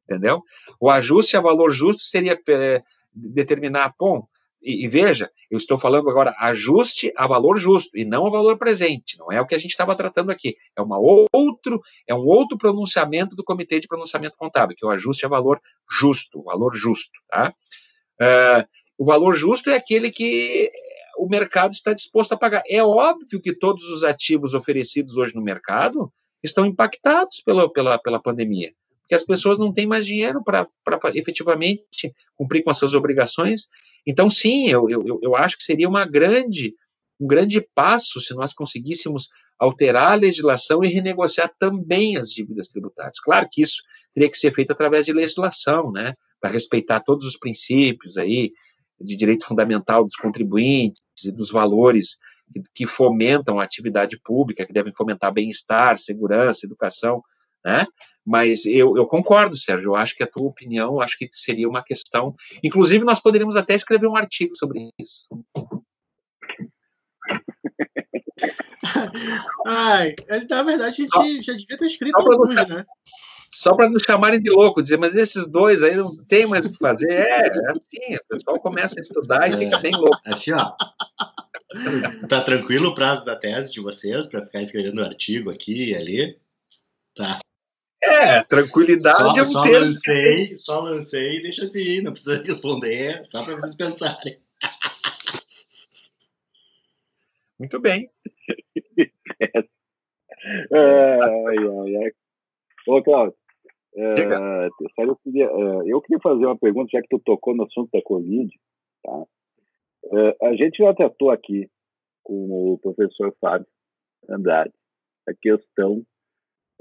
Entendeu? 0.03 0.43
O 0.79 0.89
ajuste 0.89 1.37
a 1.37 1.41
valor 1.41 1.71
justo 1.71 2.01
seria 2.01 2.39
é, 2.49 2.83
determinar, 3.13 3.93
bom, 3.97 4.27
e, 4.61 4.85
e, 4.85 4.87
veja, 4.87 5.31
eu 5.49 5.57
estou 5.57 5.77
falando 5.77 6.09
agora 6.09 6.35
ajuste 6.39 7.11
a 7.17 7.25
valor 7.25 7.57
justo 7.57 7.97
e 7.97 8.05
não 8.05 8.27
a 8.27 8.29
valor 8.29 8.57
presente. 8.57 9.17
Não 9.17 9.31
é 9.31 9.41
o 9.41 9.47
que 9.47 9.55
a 9.55 9.57
gente 9.57 9.71
estava 9.71 9.95
tratando 9.95 10.29
aqui. 10.29 10.55
É 10.75 10.81
uma 10.81 10.99
outro, 10.99 11.81
é 12.07 12.13
um 12.13 12.25
outro 12.25 12.57
pronunciamento 12.57 13.35
do 13.35 13.43
Comitê 13.43 13.79
de 13.79 13.87
Pronunciamento 13.87 14.37
Contábil, 14.37 14.75
que 14.77 14.85
é 14.85 14.87
o 14.87 14.91
ajuste 14.91 15.25
a 15.25 15.29
valor 15.29 15.59
justo, 15.89 16.43
valor 16.43 16.75
justo, 16.75 17.19
tá? 17.27 17.53
Uh, 18.21 18.67
o 19.01 19.05
valor 19.05 19.33
justo 19.33 19.71
é 19.71 19.75
aquele 19.75 20.11
que 20.11 20.71
o 21.17 21.27
mercado 21.27 21.73
está 21.73 21.91
disposto 21.91 22.33
a 22.33 22.37
pagar. 22.37 22.61
É 22.67 22.83
óbvio 22.83 23.41
que 23.41 23.51
todos 23.51 23.83
os 23.85 24.03
ativos 24.03 24.53
oferecidos 24.53 25.17
hoje 25.17 25.33
no 25.33 25.41
mercado 25.41 26.13
estão 26.43 26.67
impactados 26.67 27.41
pela, 27.41 27.67
pela, 27.67 27.97
pela 27.97 28.21
pandemia 28.21 28.71
que 29.07 29.15
as 29.15 29.25
pessoas 29.25 29.57
não 29.57 29.73
têm 29.73 29.87
mais 29.87 30.05
dinheiro 30.05 30.43
para 30.43 30.67
efetivamente 31.15 32.13
cumprir 32.35 32.63
com 32.63 32.69
as 32.69 32.77
suas 32.77 32.93
obrigações. 32.93 33.67
Então, 34.05 34.29
sim, 34.29 34.69
eu, 34.69 34.87
eu, 34.87 35.19
eu 35.21 35.35
acho 35.35 35.57
que 35.57 35.63
seria 35.63 35.89
uma 35.89 36.05
grande, 36.05 36.75
um 37.19 37.25
grande 37.25 37.59
passo 37.59 38.21
se 38.21 38.35
nós 38.35 38.53
conseguíssemos 38.53 39.29
alterar 39.59 40.11
a 40.11 40.15
legislação 40.15 40.83
e 40.83 40.87
renegociar 40.87 41.51
também 41.57 42.17
as 42.17 42.29
dívidas 42.29 42.67
tributárias. 42.67 43.19
Claro 43.19 43.47
que 43.51 43.63
isso 43.63 43.81
teria 44.13 44.29
que 44.29 44.37
ser 44.37 44.53
feito 44.53 44.71
através 44.71 45.07
de 45.07 45.11
legislação, 45.11 45.91
né, 45.91 46.13
para 46.39 46.51
respeitar 46.51 47.01
todos 47.01 47.25
os 47.25 47.35
princípios 47.35 48.15
aí 48.15 48.53
de 49.03 49.15
direito 49.15 49.45
fundamental 49.45 50.03
dos 50.03 50.15
contribuintes 50.15 51.01
e 51.25 51.31
dos 51.31 51.49
valores 51.51 52.17
que, 52.73 52.85
fomentam 52.85 53.59
a 53.59 53.63
atividade 53.63 54.19
pública, 54.23 54.65
que 54.65 54.73
devem 54.73 54.93
fomentar 54.93 55.33
bem-estar, 55.33 55.97
segurança, 55.97 56.65
educação, 56.65 57.23
né? 57.63 57.85
Mas 58.25 58.65
eu, 58.65 58.95
eu, 58.97 59.07
concordo, 59.07 59.57
Sérgio. 59.57 59.89
Eu 59.89 59.95
acho 59.95 60.15
que 60.15 60.23
a 60.23 60.27
tua 60.27 60.47
opinião, 60.47 61.01
acho 61.01 61.17
que 61.17 61.27
seria 61.31 61.67
uma 61.67 61.83
questão. 61.83 62.35
Inclusive, 62.63 63.03
nós 63.03 63.19
poderíamos 63.19 63.55
até 63.55 63.73
escrever 63.73 64.07
um 64.07 64.15
artigo 64.15 64.55
sobre 64.55 64.91
isso. 64.99 65.27
Ai, 69.65 70.15
na 70.49 70.63
verdade, 70.63 70.83
a 70.83 70.91
gente 70.91 71.41
já 71.41 71.53
devia 71.53 71.77
ter 71.77 71.85
escrito 71.85 72.19
alguns, 72.19 72.55
né? 72.55 72.85
Só 73.53 73.75
para 73.75 73.89
nos 73.89 74.03
chamarem 74.03 74.41
de 74.41 74.49
louco, 74.49 74.81
dizer, 74.81 74.97
mas 74.97 75.15
esses 75.15 75.47
dois 75.49 75.83
aí 75.83 75.95
não 75.95 76.23
tem 76.25 76.47
mais 76.47 76.65
o 76.65 76.71
que 76.71 76.77
fazer. 76.77 77.11
É, 77.11 77.47
é 77.47 77.71
assim, 77.71 78.15
o 78.15 78.25
pessoal 78.29 78.59
começa 78.59 78.95
a 78.97 79.01
estudar 79.01 79.49
e 79.49 79.53
é, 79.53 79.57
fica 79.57 79.77
bem 79.79 79.91
louco. 79.91 80.19
Assim, 80.25 80.53
ó. 80.53 80.73
Tá 82.27 82.41
tranquilo 82.43 82.89
o 82.89 82.95
prazo 82.95 83.25
da 83.25 83.35
tese 83.35 83.71
de 83.71 83.81
vocês 83.81 84.27
para 84.27 84.45
ficar 84.45 84.61
escrevendo 84.61 85.03
artigo 85.03 85.49
aqui 85.49 85.91
e 85.91 85.95
ali? 85.95 86.39
Tá. 87.15 87.39
É, 88.01 88.43
tranquilidade 88.43 89.17
só, 89.17 89.35
é 89.35 89.41
um 89.41 89.45
só 89.45 89.63
termo. 89.63 89.85
Lancei, 89.85 90.57
só 90.57 90.79
lancei 90.79 91.37
e 91.37 91.41
deixa 91.43 91.65
assim, 91.65 92.01
não 92.01 92.13
precisa 92.13 92.41
responder, 92.43 93.25
só 93.25 93.43
para 93.43 93.55
vocês 93.55 93.75
pensarem. 93.75 94.39
Muito 97.59 97.79
bem. 97.79 98.09
ai, 100.73 101.57
ai, 101.57 101.95
ai. 102.03 102.11
Ô, 102.87 103.03
Cláudio, 103.03 103.35
é, 103.95 104.69
eu, 104.99 105.15
queria, 105.17 105.45
é, 105.45 105.81
eu 105.85 106.01
queria 106.01 106.19
fazer 106.21 106.45
uma 106.45 106.57
pergunta, 106.57 106.89
já 106.91 107.01
que 107.01 107.09
tu 107.09 107.19
tocou 107.19 107.55
no 107.55 107.63
assunto 107.63 107.89
da 107.91 108.01
Covid. 108.01 108.49
Tá? 109.03 109.23
É, 110.13 110.47
a 110.47 110.55
gente 110.55 110.77
já 110.77 110.93
tratou 110.93 111.29
aqui 111.29 111.69
com 112.23 112.73
o 112.73 112.77
professor 112.77 113.35
Fábio 113.39 113.67
Andrade 114.29 114.73
a 115.27 115.33
questão 115.33 116.03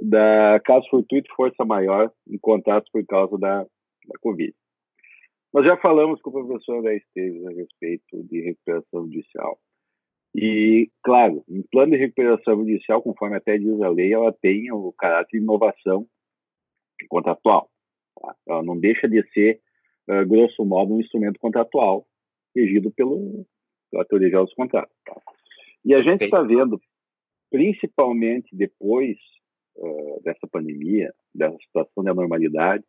da 0.00 0.58
caso 0.64 0.88
fortuito 0.88 1.32
força 1.34 1.64
maior 1.64 2.11
em 2.28 2.38
contratos 2.38 2.90
por 2.90 3.04
causa 3.06 3.36
da, 3.38 3.62
da 3.62 4.18
Covid. 4.20 4.54
Nós 5.52 5.66
já 5.66 5.76
falamos 5.76 6.22
com 6.22 6.30
o 6.30 6.46
professor 6.46 6.78
André 6.78 6.96
Esteves 6.96 7.44
a 7.44 7.50
respeito 7.50 8.22
de 8.24 8.40
recuperação 8.40 9.04
judicial. 9.04 9.58
E, 10.34 10.88
claro, 11.02 11.42
em 11.48 11.61
plano 11.62 11.92
de 11.92 11.98
recuperação 11.98 12.56
judicial, 12.56 13.02
conforme 13.02 13.36
até 13.36 13.58
diz 13.58 13.80
a 13.82 13.88
lei, 13.88 14.12
ela 14.12 14.32
tem 14.32 14.70
o 14.72 14.92
caráter 14.92 15.38
de 15.38 15.42
inovação 15.42 16.06
contratual. 17.09 17.70
Tá? 18.20 18.34
Ela 18.48 18.62
não 18.62 18.78
deixa 18.78 19.09
de 19.09 19.22
ser, 19.32 19.61
uh, 20.09 20.26
grosso 20.26 20.64
modo, 20.64 20.94
um 20.94 21.01
instrumento 21.01 21.38
contratual 21.38 22.07
regido 22.55 22.90
pelo, 22.90 23.46
pela 23.90 24.05
teoria 24.05 24.28
geral 24.28 24.44
dos 24.44 24.55
contratos. 24.55 24.94
Tá? 25.05 25.20
E 25.84 25.94
a 25.94 26.03
gente 26.03 26.24
está 26.24 26.42
vendo, 26.42 26.80
principalmente 27.51 28.55
depois 28.55 29.16
uh, 29.76 30.22
dessa 30.22 30.46
pandemia, 30.46 31.12
dessa 31.34 31.57
situação 31.59 32.05
da 32.05 32.14
normalidade, 32.14 32.84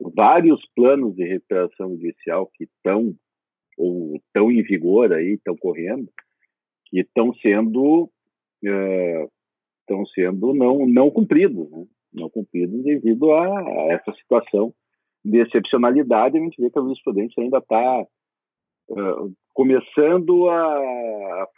vários 0.00 0.60
planos 0.74 1.14
de 1.14 1.24
recuperação 1.24 1.96
judicial 1.96 2.50
que 2.54 2.64
estão 2.64 3.14
ou 3.76 4.16
estão 4.16 4.50
em 4.50 4.62
vigor 4.62 5.12
aí, 5.12 5.34
estão 5.34 5.56
correndo, 5.56 6.08
que 6.86 7.00
estão 7.00 7.34
sendo 7.34 8.10
estão 8.62 10.02
uh, 10.02 10.08
sendo 10.14 10.54
não 10.54 10.86
não 10.86 11.10
cumpridos, 11.10 11.70
né? 11.70 11.86
Não 12.14 12.30
cumpridos 12.30 12.82
devido 12.82 13.32
a, 13.32 13.46
a, 13.46 13.92
essa 13.92 14.12
situação 14.14 14.72
de 15.24 15.40
excepcionalidade. 15.40 16.38
A 16.38 16.40
gente 16.40 16.60
vê 16.60 16.70
que 16.70 16.78
a 16.78 16.82
jurisprudência 16.82 17.42
ainda 17.42 17.58
está 17.58 18.06
uh, 18.90 19.34
começando 19.52 20.48
a 20.48 21.48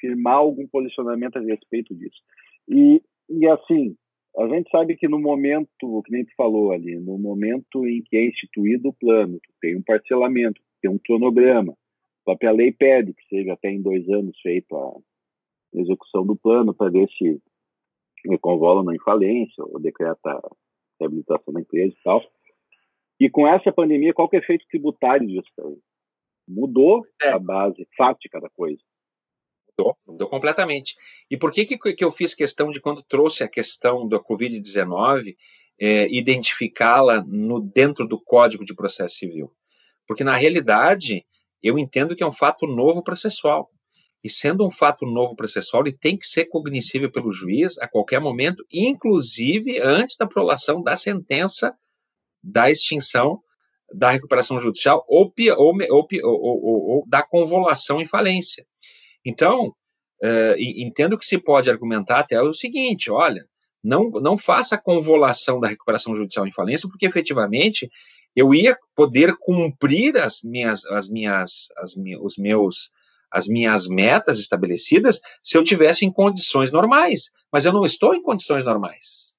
firmar 0.00 0.34
algum 0.34 0.66
posicionamento 0.68 1.36
a 1.36 1.40
respeito 1.40 1.94
disso. 1.94 2.20
E, 2.68 3.02
e 3.28 3.48
assim, 3.48 3.96
a 4.36 4.46
gente 4.48 4.70
sabe 4.70 4.96
que 4.96 5.08
no 5.08 5.18
momento, 5.18 6.02
que 6.04 6.12
nem 6.12 6.24
tu 6.24 6.32
falou 6.36 6.70
ali, 6.70 6.96
no 6.98 7.18
momento 7.18 7.86
em 7.86 8.02
que 8.02 8.16
é 8.16 8.26
instituído 8.28 8.90
o 8.90 8.92
plano, 8.92 9.40
tem 9.60 9.76
um 9.76 9.82
parcelamento, 9.82 10.60
tem 10.80 10.90
um 10.90 10.98
cronograma, 10.98 11.74
a 12.46 12.50
lei 12.52 12.70
pede 12.70 13.14
que 13.14 13.26
seja 13.28 13.54
até 13.54 13.70
em 13.70 13.80
dois 13.80 14.06
anos 14.08 14.38
feita 14.42 14.76
a 14.76 15.80
execução 15.80 16.26
do 16.26 16.36
plano 16.36 16.74
para 16.74 16.90
ver 16.90 17.08
se 17.16 17.40
convola 18.40 18.82
não 18.82 18.94
em 18.94 18.98
falência 19.00 19.64
ou 19.64 19.80
decreta 19.80 20.30
a 20.30 20.50
reabilitação 21.00 21.52
da 21.52 21.60
empresa 21.60 21.94
e 21.94 22.02
tal. 22.02 22.22
E 23.20 23.28
com 23.28 23.46
essa 23.46 23.72
pandemia, 23.72 24.14
qual 24.14 24.28
que 24.28 24.36
é 24.36 24.38
o 24.38 24.42
efeito 24.42 24.66
tributário 24.68 25.26
disso? 25.26 25.82
Mudou 26.46 27.04
é. 27.20 27.30
a 27.30 27.38
base 27.38 27.86
fática 27.96 28.40
da 28.40 28.48
coisa. 28.50 28.80
Mudou, 29.78 29.96
mudou 30.06 30.28
completamente. 30.28 30.96
E 31.30 31.36
por 31.36 31.52
que, 31.52 31.64
que, 31.64 31.94
que 31.94 32.04
eu 32.04 32.10
fiz 32.10 32.34
questão 32.34 32.70
de, 32.70 32.80
quando 32.80 33.02
trouxe 33.02 33.42
a 33.42 33.48
questão 33.48 34.08
da 34.08 34.18
Covid-19, 34.18 35.36
é, 35.80 36.08
identificá-la 36.12 37.24
dentro 37.74 38.06
do 38.06 38.20
Código 38.20 38.64
de 38.64 38.74
Processo 38.74 39.16
Civil? 39.16 39.52
Porque, 40.06 40.24
na 40.24 40.36
realidade, 40.36 41.24
eu 41.62 41.78
entendo 41.78 42.16
que 42.16 42.22
é 42.22 42.26
um 42.26 42.32
fato 42.32 42.66
novo 42.66 43.02
processual. 43.02 43.70
E 44.22 44.28
sendo 44.28 44.66
um 44.66 44.70
fato 44.70 45.06
novo 45.06 45.36
processual, 45.36 45.82
ele 45.82 45.96
tem 45.96 46.16
que 46.16 46.26
ser 46.26 46.46
cognoscível 46.46 47.10
pelo 47.10 47.32
juiz 47.32 47.78
a 47.78 47.86
qualquer 47.86 48.20
momento, 48.20 48.64
inclusive 48.72 49.80
antes 49.80 50.16
da 50.16 50.26
prolação 50.26 50.82
da 50.82 50.96
sentença 50.96 51.72
da 52.42 52.70
extinção 52.70 53.40
da 53.92 54.10
recuperação 54.10 54.60
judicial 54.60 55.04
ou, 55.08 55.32
ou, 55.56 55.78
ou, 56.22 56.88
ou 56.90 57.04
da 57.06 57.22
convolução 57.22 58.00
em 58.00 58.06
falência. 58.06 58.66
Então, 59.24 59.68
uh, 60.22 60.54
entendo 60.58 61.16
que 61.16 61.24
se 61.24 61.38
pode 61.38 61.70
argumentar 61.70 62.20
até 62.20 62.40
o 62.40 62.52
seguinte: 62.52 63.10
olha, 63.10 63.42
não, 63.82 64.10
não 64.10 64.36
faça 64.36 64.74
a 64.74 64.80
convolução 64.80 65.60
da 65.60 65.68
recuperação 65.68 66.14
judicial 66.14 66.46
em 66.46 66.52
falência, 66.52 66.88
porque 66.88 67.06
efetivamente 67.06 67.88
eu 68.36 68.54
ia 68.54 68.76
poder 68.94 69.34
cumprir 69.38 70.16
as 70.16 70.42
minhas, 70.42 70.84
as 70.86 71.08
minhas, 71.08 71.68
as, 71.78 71.96
os 72.20 72.36
meus, 72.36 72.90
as 73.30 73.46
minhas 73.46 73.86
metas 73.86 74.38
estabelecidas 74.38 75.20
se 75.42 75.56
eu 75.56 75.64
tivesse 75.64 76.04
em 76.04 76.12
condições 76.12 76.72
normais, 76.72 77.30
mas 77.52 77.64
eu 77.64 77.72
não 77.72 77.84
estou 77.84 78.14
em 78.14 78.22
condições 78.22 78.64
normais, 78.64 79.38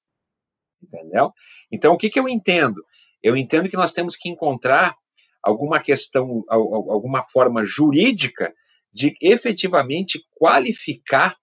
entendeu? 0.82 1.32
Então 1.70 1.94
o 1.94 1.98
que, 1.98 2.10
que 2.10 2.18
eu 2.18 2.28
entendo? 2.28 2.84
Eu 3.22 3.36
entendo 3.36 3.68
que 3.68 3.76
nós 3.76 3.92
temos 3.92 4.16
que 4.16 4.28
encontrar 4.28 4.96
alguma 5.42 5.80
questão, 5.80 6.44
alguma 6.48 7.22
forma 7.24 7.64
jurídica 7.64 8.52
de 8.92 9.14
efetivamente 9.20 10.24
qualificar 10.36 11.36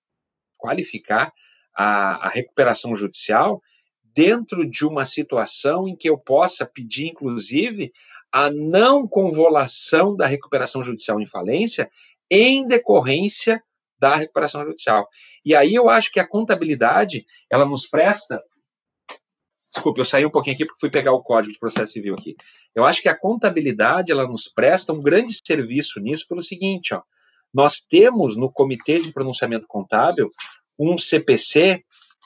qualificar 0.58 1.32
a, 1.76 2.28
a 2.28 2.30
recuperação 2.30 2.96
judicial 2.96 3.62
dentro 4.04 4.68
de 4.68 4.84
uma 4.84 5.06
situação 5.06 5.88
em 5.88 5.96
que 5.96 6.10
eu 6.10 6.18
possa 6.18 6.66
pedir, 6.66 7.08
inclusive, 7.08 7.94
a 8.32 8.50
não 8.50 9.08
convolução 9.08 10.16
da 10.16 10.26
recuperação 10.26 10.84
judicial 10.84 11.22
em 11.22 11.26
falência 11.28 11.90
em 12.30 12.68
decorrência 12.68 13.62
da 14.00 14.16
recuperação 14.16 14.64
judicial. 14.64 15.08
E 15.44 15.56
aí 15.56 15.74
eu 15.74 15.90
acho 15.90 16.12
que 16.12 16.20
a 16.20 16.28
contabilidade, 16.28 17.26
ela 17.50 17.66
nos 17.66 17.88
presta 17.88 18.42
Desculpe, 19.74 20.00
eu 20.00 20.06
saí 20.06 20.26
um 20.26 20.32
pouquinho 20.32 20.56
aqui 20.56 20.66
porque 20.66 20.80
fui 20.80 20.90
pegar 20.90 21.12
o 21.12 21.22
código 21.22 21.54
de 21.54 21.60
processo 21.60 21.94
civil 21.94 22.16
aqui. 22.16 22.36
Eu 22.74 22.86
acho 22.86 23.02
que 23.02 23.10
a 23.10 23.18
contabilidade 23.18 24.12
ela 24.12 24.26
nos 24.26 24.48
presta 24.48 24.94
um 24.94 25.02
grande 25.02 25.34
serviço 25.34 26.00
nisso 26.00 26.26
pelo 26.28 26.42
seguinte, 26.42 26.94
ó. 26.94 27.02
Nós 27.54 27.80
temos 27.80 28.36
no 28.38 28.52
Comitê 28.52 29.00
de 29.00 29.12
Pronunciamento 29.12 29.68
Contábil 29.68 30.32
um 30.80 30.98
CPC, 30.98 31.84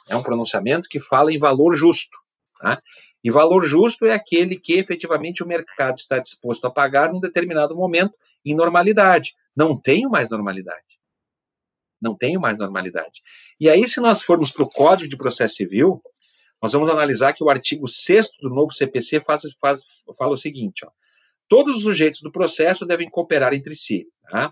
é 0.10 0.16
um 0.16 0.24
pronunciamento 0.24 0.90
que 0.90 1.00
fala 1.00 1.34
em 1.34 1.38
valor 1.38 1.76
justo. 1.76 2.18
Tá? 2.60 2.82
E 3.24 3.30
valor 3.30 3.64
justo 3.64 4.06
é 4.06 4.14
aquele 4.14 4.58
que 4.58 4.74
efetivamente 4.74 5.44
o 5.44 5.48
mercado 5.48 5.98
está 5.98 6.18
disposto 6.20 6.66
a 6.66 6.72
pagar 6.72 7.12
num 7.12 7.20
determinado 7.20 7.76
momento 7.76 8.18
em 8.44 8.56
normalidade. 8.56 9.36
Não 9.56 9.80
tenho 9.80 10.10
mais 10.10 10.30
normalidade. 10.30 11.00
Não 12.02 12.16
tenho 12.16 12.40
mais 12.42 12.58
normalidade. 12.58 13.22
E 13.60 13.70
aí, 13.70 13.88
se 13.88 14.00
nós 14.00 14.24
formos 14.24 14.52
para 14.52 14.64
o 14.64 14.70
Código 14.70 15.10
de 15.10 15.18
Processo 15.18 15.56
Civil, 15.56 16.02
nós 16.62 16.74
vamos 16.74 16.90
analisar 16.90 17.34
que 17.34 17.44
o 17.44 17.50
artigo 17.50 17.88
6 17.88 18.32
do 18.42 18.50
novo 18.50 18.74
CPC 18.74 19.22
faz, 19.22 19.44
faz, 19.60 19.82
fala 20.18 20.32
o 20.32 20.38
seguinte: 20.38 20.84
ó, 20.84 20.90
todos 21.48 21.78
os 21.78 21.84
sujeitos 21.84 22.22
do 22.22 22.32
processo 22.32 22.86
devem 22.86 23.10
cooperar 23.10 23.54
entre 23.54 23.76
si, 23.76 24.08
tá? 24.30 24.52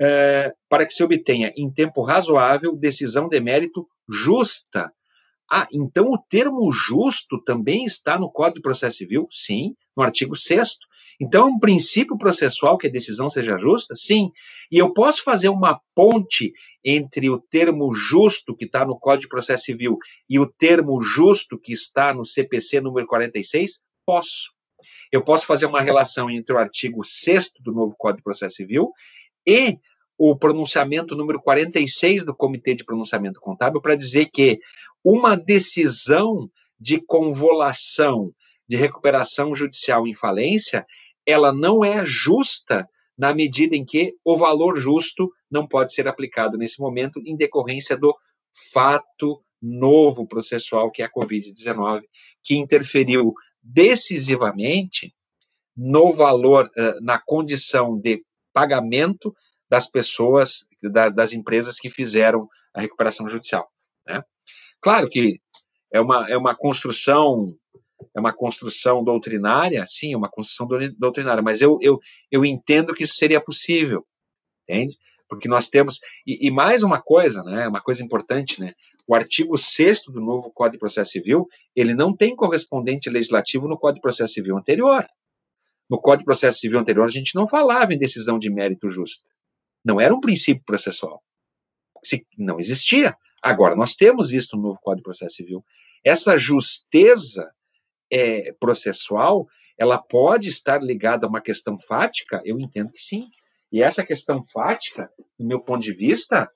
é, 0.00 0.52
para 0.68 0.86
que 0.86 0.92
se 0.92 1.04
obtenha 1.04 1.52
em 1.56 1.70
tempo 1.70 2.02
razoável 2.02 2.76
decisão 2.76 3.28
de 3.28 3.40
mérito 3.40 3.86
justa. 4.08 4.92
Ah, 5.52 5.68
então 5.70 6.10
o 6.10 6.18
termo 6.18 6.72
justo 6.72 7.38
também 7.44 7.84
está 7.84 8.18
no 8.18 8.30
Código 8.30 8.56
de 8.56 8.62
Processo 8.62 8.96
Civil? 8.96 9.26
Sim, 9.30 9.74
no 9.94 10.02
artigo 10.02 10.34
6 10.34 10.78
então, 11.22 11.46
é 11.46 11.50
um 11.50 11.58
princípio 11.58 12.18
processual 12.18 12.76
que 12.76 12.88
a 12.88 12.90
decisão 12.90 13.30
seja 13.30 13.56
justa? 13.56 13.94
Sim. 13.94 14.32
E 14.70 14.78
eu 14.78 14.92
posso 14.92 15.22
fazer 15.22 15.48
uma 15.48 15.80
ponte 15.94 16.52
entre 16.84 17.30
o 17.30 17.38
termo 17.38 17.94
justo 17.94 18.56
que 18.56 18.64
está 18.64 18.84
no 18.84 18.98
Código 18.98 19.22
de 19.22 19.28
Processo 19.28 19.64
Civil 19.64 19.98
e 20.28 20.40
o 20.40 20.46
termo 20.46 21.00
justo 21.00 21.56
que 21.56 21.72
está 21.72 22.12
no 22.12 22.24
CPC 22.24 22.80
número 22.80 23.06
46? 23.06 23.84
Posso. 24.04 24.52
Eu 25.12 25.22
posso 25.22 25.46
fazer 25.46 25.66
uma 25.66 25.80
relação 25.80 26.28
entre 26.28 26.56
o 26.56 26.58
artigo 26.58 27.04
6 27.04 27.52
do 27.60 27.70
novo 27.70 27.94
Código 27.96 28.18
de 28.18 28.24
Processo 28.24 28.56
Civil 28.56 28.90
e 29.46 29.78
o 30.24 30.36
pronunciamento 30.36 31.16
número 31.16 31.42
46 31.42 32.24
do 32.24 32.32
Comitê 32.32 32.76
de 32.76 32.84
Pronunciamento 32.84 33.40
Contábil 33.40 33.80
para 33.80 33.96
dizer 33.96 34.26
que 34.26 34.60
uma 35.02 35.34
decisão 35.36 36.48
de 36.78 37.00
convolução 37.00 38.32
de 38.68 38.76
recuperação 38.76 39.52
judicial 39.52 40.06
em 40.06 40.14
falência, 40.14 40.86
ela 41.26 41.52
não 41.52 41.84
é 41.84 42.04
justa 42.04 42.88
na 43.18 43.34
medida 43.34 43.74
em 43.74 43.84
que 43.84 44.14
o 44.24 44.36
valor 44.36 44.76
justo 44.76 45.28
não 45.50 45.66
pode 45.66 45.92
ser 45.92 46.06
aplicado 46.06 46.56
nesse 46.56 46.80
momento 46.80 47.20
em 47.26 47.36
decorrência 47.36 47.96
do 47.96 48.14
fato 48.72 49.42
novo 49.60 50.24
processual 50.24 50.92
que 50.92 51.02
é 51.02 51.06
a 51.06 51.10
Covid-19, 51.10 52.02
que 52.44 52.54
interferiu 52.54 53.34
decisivamente 53.60 55.12
no 55.76 56.12
valor, 56.12 56.70
eh, 56.76 57.00
na 57.00 57.18
condição 57.18 57.98
de 57.98 58.22
pagamento 58.52 59.34
das 59.72 59.86
pessoas, 59.88 60.68
das 61.14 61.32
empresas 61.32 61.80
que 61.80 61.88
fizeram 61.88 62.46
a 62.74 62.82
recuperação 62.82 63.26
judicial. 63.26 63.66
Né? 64.06 64.22
Claro 64.82 65.08
que 65.08 65.38
é 65.90 65.98
uma, 65.98 66.28
é 66.28 66.36
uma 66.36 66.54
construção 66.54 67.56
é 68.14 68.20
uma 68.20 68.34
construção 68.34 69.02
doutrinária, 69.02 69.82
sim, 69.86 70.12
é 70.12 70.16
uma 70.16 70.28
construção 70.28 70.68
doutrinária, 70.98 71.42
mas 71.42 71.62
eu, 71.62 71.78
eu, 71.80 71.98
eu 72.30 72.44
entendo 72.44 72.92
que 72.92 73.04
isso 73.04 73.14
seria 73.14 73.40
possível, 73.40 74.04
entende? 74.68 74.98
Porque 75.26 75.48
nós 75.48 75.70
temos, 75.70 76.00
e, 76.26 76.48
e 76.48 76.50
mais 76.50 76.82
uma 76.82 77.00
coisa, 77.00 77.42
né, 77.42 77.66
uma 77.66 77.80
coisa 77.80 78.02
importante, 78.02 78.60
né, 78.60 78.74
o 79.06 79.14
artigo 79.14 79.56
6 79.56 80.02
do 80.08 80.20
novo 80.20 80.50
Código 80.50 80.72
de 80.74 80.80
Processo 80.80 81.12
Civil, 81.12 81.46
ele 81.74 81.94
não 81.94 82.14
tem 82.14 82.36
correspondente 82.36 83.08
legislativo 83.08 83.66
no 83.66 83.78
Código 83.78 84.00
de 84.00 84.02
Processo 84.02 84.34
Civil 84.34 84.58
anterior. 84.58 85.06
No 85.88 85.98
Código 85.98 86.18
de 86.18 86.26
Processo 86.26 86.58
Civil 86.58 86.78
anterior, 86.78 87.06
a 87.06 87.10
gente 87.10 87.34
não 87.34 87.46
falava 87.46 87.94
em 87.94 87.98
decisão 87.98 88.38
de 88.38 88.50
mérito 88.50 88.90
justa. 88.90 89.30
Não 89.84 90.00
era 90.00 90.14
um 90.14 90.20
princípio 90.20 90.62
processual. 90.64 91.22
Não 92.36 92.58
existia. 92.58 93.16
Agora, 93.42 93.74
nós 93.74 93.94
temos 93.94 94.32
isso 94.32 94.56
no 94.56 94.62
novo 94.62 94.78
Código 94.80 94.98
de 94.98 95.04
Processo 95.04 95.36
Civil. 95.36 95.64
Essa 96.04 96.36
justeza 96.36 97.50
é, 98.10 98.52
processual, 98.52 99.48
ela 99.78 99.98
pode 99.98 100.48
estar 100.48 100.82
ligada 100.82 101.26
a 101.26 101.28
uma 101.28 101.40
questão 101.40 101.78
fática? 101.78 102.40
Eu 102.44 102.58
entendo 102.60 102.92
que 102.92 103.02
sim. 103.02 103.30
E 103.70 103.82
essa 103.82 104.04
questão 104.04 104.44
fática, 104.44 105.10
do 105.38 105.46
meu 105.46 105.60
ponto 105.60 105.82
de 105.82 105.92
vista, 105.92 106.50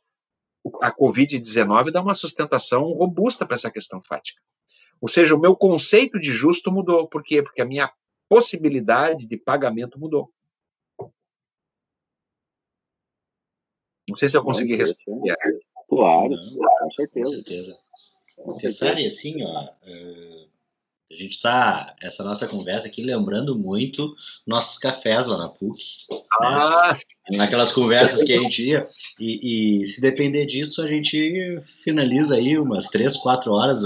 a 0.83 0.93
Covid-19 0.93 1.91
dá 1.91 2.03
uma 2.03 2.15
sustentação 2.15 2.83
robusta 2.93 3.47
para 3.47 3.55
essa 3.55 3.71
questão 3.71 4.03
fática. 4.03 4.41
Ou 5.01 5.09
seja, 5.09 5.35
o 5.35 5.41
meu 5.41 5.57
conceito 5.57 6.19
de 6.19 6.33
justo 6.33 6.71
mudou. 6.71 7.09
Por 7.09 7.23
quê? 7.23 7.43
Porque 7.43 7.63
a 7.63 7.67
minha 7.67 7.91
possibilidade 8.29 9.27
de 9.27 9.37
pagamento 9.37 9.99
mudou. 9.99 10.31
Não 14.17 14.19
sei 14.19 14.31
se 14.31 14.37
eu 14.39 14.43
consegui 14.43 14.77
responder. 14.77 15.37
Claro, 15.91 16.35
com 16.81 16.91
certeza. 16.93 17.27
Com 17.27 17.35
certeza. 17.35 17.79
Tessari, 18.59 19.05
assim, 19.05 19.43
ó, 19.43 19.65
uh, 19.65 20.49
a 21.11 21.15
gente 21.15 21.33
está, 21.33 21.95
essa 22.03 22.25
nossa 22.25 22.49
conversa 22.49 22.87
aqui, 22.87 23.03
lembrando 23.03 23.55
muito 23.55 24.17
nossos 24.47 24.79
cafés 24.79 25.27
lá 25.27 25.37
na 25.37 25.51
PUC. 25.51 25.85
Né? 26.11 26.19
Ah, 26.41 26.93
né? 27.31 27.37
Naquelas 27.37 27.73
conversas 27.73 28.25
que 28.25 28.33
a 28.33 28.41
gente 28.41 28.67
ia. 28.67 28.89
E, 29.21 29.83
e, 29.83 29.87
se 29.87 30.01
depender 30.01 30.47
disso, 30.47 30.81
a 30.81 30.87
gente 30.89 31.61
finaliza 31.85 32.37
aí 32.37 32.59
umas 32.59 32.87
três, 32.87 33.19
quatro 33.19 33.53
horas. 33.53 33.83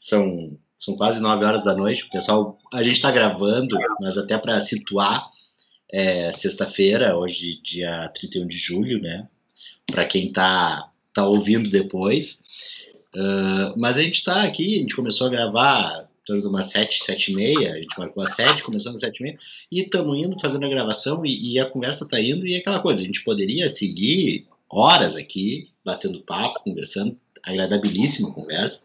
São, 0.00 0.58
são 0.76 0.96
quase 0.96 1.20
nove 1.20 1.44
horas 1.44 1.62
da 1.62 1.72
noite. 1.72 2.02
O 2.02 2.10
pessoal, 2.10 2.58
a 2.74 2.82
gente 2.82 2.96
está 2.96 3.12
gravando, 3.12 3.78
mas 4.00 4.18
até 4.18 4.36
para 4.36 4.60
situar, 4.60 5.30
é 5.88 6.32
sexta-feira, 6.32 7.16
hoje, 7.16 7.62
dia 7.62 8.08
31 8.08 8.46
de 8.48 8.56
julho, 8.58 9.00
né? 9.00 9.28
Para 9.90 10.04
quem 10.04 10.28
está 10.28 10.90
tá 11.12 11.26
ouvindo 11.26 11.70
depois. 11.70 12.40
Uh, 13.14 13.76
mas 13.76 13.96
a 13.96 14.02
gente 14.02 14.18
está 14.18 14.42
aqui, 14.42 14.76
a 14.76 14.78
gente 14.78 14.94
começou 14.94 15.26
a 15.26 15.30
gravar 15.30 16.08
torno 16.28 16.42
de 16.42 16.48
umas 16.48 16.66
7, 16.66 17.04
7 17.04 17.32
e 17.32 17.34
meia, 17.34 17.72
a 17.72 17.80
gente 17.80 17.98
marcou 17.98 18.22
às 18.22 18.34
7, 18.34 18.62
começamos 18.62 19.02
às 19.02 19.08
7 19.08 19.18
e 19.18 19.22
meia, 19.22 19.38
e 19.72 19.80
estamos 19.80 20.16
indo 20.18 20.38
fazendo 20.38 20.64
a 20.66 20.68
gravação 20.68 21.24
e, 21.24 21.54
e, 21.54 21.58
a 21.58 21.64
conversa 21.64 22.04
está 22.04 22.20
indo, 22.20 22.46
e 22.46 22.54
é 22.54 22.58
aquela 22.58 22.80
coisa, 22.80 23.00
a 23.00 23.04
gente 23.04 23.24
poderia 23.24 23.68
seguir 23.70 24.46
horas 24.68 25.16
aqui, 25.16 25.70
batendo 25.82 26.20
papo, 26.20 26.62
conversando, 26.62 27.16
agradabilíssima 27.42 28.30
conversa, 28.30 28.82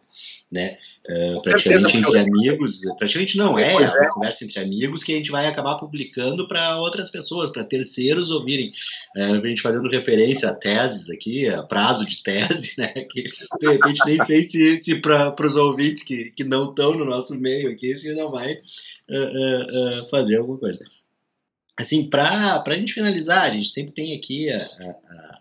né? 0.52 0.78
Uh, 1.10 1.42
praticamente 1.42 1.98
entre 1.98 2.20
amigos, 2.20 2.82
praticamente 2.98 3.38
não 3.38 3.60
é, 3.60 3.74
é 3.74 3.90
uma 3.90 4.14
conversa 4.14 4.46
entre 4.46 4.60
amigos 4.60 5.04
que 5.04 5.12
a 5.12 5.16
gente 5.16 5.32
vai 5.32 5.48
acabar 5.48 5.76
publicando 5.76 6.48
para 6.48 6.80
outras 6.80 7.10
pessoas, 7.10 7.50
para 7.50 7.64
terceiros 7.64 8.30
ouvirem. 8.30 8.72
Uh, 9.18 9.34
a 9.34 9.48
gente 9.48 9.62
fazendo 9.62 9.90
referência 9.90 10.50
a 10.50 10.54
teses 10.54 11.10
aqui, 11.10 11.48
a 11.48 11.64
prazo 11.64 12.06
de 12.06 12.22
tese, 12.24 12.74
né? 12.80 12.88
Que 12.88 13.24
de 13.24 13.68
repente 13.68 14.02
nem 14.06 14.24
sei 14.24 14.44
se, 14.44 14.78
se 14.78 15.00
para 15.00 15.36
os 15.46 15.56
ouvintes 15.58 16.04
que, 16.04 16.32
que 16.32 16.44
não 16.44 16.70
estão 16.70 16.94
no 16.94 17.06
nosso 17.06 17.36
meio 17.36 17.72
aqui, 17.72 17.96
se 17.96 18.14
não 18.14 18.32
vai 18.32 18.54
uh, 18.54 20.10
fazer 20.10 20.38
alguma 20.38 20.58
coisa. 20.58 20.80
Assim, 21.76 22.08
para 22.08 22.64
a 22.66 22.76
gente 22.76 22.94
finalizar, 22.94 23.44
a 23.44 23.50
gente 23.50 23.70
sempre 23.70 23.94
tem 23.94 24.16
aqui 24.16 24.50
a, 24.52 24.58
a 24.62 25.40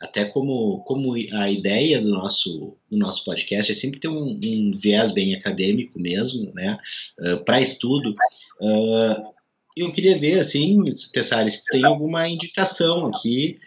até 0.00 0.24
como, 0.24 0.80
como 0.80 1.14
a 1.14 1.50
ideia 1.50 2.00
do 2.00 2.10
nosso, 2.10 2.76
do 2.90 2.96
nosso 2.96 3.24
podcast 3.24 3.72
é 3.72 3.74
sempre 3.74 4.00
ter 4.00 4.08
um, 4.08 4.38
um 4.42 4.70
viés 4.74 5.10
bem 5.12 5.34
acadêmico 5.34 5.98
mesmo, 5.98 6.52
né, 6.54 6.78
uh, 7.20 7.44
para 7.44 7.60
estudo. 7.60 8.14
Uh, 8.60 9.34
eu 9.76 9.92
queria 9.92 10.18
ver, 10.18 10.38
assim, 10.38 10.82
Tessari, 11.12 11.50
se 11.50 11.62
tem 11.64 11.84
alguma 11.84 12.28
indicação 12.28 13.06
aqui 13.06 13.58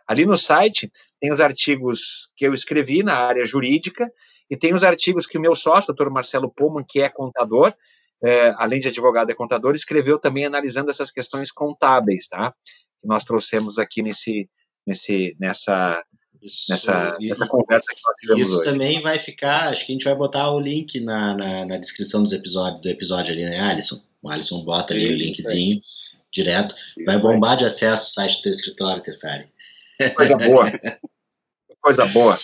Ali 0.08 0.26
no 0.26 0.38
site 0.38 0.92
tem 1.20 1.32
os 1.32 1.40
artigos 1.40 2.30
que 2.36 2.46
eu 2.46 2.54
escrevi 2.54 3.04
na 3.04 3.16
área 3.16 3.46
jurídica 3.46 4.12
e 4.50 4.58
tem 4.58 4.74
os 4.74 4.84
artigos 4.84 5.26
que 5.26 5.38
o 5.38 5.42
meu 5.42 5.56
sócio, 5.56 5.88
doutor 5.88 6.12
Marcelo 6.12 6.52
Pullman, 6.54 6.86
que 6.88 7.02
é 7.02 7.10
contador, 7.10 7.74
é, 8.24 8.54
além 8.58 8.80
de 8.80 8.88
advogado 8.88 9.32
e 9.32 9.36
contador, 9.36 9.76
escreveu 9.76 10.20
também 10.20 10.46
analisando 10.46 10.90
essas 10.90 11.12
questões 11.12 11.52
contábeis, 11.52 12.28
tá? 12.28 12.54
Que 13.02 13.08
nós 13.08 13.24
trouxemos 13.24 13.78
aqui 13.78 14.02
nesse, 14.02 14.50
nesse, 14.86 15.36
nessa, 15.40 16.04
isso, 16.42 16.66
nessa, 16.70 17.18
e, 17.20 17.30
nessa 17.30 17.48
conversa 17.48 17.86
que 17.88 18.02
nós 18.06 18.16
tivemos 18.18 18.48
Isso 18.48 18.60
hoje. 18.60 18.70
também 18.70 19.02
vai 19.02 19.20
ficar, 19.20 19.70
acho 19.70 19.86
que 19.86 19.92
a 19.92 19.96
gente 19.96 20.06
vai 20.06 20.16
botar 20.16 20.52
o 20.52 20.60
link 20.60 21.00
na, 21.00 21.36
na, 21.36 21.66
na 21.66 21.78
descrição 21.78 22.24
dos 22.24 22.34
episódios, 22.34 22.82
do 22.82 22.90
episódio 22.90 23.34
ali, 23.34 23.46
né, 23.46 23.60
Alisson? 23.60 24.02
O 24.22 24.30
Alisson 24.30 24.64
bota 24.64 24.94
ali 24.94 25.14
o 25.14 25.18
linkzinho 25.18 25.78
é. 25.78 25.82
direto. 26.32 26.76
Vai 27.06 27.20
bombar 27.20 27.58
de 27.58 27.66
acesso 27.66 28.08
o 28.08 28.12
site 28.14 28.38
do 28.38 28.42
teu 28.44 28.52
escritório, 28.52 29.04
Tessari. 29.04 29.48
Coisa 30.16 30.38
boa. 30.38 30.66
Coisa 31.82 32.06
boa. 32.06 32.40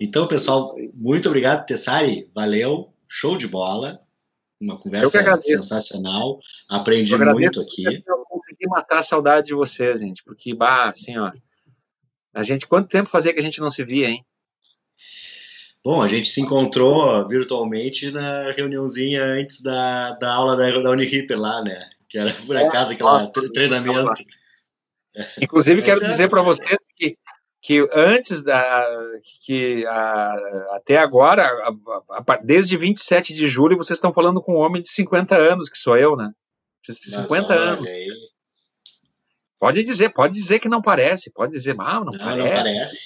Então, 0.00 0.28
pessoal, 0.28 0.76
muito 0.94 1.28
obrigado, 1.28 1.66
Tessari. 1.66 2.30
Valeu. 2.34 2.92
Show 3.08 3.36
de 3.36 3.48
bola. 3.48 4.00
Uma 4.60 4.78
conversa 4.78 5.40
sensacional. 5.40 6.40
Aprendi 6.68 7.16
muito 7.16 7.60
aqui. 7.60 7.84
Eu 8.06 8.24
consegui 8.28 8.66
matar 8.66 8.98
a 8.98 9.02
saudade 9.02 9.48
de 9.48 9.54
vocês, 9.54 10.00
gente, 10.00 10.22
porque, 10.22 10.54
bah, 10.54 10.88
assim, 10.90 11.16
ó. 11.18 11.30
A 12.34 12.42
gente, 12.42 12.66
quanto 12.66 12.88
tempo 12.88 13.08
fazia 13.08 13.32
que 13.32 13.40
a 13.40 13.42
gente 13.42 13.60
não 13.60 13.70
se 13.70 13.84
via, 13.84 14.08
hein? 14.08 14.24
Bom, 15.84 16.02
a 16.02 16.08
gente 16.08 16.28
se 16.28 16.40
encontrou 16.40 17.26
virtualmente 17.26 18.10
na 18.10 18.52
reuniãozinha 18.52 19.24
antes 19.24 19.60
da, 19.60 20.12
da 20.12 20.34
aula 20.34 20.56
da, 20.56 20.70
da 20.70 20.90
Uniriter 20.90 21.38
lá, 21.38 21.62
né? 21.62 21.88
Que 22.08 22.18
era 22.18 22.32
por 22.34 22.56
acaso 22.56 22.92
aquele 22.92 23.50
treinamento. 23.50 24.12
Inclusive, 25.40 25.82
quero 25.82 26.00
dizer 26.00 26.28
para 26.28 26.42
vocês 26.42 26.78
que 26.96 27.16
que 27.60 27.86
antes 27.92 28.42
da 28.42 28.86
que 29.44 29.84
a, 29.86 30.34
até 30.76 30.96
agora, 30.96 31.44
a, 31.44 32.32
a, 32.32 32.36
desde 32.36 32.76
27 32.76 33.34
de 33.34 33.48
julho, 33.48 33.76
vocês 33.76 33.96
estão 33.96 34.12
falando 34.12 34.40
com 34.40 34.54
um 34.54 34.58
homem 34.58 34.80
de 34.80 34.88
50 34.88 35.36
anos, 35.36 35.68
que 35.68 35.76
sou 35.76 35.96
eu, 35.96 36.16
né? 36.16 36.30
50 36.82 37.52
anos. 37.52 37.86
Pode 39.58 39.82
dizer, 39.82 40.10
pode 40.10 40.34
dizer 40.34 40.60
que 40.60 40.68
não 40.68 40.80
parece, 40.80 41.32
pode 41.32 41.52
dizer, 41.52 41.74
ah, 41.80 41.94
não, 41.94 42.12
não 42.12 42.18
parece. 42.18 42.38
Não 42.46 42.62
parece. 42.62 42.98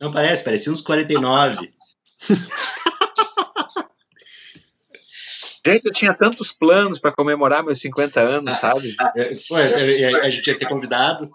Não 0.00 0.10
parece, 0.10 0.44
parecia 0.44 0.72
uns 0.72 0.80
49. 0.80 1.72
Gente, 5.64 5.86
eu 5.86 5.92
tinha 5.92 6.12
tantos 6.12 6.50
planos 6.50 6.98
para 6.98 7.12
comemorar 7.12 7.64
meus 7.64 7.78
50 7.78 8.20
anos, 8.20 8.54
sabe? 8.54 8.94
Pô, 9.48 9.56
a 9.56 10.30
gente 10.30 10.46
ia 10.46 10.54
ser 10.54 10.68
convidado. 10.68 11.30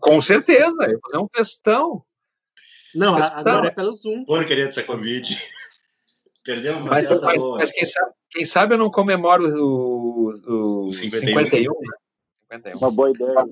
Com 0.00 0.20
certeza, 0.20 0.76
eu 0.82 0.92
vou 0.92 1.00
fazer 1.02 1.18
um 1.18 1.28
questão. 1.28 2.04
Não, 2.94 3.14
questão. 3.16 3.38
agora 3.38 3.68
é 3.68 3.70
pelo 3.70 3.92
Zoom. 3.92 4.24
Porcaria 4.24 4.66
dessa 4.66 4.82
Covid. 4.82 5.40
Perdeu 6.44 6.76
uma 6.76 6.90
Mas, 6.90 7.08
mas, 7.08 7.42
mas 7.42 7.70
quem, 7.70 7.86
sabe, 7.86 8.12
quem, 8.30 8.44
sabe, 8.44 8.74
eu 8.74 8.78
não 8.78 8.90
comemoro 8.90 9.48
o, 9.56 10.86
o 10.86 10.92
51. 10.92 11.38
51, 11.38 11.72
né? 11.72 11.96
51. 12.52 12.78
Uma 12.78 12.90
boa 12.90 13.10
ideia. 13.10 13.44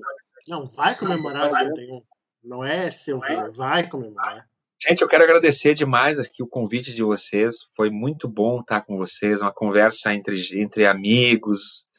Não, 0.47 0.67
vai 0.67 0.95
comemorar 0.97 1.47
o 1.47 1.49
51. 1.49 2.01
Não 2.43 2.63
é 2.63 2.91
seu 2.91 3.19
vai 3.55 3.87
comemorar. 3.87 4.47
Gente, 4.85 5.01
eu 5.01 5.07
quero 5.07 5.23
agradecer 5.23 5.73
demais 5.73 6.19
aqui 6.19 6.43
o 6.43 6.47
convite 6.47 6.93
de 6.93 7.03
vocês. 7.03 7.55
Foi 7.73 7.89
muito 7.89 8.27
bom 8.27 8.59
estar 8.59 8.81
com 8.81 8.97
vocês, 8.97 9.41
uma 9.41 9.53
conversa 9.53 10.13
entre, 10.13 10.35
entre 10.59 10.85
amigos, 10.85 11.89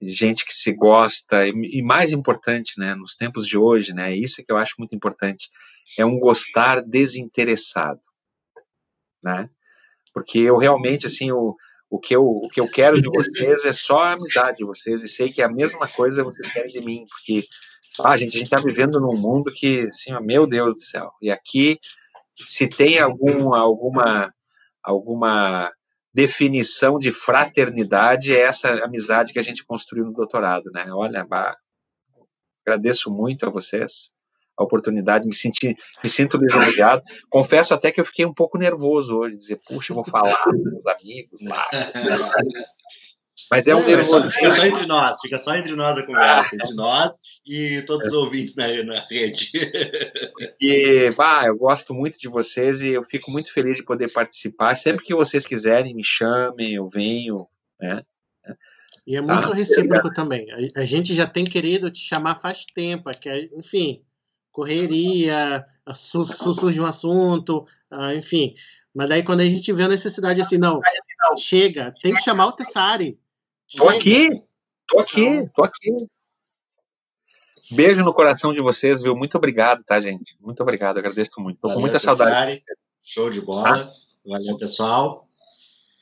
gente 0.00 0.46
que 0.46 0.54
se 0.54 0.72
gosta, 0.72 1.48
e, 1.48 1.50
e, 1.50 1.82
mais 1.82 2.12
importante, 2.12 2.78
né, 2.78 2.94
nos 2.94 3.16
tempos 3.16 3.44
de 3.44 3.58
hoje, 3.58 3.92
né, 3.92 4.14
isso 4.14 4.44
que 4.44 4.52
eu 4.52 4.56
acho 4.56 4.76
muito 4.78 4.94
importante, 4.94 5.48
é 5.98 6.06
um 6.06 6.20
gostar 6.20 6.80
desinteressado, 6.80 8.00
né, 9.20 9.50
porque 10.14 10.38
eu 10.38 10.56
realmente, 10.56 11.08
assim, 11.08 11.32
o, 11.32 11.56
o, 11.90 11.98
que 11.98 12.14
eu, 12.14 12.24
o 12.24 12.48
que 12.48 12.60
eu 12.60 12.70
quero 12.70 13.02
de 13.02 13.08
vocês 13.08 13.64
é 13.64 13.72
só 13.72 13.98
a 13.98 14.12
amizade 14.12 14.58
de 14.58 14.64
vocês, 14.64 15.02
e 15.02 15.08
sei 15.08 15.32
que 15.32 15.42
é 15.42 15.44
a 15.44 15.52
mesma 15.52 15.88
coisa 15.88 16.22
vocês 16.22 16.46
querem 16.52 16.70
de 16.70 16.80
mim, 16.80 17.04
porque, 17.08 17.44
ah, 18.00 18.16
gente, 18.16 18.36
a 18.36 18.38
gente 18.38 18.44
está 18.44 18.60
vivendo 18.60 19.00
num 19.00 19.16
mundo 19.16 19.50
que, 19.52 19.80
assim, 19.80 20.12
meu 20.22 20.46
Deus 20.46 20.76
do 20.76 20.82
céu, 20.82 21.10
e 21.20 21.32
aqui, 21.32 21.80
se 22.44 22.68
tem 22.68 22.98
algum, 22.98 23.54
alguma, 23.54 24.32
alguma 24.82 25.72
definição 26.12 26.98
de 26.98 27.10
fraternidade 27.10 28.34
é 28.34 28.40
essa 28.40 28.70
amizade 28.84 29.32
que 29.32 29.38
a 29.38 29.42
gente 29.42 29.64
construiu 29.64 30.04
no 30.04 30.12
doutorado, 30.12 30.70
né? 30.72 30.86
Olha, 30.90 31.24
bah, 31.24 31.56
agradeço 32.64 33.10
muito 33.10 33.46
a 33.46 33.50
vocês 33.50 34.16
a 34.58 34.64
oportunidade, 34.64 35.26
me 35.26 35.34
senti, 35.34 35.76
me 36.02 36.10
sinto 36.10 36.36
lisonjeado. 36.36 37.02
Confesso 37.30 37.72
até 37.72 37.92
que 37.92 38.00
eu 38.00 38.04
fiquei 38.04 38.26
um 38.26 38.34
pouco 38.34 38.58
nervoso 38.58 39.16
hoje, 39.16 39.36
dizer, 39.36 39.60
puxa, 39.64 39.92
eu 39.92 39.94
vou 39.94 40.04
falar 40.04 40.36
com 40.42 40.50
meus 40.50 40.84
amigos 40.84 41.40
lá. 41.42 41.64
Mas 43.50 43.66
é 43.66 43.74
um 43.74 43.84
nervoso. 43.84 44.30
Fica 44.30 44.54
só 44.54 44.64
entre 44.64 44.86
nós, 44.86 45.20
fica 45.20 45.38
só 45.38 45.56
entre 45.56 45.74
nós 45.74 45.98
a 45.98 46.04
conversa, 46.04 46.54
entre 46.54 46.74
nós 46.74 47.14
e 47.46 47.82
todos 47.82 48.08
os 48.08 48.12
ouvintes 48.12 48.54
na, 48.54 48.66
na 48.84 49.06
rede. 49.08 49.50
E, 50.60 51.10
bah, 51.12 51.46
eu 51.46 51.56
gosto 51.56 51.94
muito 51.94 52.18
de 52.18 52.28
vocês 52.28 52.82
e 52.82 52.88
eu 52.88 53.02
fico 53.02 53.30
muito 53.30 53.52
feliz 53.52 53.76
de 53.76 53.84
poder 53.84 54.12
participar. 54.12 54.74
Sempre 54.74 55.04
que 55.04 55.14
vocês 55.14 55.46
quiserem, 55.46 55.94
me 55.94 56.04
chamem, 56.04 56.74
eu 56.74 56.88
venho, 56.88 57.46
né? 57.80 58.02
E 59.06 59.16
é 59.16 59.20
muito 59.20 59.48
tá? 59.48 59.54
recíproco 59.54 60.12
também. 60.12 60.46
A, 60.50 60.80
a, 60.80 60.84
gente 60.84 61.14
já 61.14 61.26
tem 61.26 61.44
querido 61.44 61.90
te 61.90 62.00
chamar 62.00 62.34
faz 62.34 62.64
tempo, 62.66 63.08
é 63.08 63.14
que, 63.14 63.50
enfim, 63.56 64.02
correria, 64.52 65.64
surge 65.94 66.80
um 66.80 66.84
assunto, 66.84 67.64
ah, 67.90 68.14
enfim. 68.14 68.54
Mas 68.94 69.08
daí 69.08 69.22
quando 69.22 69.40
a 69.40 69.44
gente 69.44 69.72
vê 69.72 69.84
a 69.84 69.88
necessidade 69.88 70.40
assim, 70.40 70.58
não, 70.58 70.80
chega, 71.38 71.94
tem 72.02 72.14
que 72.14 72.20
chamar 72.20 72.46
o 72.46 72.52
Tessari. 72.52 73.18
Tô 73.76 73.88
aqui, 73.88 74.42
tô 74.86 74.98
aqui, 74.98 75.48
tô 75.54 75.62
aqui. 75.62 76.08
Beijo 77.70 78.02
no 78.02 78.14
coração 78.14 78.52
de 78.52 78.60
vocês, 78.62 79.02
viu? 79.02 79.14
Muito 79.14 79.36
obrigado, 79.36 79.84
tá, 79.84 80.00
gente? 80.00 80.36
Muito 80.40 80.62
obrigado, 80.62 80.98
agradeço 80.98 81.38
muito. 81.38 81.60
Tô 81.60 81.68
Valeu, 81.68 81.76
com 81.76 81.80
muita 81.82 81.98
saudade. 81.98 82.62
Show 83.02 83.28
de 83.28 83.42
bola. 83.42 83.82
Ah. 83.82 83.92
Valeu, 84.24 84.56
pessoal. 84.56 85.28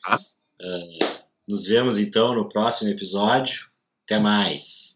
Ah. 0.07 0.21
Uh, 0.61 1.17
nos 1.47 1.67
vemos 1.67 1.99
então 1.99 2.35
no 2.35 2.49
próximo 2.49 2.91
episódio. 2.91 3.69
Até 4.05 4.21
mais. 4.21 4.96